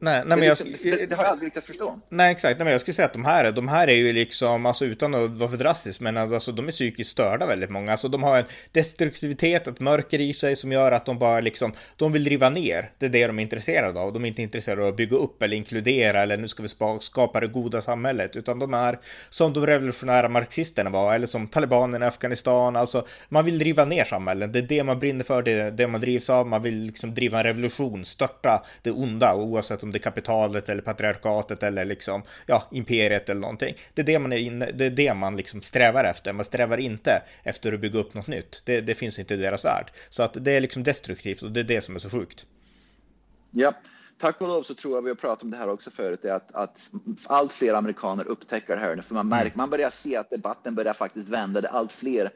Nej, 0.03 0.23
nej, 0.27 0.38
men 0.38 0.49
jag, 0.49 0.59
det, 0.83 1.07
det, 1.07 1.15
har 1.15 1.25
jag 1.25 1.31
aldrig 1.31 1.47
lyckats 1.47 1.67
förstå. 1.67 2.01
Nej, 2.09 2.33
exakt. 2.33 2.59
Nej, 2.59 2.65
men 2.65 2.73
jag 2.73 2.81
skulle 2.81 2.95
säga 2.95 3.07
att 3.07 3.12
de 3.12 3.25
här, 3.25 3.53
de 3.53 3.69
här 3.69 3.88
är 3.88 3.95
ju 3.95 4.12
liksom, 4.12 4.67
alltså 4.67 4.85
utan 4.85 5.15
att 5.15 5.31
vara 5.31 5.51
för 5.51 5.57
drastisk, 5.57 6.01
men 6.01 6.17
alltså 6.17 6.53
de 6.53 6.69
är 6.69 6.73
psykiskt 6.73 7.11
störda 7.11 7.47
väldigt 7.47 7.71
många. 7.71 7.93
Alltså 7.93 8.09
de 8.09 8.23
har 8.23 8.38
en 8.38 8.45
destruktivitet, 8.73 9.67
ett 9.67 9.81
mörker 9.81 10.21
i 10.21 10.35
sig 10.35 10.57
som 10.57 10.73
gör 10.73 10.93
att 10.93 11.07
de 11.07 11.19
bara 11.19 11.41
liksom, 11.41 11.73
de 11.97 12.12
vill 12.12 12.29
riva 12.29 12.51
ner. 12.51 12.91
Det 12.99 13.07
är 13.07 13.11
det 13.11 13.27
de 13.27 13.38
är 13.38 13.43
intresserade 13.43 14.01
av. 14.01 14.12
De 14.12 14.25
är 14.25 14.29
inte 14.29 14.43
intresserade 14.43 14.83
av 14.83 14.88
att 14.88 14.97
bygga 14.97 15.17
upp 15.17 15.43
eller 15.43 15.57
inkludera 15.57 16.23
eller 16.23 16.37
nu 16.37 16.49
ska 16.49 16.62
vi 16.62 16.69
skapa 17.01 17.41
det 17.41 17.47
goda 17.47 17.81
samhället, 17.81 18.37
utan 18.37 18.59
de 18.59 18.75
är 18.75 18.99
som 19.29 19.53
de 19.53 19.67
revolutionära 19.67 20.29
marxisterna 20.29 20.91
var, 20.91 21.15
eller 21.15 21.27
som 21.27 21.47
talibanerna 21.47 22.05
i 22.05 22.09
Afghanistan. 22.09 22.77
Alltså, 22.77 23.07
man 23.29 23.45
vill 23.45 23.61
riva 23.61 23.85
ner 23.85 24.05
samhällen. 24.05 24.53
Det 24.53 24.59
är 24.59 24.62
det 24.62 24.85
man 24.85 24.99
brinner 24.99 25.25
för, 25.25 25.43
det 25.43 25.53
är 25.53 25.71
det 25.71 25.87
man 25.87 26.01
drivs 26.01 26.31
av. 26.31 26.47
Man 26.47 26.62
vill 26.62 26.79
liksom 26.79 27.15
driva 27.15 27.38
en 27.38 27.45
revolution, 27.45 28.05
störta 28.05 28.65
det 28.83 28.91
onda, 28.91 29.35
oavsett 29.35 29.83
om 29.83 29.92
det 29.93 29.99
kapitalet 29.99 30.69
eller 30.69 30.83
patriarkatet 30.83 31.63
eller 31.63 31.85
liksom, 31.85 32.23
ja, 32.47 32.69
imperiet 32.73 33.29
eller 33.29 33.41
någonting. 33.41 33.75
Det 33.95 34.03
är 34.03 34.07
det 34.07 34.19
man, 34.19 34.33
är 34.33 34.37
inne, 34.37 34.71
det, 34.75 34.85
är 34.85 34.91
det 34.91 35.15
man 35.15 35.37
liksom 35.37 35.63
strävar 35.63 36.05
efter. 36.05 36.33
Man 36.33 36.45
strävar 36.45 36.79
inte 36.79 37.23
efter 37.43 37.73
att 37.73 37.81
bygga 37.81 37.99
upp 37.99 38.15
något 38.15 38.27
nytt. 38.27 38.63
Det, 38.65 38.81
det 38.81 38.95
finns 38.95 39.19
inte 39.19 39.35
i 39.35 39.37
deras 39.37 39.65
värld. 39.65 39.91
Så 40.09 40.23
att 40.23 40.37
det 40.45 40.53
är 40.53 40.61
liksom 40.61 40.83
destruktivt 40.83 41.43
och 41.43 41.53
det 41.53 41.61
är 41.61 41.65
det 41.65 41.81
som 41.81 41.95
är 41.95 41.99
så 41.99 42.11
sjukt. 42.11 42.47
Ja, 43.51 43.75
tack 44.21 44.41
och 44.41 44.49
lov 44.49 44.63
så 44.63 44.75
tror 44.75 44.95
jag 44.95 45.03
vi 45.03 45.11
har 45.11 45.15
pratat 45.15 45.43
om 45.43 45.51
det 45.51 45.57
här 45.57 45.69
också 45.69 45.91
förut, 45.91 46.25
är 46.25 46.33
att, 46.33 46.55
att 46.55 46.91
allt 47.27 47.53
fler 47.53 47.75
amerikaner 47.75 48.29
upptäcker 48.29 48.77
det 48.77 48.81
här. 48.81 49.01
För 49.01 49.15
man, 49.15 49.29
märker, 49.29 49.47
mm. 49.47 49.57
man 49.57 49.71
börjar 49.71 49.91
se 49.91 50.17
att 50.17 50.31
debatten 50.31 50.75
börjar 50.75 50.95
faktiskt 50.95 51.29
vända. 51.29 51.61
Det 51.61 51.69
är 51.69 51.73
allt 51.73 51.93
fler 51.93 52.31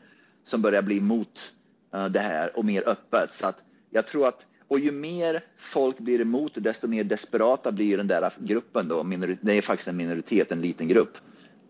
som 0.44 0.62
börjar 0.62 0.82
bli 0.82 0.98
emot 0.98 1.52
uh, 1.94 2.06
det 2.06 2.20
här 2.20 2.58
och 2.58 2.64
mer 2.64 2.88
öppet. 2.88 3.32
Så 3.32 3.46
att 3.46 3.56
jag 3.90 4.06
tror 4.06 4.28
att 4.28 4.46
och 4.68 4.78
ju 4.78 4.92
mer 4.92 5.42
folk 5.56 5.98
blir 5.98 6.20
emot 6.20 6.54
det, 6.54 6.60
desto 6.60 6.88
mer 6.88 7.04
desperata 7.04 7.72
blir 7.72 7.96
den 7.96 8.06
där 8.06 8.32
gruppen 8.38 8.88
då. 8.88 9.02
Det 9.40 9.52
är 9.52 9.62
faktiskt 9.62 9.88
en 9.88 9.96
minoritet, 9.96 10.52
en 10.52 10.60
liten 10.60 10.88
grupp. 10.88 11.18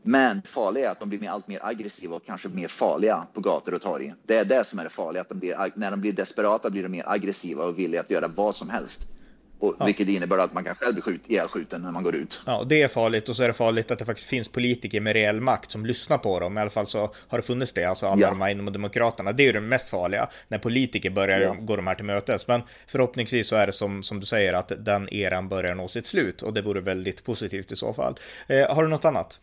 Men 0.02 0.40
det 0.40 0.48
farliga 0.48 0.86
är 0.86 0.92
att 0.92 1.00
de 1.00 1.08
blir 1.08 1.28
allt 1.28 1.48
mer 1.48 1.60
aggressiva 1.62 2.16
och 2.16 2.26
kanske 2.26 2.48
mer 2.48 2.68
farliga 2.68 3.26
på 3.34 3.40
gator 3.40 3.74
och 3.74 3.80
torg. 3.80 4.14
Det 4.26 4.36
är 4.36 4.44
det 4.44 4.64
som 4.64 4.78
är 4.78 4.84
det 4.84 4.90
farliga, 4.90 5.20
att 5.20 5.28
de 5.28 5.38
blir, 5.38 5.72
när 5.74 5.90
de 5.90 6.00
blir 6.00 6.12
desperata 6.12 6.70
blir 6.70 6.82
de 6.82 6.88
mer 6.88 7.04
aggressiva 7.06 7.64
och 7.64 7.78
villiga 7.78 8.00
att 8.00 8.10
göra 8.10 8.28
vad 8.28 8.54
som 8.54 8.70
helst. 8.70 9.08
Och, 9.58 9.74
ja. 9.78 9.84
Vilket 9.84 10.08
innebär 10.08 10.38
att 10.38 10.52
man 10.52 10.64
kan 10.64 10.74
själv 10.74 10.94
bli 10.94 11.02
skjut, 11.02 11.20
ihjälskjuten 11.26 11.82
när 11.82 11.90
man 11.90 12.02
går 12.02 12.14
ut. 12.14 12.42
Ja, 12.46 12.64
det 12.68 12.82
är 12.82 12.88
farligt 12.88 13.28
och 13.28 13.36
så 13.36 13.42
är 13.42 13.48
det 13.48 13.54
farligt 13.54 13.90
att 13.90 13.98
det 13.98 14.04
faktiskt 14.04 14.28
finns 14.28 14.48
politiker 14.48 15.00
med 15.00 15.12
reell 15.12 15.40
makt 15.40 15.70
som 15.70 15.86
lyssnar 15.86 16.18
på 16.18 16.40
dem. 16.40 16.58
I 16.58 16.60
alla 16.60 16.70
fall 16.70 16.86
så 16.86 17.14
har 17.28 17.38
det 17.38 17.42
funnits 17.42 17.72
det, 17.72 17.84
alltså 17.84 18.06
alla 18.06 18.36
ja. 18.38 18.50
inom 18.50 18.72
Demokraterna. 18.72 19.32
Det 19.32 19.42
är 19.42 19.44
ju 19.44 19.52
det 19.52 19.60
mest 19.60 19.90
farliga, 19.90 20.28
när 20.48 20.58
politiker 20.58 21.10
börjar 21.10 21.40
ja. 21.40 21.56
gå 21.60 21.76
de 21.76 21.86
här 21.86 21.94
till 21.94 22.04
mötes. 22.04 22.48
Men 22.48 22.62
förhoppningsvis 22.86 23.48
så 23.48 23.56
är 23.56 23.66
det 23.66 23.72
som, 23.72 24.02
som 24.02 24.20
du 24.20 24.26
säger 24.26 24.52
att 24.52 24.72
den 24.78 25.14
eran 25.14 25.48
börjar 25.48 25.74
nå 25.74 25.88
sitt 25.88 26.06
slut 26.06 26.42
och 26.42 26.54
det 26.54 26.62
vore 26.62 26.80
väldigt 26.80 27.24
positivt 27.24 27.72
i 27.72 27.76
så 27.76 27.94
fall. 27.94 28.14
Eh, 28.46 28.74
har 28.74 28.82
du 28.82 28.88
något 28.88 29.04
annat? 29.04 29.40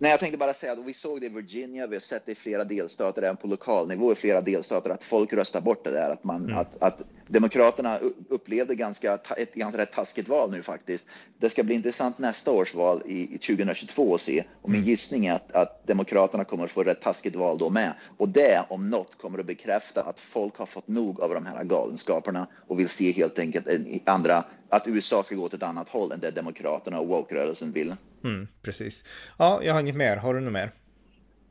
Nej, 0.00 0.10
jag 0.10 0.20
tänkte 0.20 0.38
bara 0.38 0.54
säga 0.54 0.72
att 0.72 0.78
vi 0.78 0.92
såg 0.92 1.20
det 1.20 1.26
i 1.26 1.28
Virginia, 1.28 1.86
vi 1.86 1.94
har 1.96 2.00
sett 2.00 2.26
det 2.26 2.32
i 2.32 2.34
flera 2.34 2.64
delstater, 2.64 3.22
även 3.22 3.36
på 3.36 3.46
lokalnivå 3.46 4.12
i 4.12 4.14
flera 4.14 4.40
delstater, 4.40 4.90
att 4.90 5.04
folk 5.04 5.32
röstar 5.32 5.60
bort 5.60 5.84
det 5.84 5.90
där. 5.90 6.10
Att, 6.10 6.24
man, 6.24 6.44
mm. 6.44 6.58
att, 6.58 6.82
att 6.82 7.02
Demokraterna 7.26 7.98
upplevde 8.28 8.74
ganska, 8.74 9.18
ett 9.36 9.54
ganska 9.54 9.86
taskigt 9.86 10.28
val 10.28 10.50
nu 10.50 10.62
faktiskt. 10.62 11.06
Det 11.38 11.50
ska 11.50 11.62
bli 11.62 11.74
intressant 11.74 12.18
nästa 12.18 12.50
års 12.50 12.74
val 12.74 13.02
i, 13.06 13.34
i 13.34 13.38
2022 13.38 14.14
att 14.14 14.20
se. 14.20 14.44
Och 14.62 14.70
min 14.70 14.80
mm. 14.80 14.88
gissning 14.88 15.26
är 15.26 15.34
att, 15.34 15.52
att 15.52 15.86
Demokraterna 15.86 16.44
kommer 16.44 16.64
att 16.64 16.70
få 16.70 16.80
ett 16.80 17.00
taskigt 17.00 17.36
val 17.36 17.58
då 17.58 17.70
med. 17.70 17.92
Och 18.16 18.28
det 18.28 18.64
om 18.68 18.90
något 18.90 19.18
kommer 19.18 19.38
att 19.38 19.46
bekräfta 19.46 20.02
att 20.02 20.20
folk 20.20 20.56
har 20.56 20.66
fått 20.66 20.88
nog 20.88 21.20
av 21.20 21.34
de 21.34 21.46
här 21.46 21.64
galenskaperna 21.64 22.46
och 22.66 22.78
vill 22.78 22.88
se 22.88 23.12
helt 23.12 23.38
enkelt 23.38 23.68
andra, 24.04 24.44
att 24.68 24.86
USA 24.86 25.22
ska 25.22 25.34
gå 25.34 25.44
åt 25.44 25.54
ett 25.54 25.62
annat 25.62 25.88
håll 25.88 26.12
än 26.12 26.20
det 26.20 26.30
Demokraterna 26.30 27.00
och 27.00 27.08
woke-rörelsen 27.08 27.72
vill. 27.72 27.94
Mm, 28.24 28.48
precis. 28.62 29.04
Ja, 29.38 29.60
jag 29.62 29.72
har 29.72 29.80
inget 29.80 29.96
mer. 29.96 30.16
Har 30.16 30.34
du 30.34 30.40
något 30.40 30.52
mer? 30.52 30.72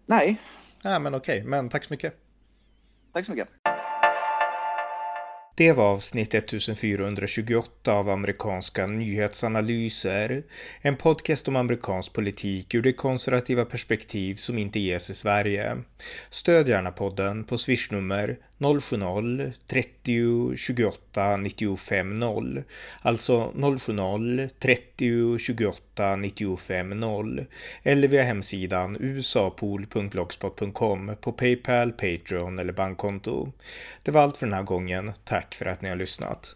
Nej. 0.06 0.38
Ja, 0.84 1.00
men 1.00 1.16
okej. 1.16 1.44
Men 1.44 1.70
tack 1.70 1.84
så 1.84 1.94
mycket. 1.94 2.14
Tack 3.14 3.26
så 3.26 3.32
mycket. 3.32 3.50
Det 5.58 5.72
var 5.72 5.84
avsnitt 5.86 6.34
1428 6.34 7.94
av 7.94 8.10
amerikanska 8.10 8.88
nyhetsanalyser. 8.88 10.44
En 10.82 10.98
podcast 10.98 11.48
om 11.48 11.56
amerikansk 11.56 12.14
politik 12.14 12.74
ur 12.74 12.82
det 12.82 12.94
konservativa 12.94 13.66
perspektiv 13.66 14.36
som 14.36 14.58
inte 14.58 14.80
ges 14.80 15.10
i 15.10 15.14
Sverige. 15.14 15.78
Stöd 16.30 16.68
gärna 16.68 16.92
podden 16.92 17.44
på 17.44 17.58
swishnummer 17.58 18.38
070-30 18.58 20.56
28 20.56 21.38
95 21.38 22.20
0. 22.20 22.64
Alltså 23.02 23.54
070 23.80 24.50
30 24.60 25.38
28 25.40 25.87
950 25.98 27.46
Eller 27.84 28.08
via 28.08 28.24
hemsidan 28.24 28.98
usapool.blogspot.com 29.00 31.16
på 31.22 31.32
Paypal, 31.32 31.92
Patreon 31.92 32.60
eller 32.60 32.74
bankkonto. 32.74 33.52
Det 34.04 34.12
var 34.12 34.22
allt 34.22 34.38
för 34.38 34.46
den 34.46 34.54
här 34.54 34.64
gången. 34.64 35.12
Tack 35.24 35.56
för 35.56 35.66
att 35.66 35.82
ni 35.82 35.90
har 35.90 35.96
lyssnat. 35.96 36.56